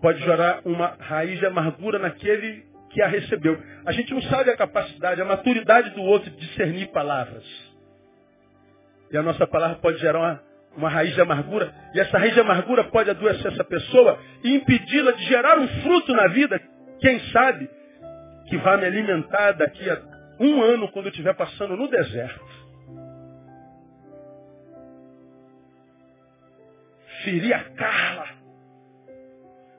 pode 0.06 0.24
gerar 0.24 0.62
uma 0.64 0.95
raiz 0.99 1.39
de 1.39 1.47
amargura 1.47 1.97
naquele 1.97 2.64
que 2.91 3.01
a 3.01 3.08
recebeu. 3.08 3.60
A 3.84 3.91
gente 3.91 4.14
não 4.14 4.22
sabe 4.22 4.51
a 4.51 4.56
capacidade, 4.56 5.20
a 5.20 5.26
maturidade 5.26 5.89
do 5.95 6.03
outro 6.03 6.30
de 6.30 6.38
discernir 6.38 6.91
palavras. 6.91 7.43
E 9.12 9.18
a 9.18 9.24
nossa 9.24 9.47
palavra 9.47 9.78
pode 9.78 9.97
gerar 9.97 10.20
uma, 10.20 10.43
uma 10.78 10.89
raiz 10.89 11.12
de 11.16 11.22
amargura. 11.22 11.74
E 11.95 11.99
essa 11.99 12.20
raiz 12.20 12.36
de 12.36 12.39
amargura 12.39 12.84
pode 12.84 13.10
adoecer 13.10 13.51
essa 13.51 13.64
pessoa 13.64 14.20
e 14.43 14.53
impedi-la 14.53 15.12
de 15.14 15.24
gerar 15.24 15.58
um 15.58 15.68
fruto 15.82 16.14
na 16.14 16.28
vida, 16.28 16.62
quem 16.99 17.20
sabe, 17.32 17.68
que 18.47 18.58
vai 18.58 18.78
me 18.78 18.86
alimentar 18.86 19.53
daqui 19.53 19.89
a 19.89 19.99
um 20.39 20.62
ano 20.62 20.88
quando 20.91 21.08
eu 21.08 21.12
estiver 21.12 21.34
passando 21.34 21.76
no 21.76 21.88
deserto. 21.88 22.45
Ferir 27.24 27.56
a 27.56 27.64
Carla. 27.72 28.34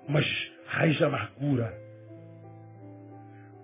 Mas 0.08 0.24
raiz 0.66 0.96
de 0.96 1.04
amargura. 1.04 1.72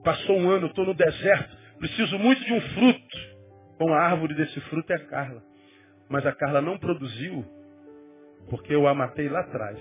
Passou 0.04 0.36
um 0.36 0.50
ano, 0.50 0.66
estou 0.66 0.84
no 0.84 0.94
deserto, 0.94 1.56
preciso 1.78 2.18
muito 2.18 2.44
de 2.44 2.52
um 2.52 2.60
fruto. 2.60 3.18
Bom, 3.78 3.92
a 3.92 4.00
árvore 4.00 4.34
desse 4.34 4.60
fruto 4.62 4.92
é 4.92 4.96
a 4.96 5.06
Carla. 5.06 5.42
Mas 6.08 6.26
a 6.26 6.32
Carla 6.32 6.60
não 6.60 6.78
produziu 6.78 7.44
porque 8.48 8.74
eu 8.74 8.86
a 8.86 8.94
matei 8.94 9.28
lá 9.28 9.40
atrás. 9.40 9.78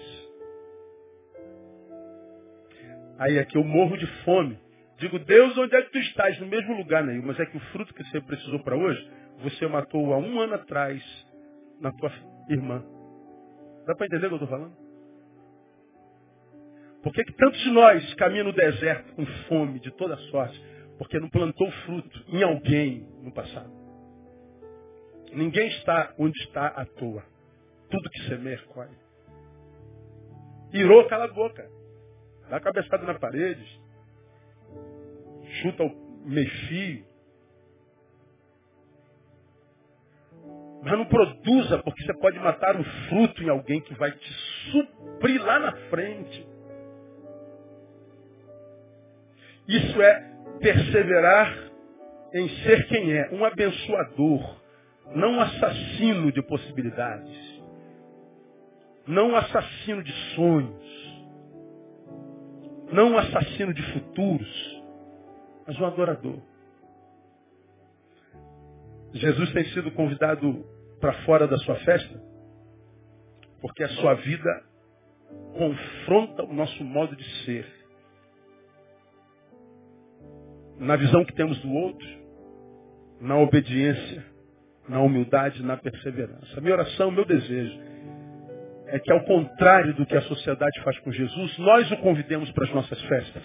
Aí 3.17 3.37
aqui 3.39 3.57
eu 3.57 3.63
morro 3.63 3.97
de 3.97 4.07
fome. 4.23 4.57
Digo, 4.97 5.19
Deus, 5.19 5.57
onde 5.57 5.75
é 5.75 5.81
que 5.81 5.91
tu 5.91 5.97
estás? 5.97 6.39
No 6.39 6.47
mesmo 6.47 6.75
lugar, 6.75 7.03
Neil. 7.03 7.23
Mas 7.23 7.39
é 7.39 7.45
que 7.45 7.57
o 7.57 7.59
fruto 7.71 7.93
que 7.93 8.03
você 8.03 8.21
precisou 8.21 8.59
para 8.63 8.75
hoje, 8.75 9.11
você 9.43 9.67
matou 9.67 10.13
há 10.13 10.17
um 10.17 10.39
ano 10.39 10.55
atrás 10.55 11.03
na 11.79 11.91
tua 11.91 12.11
irmã. 12.49 12.83
Dá 13.85 13.95
para 13.95 14.05
entender 14.05 14.27
o 14.27 14.29
que 14.29 14.35
eu 14.35 14.43
estou 14.43 14.47
falando? 14.47 14.80
Por 17.03 17.11
que, 17.13 17.23
que 17.23 17.33
tantos 17.33 17.59
de 17.61 17.71
nós 17.71 18.13
caminham 18.15 18.45
no 18.45 18.53
deserto 18.53 19.13
com 19.13 19.25
fome 19.47 19.79
de 19.79 19.91
toda 19.91 20.15
sorte? 20.29 20.61
Porque 20.97 21.19
não 21.19 21.29
plantou 21.29 21.69
fruto 21.85 22.25
em 22.27 22.43
alguém 22.43 23.07
no 23.23 23.31
passado. 23.31 23.71
Ninguém 25.33 25.67
está 25.69 26.13
onde 26.19 26.37
está 26.43 26.67
à 26.67 26.85
toa. 26.85 27.23
Tudo 27.89 28.09
que 28.09 28.27
semeia 28.27 28.59
colhe. 28.67 28.95
Irou, 30.73 31.05
cala 31.07 31.25
a 31.25 31.33
boca. 31.33 31.67
Dá 32.49 32.57
a 32.57 32.61
cabeçada 32.61 33.05
na 33.05 33.17
parede. 33.17 33.81
Chuta 35.61 35.83
o 35.83 36.25
meio 36.25 36.49
Mas 40.83 40.97
não 40.97 41.05
produza, 41.05 41.77
porque 41.83 42.03
você 42.03 42.13
pode 42.15 42.39
matar 42.39 42.75
um 42.75 42.83
fruto 42.83 43.43
em 43.43 43.49
alguém 43.49 43.81
que 43.81 43.93
vai 43.95 44.11
te 44.11 44.33
suprir 44.71 45.41
lá 45.43 45.59
na 45.59 45.71
frente. 45.89 46.50
Isso 49.71 50.01
é 50.01 50.19
perseverar 50.59 51.71
em 52.33 52.49
ser 52.63 52.87
quem 52.87 53.13
é, 53.13 53.29
um 53.31 53.45
abençoador, 53.45 54.61
não 55.15 55.37
um 55.37 55.41
assassino 55.41 56.29
de 56.29 56.41
possibilidades, 56.41 57.63
não 59.07 59.29
um 59.29 59.35
assassino 59.37 60.03
de 60.03 60.11
sonhos, 60.35 61.23
não 62.91 63.11
um 63.11 63.17
assassino 63.17 63.73
de 63.73 63.81
futuros, 63.93 64.83
mas 65.65 65.79
um 65.79 65.85
adorador. 65.85 66.41
Jesus 69.13 69.53
tem 69.53 69.63
sido 69.67 69.89
convidado 69.91 70.65
para 70.99 71.13
fora 71.23 71.47
da 71.47 71.57
sua 71.59 71.75
festa, 71.77 72.21
porque 73.61 73.83
a 73.83 73.89
sua 73.89 74.15
vida 74.15 74.63
confronta 75.57 76.43
o 76.43 76.53
nosso 76.53 76.83
modo 76.83 77.15
de 77.15 77.45
ser 77.45 77.80
na 80.81 80.95
visão 80.95 81.23
que 81.23 81.33
temos 81.33 81.59
do 81.59 81.71
outro, 81.71 82.07
na 83.21 83.37
obediência, 83.37 84.25
na 84.89 84.99
humildade, 84.99 85.63
na 85.63 85.77
perseverança. 85.77 86.59
Minha 86.59 86.73
oração, 86.73 87.11
meu 87.11 87.23
desejo, 87.23 87.79
é 88.87 88.97
que 88.97 89.11
ao 89.11 89.23
contrário 89.23 89.93
do 89.93 90.05
que 90.07 90.17
a 90.17 90.21
sociedade 90.23 90.81
faz 90.83 90.97
com 90.99 91.11
Jesus, 91.11 91.57
nós 91.59 91.89
o 91.91 91.97
convidemos 91.97 92.51
para 92.51 92.65
as 92.65 92.73
nossas 92.73 92.99
festas. 93.03 93.43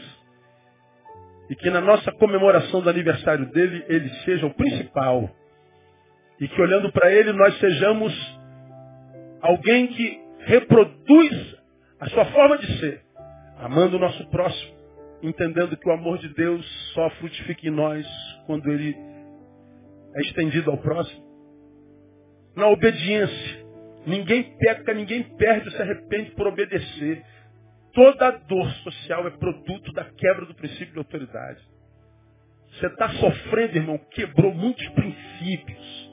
E 1.51 1.55
que 1.55 1.69
na 1.69 1.81
nossa 1.81 2.11
comemoração 2.13 2.81
do 2.81 2.89
aniversário 2.89 3.47
dele, 3.53 3.85
ele 3.87 4.09
seja 4.25 4.47
o 4.47 4.55
principal. 4.55 5.31
E 6.41 6.49
que 6.49 6.61
olhando 6.61 6.91
para 6.91 7.13
ele, 7.13 7.33
nós 7.33 7.57
sejamos 7.61 8.41
alguém 9.43 9.89
que 9.89 10.21
reproduz 10.39 11.57
a 12.01 12.09
sua 12.09 12.25
forma 12.27 12.57
de 12.59 12.79
ser, 12.79 13.03
amando 13.59 13.97
o 13.97 14.01
nosso 14.01 14.27
próximo, 14.31 14.76
entendendo 15.23 15.77
que 15.77 15.89
o 15.89 15.93
amor 15.93 16.19
de 16.19 16.29
Deus 16.35 16.65
só 16.95 17.09
frutifica 17.11 17.67
em 17.67 17.71
nós 17.71 18.07
quando 18.47 18.71
ele 18.71 18.97
é 20.15 20.21
estendido 20.23 20.71
ao 20.71 20.79
próximo. 20.79 21.25
Na 22.57 22.69
obediência. 22.69 23.67
Ninguém 24.07 24.57
peca, 24.59 24.95
ninguém 24.95 25.25
perde 25.37 25.71
se 25.71 25.83
arrepende 25.83 26.31
por 26.33 26.47
obedecer. 26.47 27.25
Toda 27.93 28.31
dor 28.31 28.71
social 28.85 29.27
é 29.27 29.31
produto 29.31 29.93
da 29.93 30.05
quebra 30.05 30.47
do 30.47 30.55
princípio 30.55 30.93
de 30.93 30.99
autoridade. 30.99 31.61
Você 32.73 32.87
está 32.87 33.09
sofrendo, 33.09 33.77
irmão, 33.77 33.99
quebrou 34.11 34.55
muitos 34.55 34.87
princípios. 34.91 36.07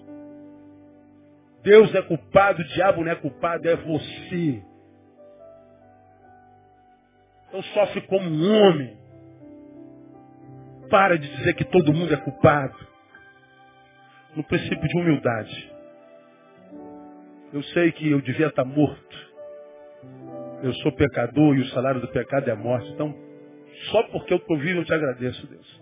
Deus 1.64 1.93
é 1.93 2.01
culpado, 2.01 2.62
o 2.62 2.68
diabo 2.70 3.04
não 3.04 3.12
é 3.12 3.16
culpado, 3.16 3.68
é 3.70 3.76
você. 3.76 4.64
Então 7.54 7.62
sofre 7.66 8.01
como 8.08 8.28
um 8.28 8.51
homem. 8.51 8.97
Para 10.89 11.20
de 11.20 11.30
dizer 11.38 11.54
que 11.54 11.64
todo 11.66 11.93
mundo 11.93 12.12
é 12.12 12.18
culpado. 12.18 12.76
No 14.36 14.43
princípio 14.43 14.88
de 14.88 14.97
humildade. 14.97 15.72
Eu 17.54 17.62
sei 17.62 17.91
que 17.91 18.10
eu 18.10 18.20
devia 18.22 18.47
estar 18.47 18.66
morto. 18.66 19.34
Eu 20.64 20.74
sou 20.76 20.91
pecador 20.93 21.56
e 21.56 21.62
o 21.62 21.68
salário 21.68 22.01
do 22.01 22.08
pecado 22.08 22.49
é 22.49 22.54
a 22.54 22.56
morte. 22.56 22.89
Então, 22.89 23.14
só 23.91 24.01
porque 24.08 24.34
eu 24.34 24.38
estou 24.38 24.58
vivo 24.58 24.80
eu 24.80 24.86
te 24.86 24.93
agradeço, 24.93 25.45
Deus. 25.45 25.82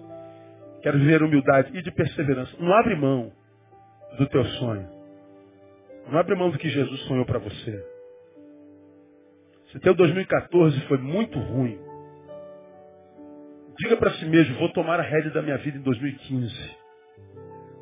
Quero 0.82 1.00
viver 1.00 1.24
humildade 1.24 1.72
e 1.74 1.82
de 1.82 1.92
perseverança. 1.92 2.54
Não 2.60 2.74
abre 2.74 2.96
mão 2.98 3.32
do 4.18 4.28
teu 4.28 4.44
sonho. 4.44 4.90
Não 6.10 6.20
abre 6.20 6.36
mão 6.36 6.50
do 6.50 6.58
que 6.58 6.68
Jesus 6.68 7.00
sonhou 7.04 7.26
para 7.26 7.40
você. 7.40 7.91
Se 9.72 9.80
teu 9.80 9.94
2014 9.94 10.80
foi 10.82 10.98
muito 10.98 11.40
ruim, 11.40 11.80
diga 13.80 13.96
para 13.96 14.12
si 14.12 14.26
mesmo, 14.26 14.56
vou 14.56 14.70
tomar 14.70 15.00
a 15.00 15.04
rédea 15.04 15.32
da 15.32 15.42
minha 15.42 15.58
vida 15.58 15.78
em 15.78 15.82
2015. 15.82 16.76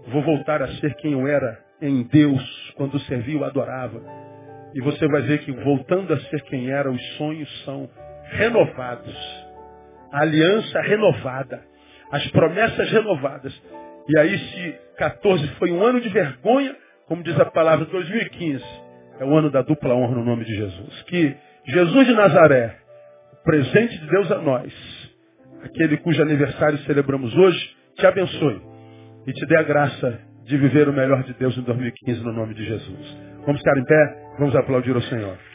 Vou 0.10 0.22
voltar 0.22 0.62
a 0.62 0.68
ser 0.76 0.94
quem 0.96 1.14
eu 1.14 1.28
era 1.28 1.60
em 1.82 2.04
Deus, 2.04 2.74
quando 2.76 3.00
servia 3.02 3.40
o 3.40 3.44
adorava. 3.44 4.02
E 4.76 4.82
você 4.82 5.08
vai 5.08 5.22
ver 5.24 5.40
que 5.40 5.52
voltando 5.52 6.14
a 6.14 6.20
ser 6.20 6.42
quem 6.44 6.70
era, 6.70 6.92
os 6.92 7.02
sonhos 7.18 7.50
são 7.66 7.90
renovados. 8.26 9.16
A 10.12 10.22
aliança 10.22 10.82
renovada. 10.82 11.64
As 12.12 12.26
promessas 12.32 12.92
renovadas. 12.92 13.62
E 14.08 14.20
aí 14.20 14.38
se 14.38 14.76
14 14.98 15.48
foi 15.56 15.72
um 15.72 15.84
ano 15.84 16.00
de 16.02 16.10
vergonha, 16.10 16.76
como 17.08 17.24
diz 17.24 17.40
a 17.40 17.46
palavra 17.46 17.86
2015, 17.86 18.64
é 19.20 19.26
o 19.26 19.36
ano 19.36 19.50
da 19.50 19.64
dupla 19.64 19.96
honra 19.96 20.16
no 20.16 20.24
nome 20.24 20.46
de 20.46 20.56
Jesus. 20.56 21.02
Que 21.04 21.36
Jesus 21.66 22.08
de 22.08 22.14
Nazaré, 22.14 22.76
presente 23.44 23.98
de 24.00 24.08
Deus 24.08 24.32
a 24.32 24.40
nós, 24.40 24.74
aquele 25.64 25.98
cujo 25.98 26.22
aniversário 26.22 26.78
celebramos 26.80 27.36
hoje, 27.36 27.76
te 27.96 28.06
abençoe 28.06 28.62
e 29.28 29.34
te 29.34 29.46
dê 29.46 29.58
a 29.58 29.64
graça 29.64 30.20
de 30.46 30.58
viver 30.58 30.88
o 30.90 30.94
melhor 30.94 31.24
de 31.24 31.34
Deus 31.34 31.58
em 31.58 31.62
2015 31.62 32.24
no 32.24 32.34
nome 32.34 32.56
de 32.56 32.66
Jesus. 32.66 33.18
Vamos 33.46 33.60
ficar 33.62 33.78
em 33.78 33.86
pé, 33.86 34.34
vamos 34.40 34.56
aplaudir 34.56 34.96
o 34.96 35.02
Senhor. 35.04 35.49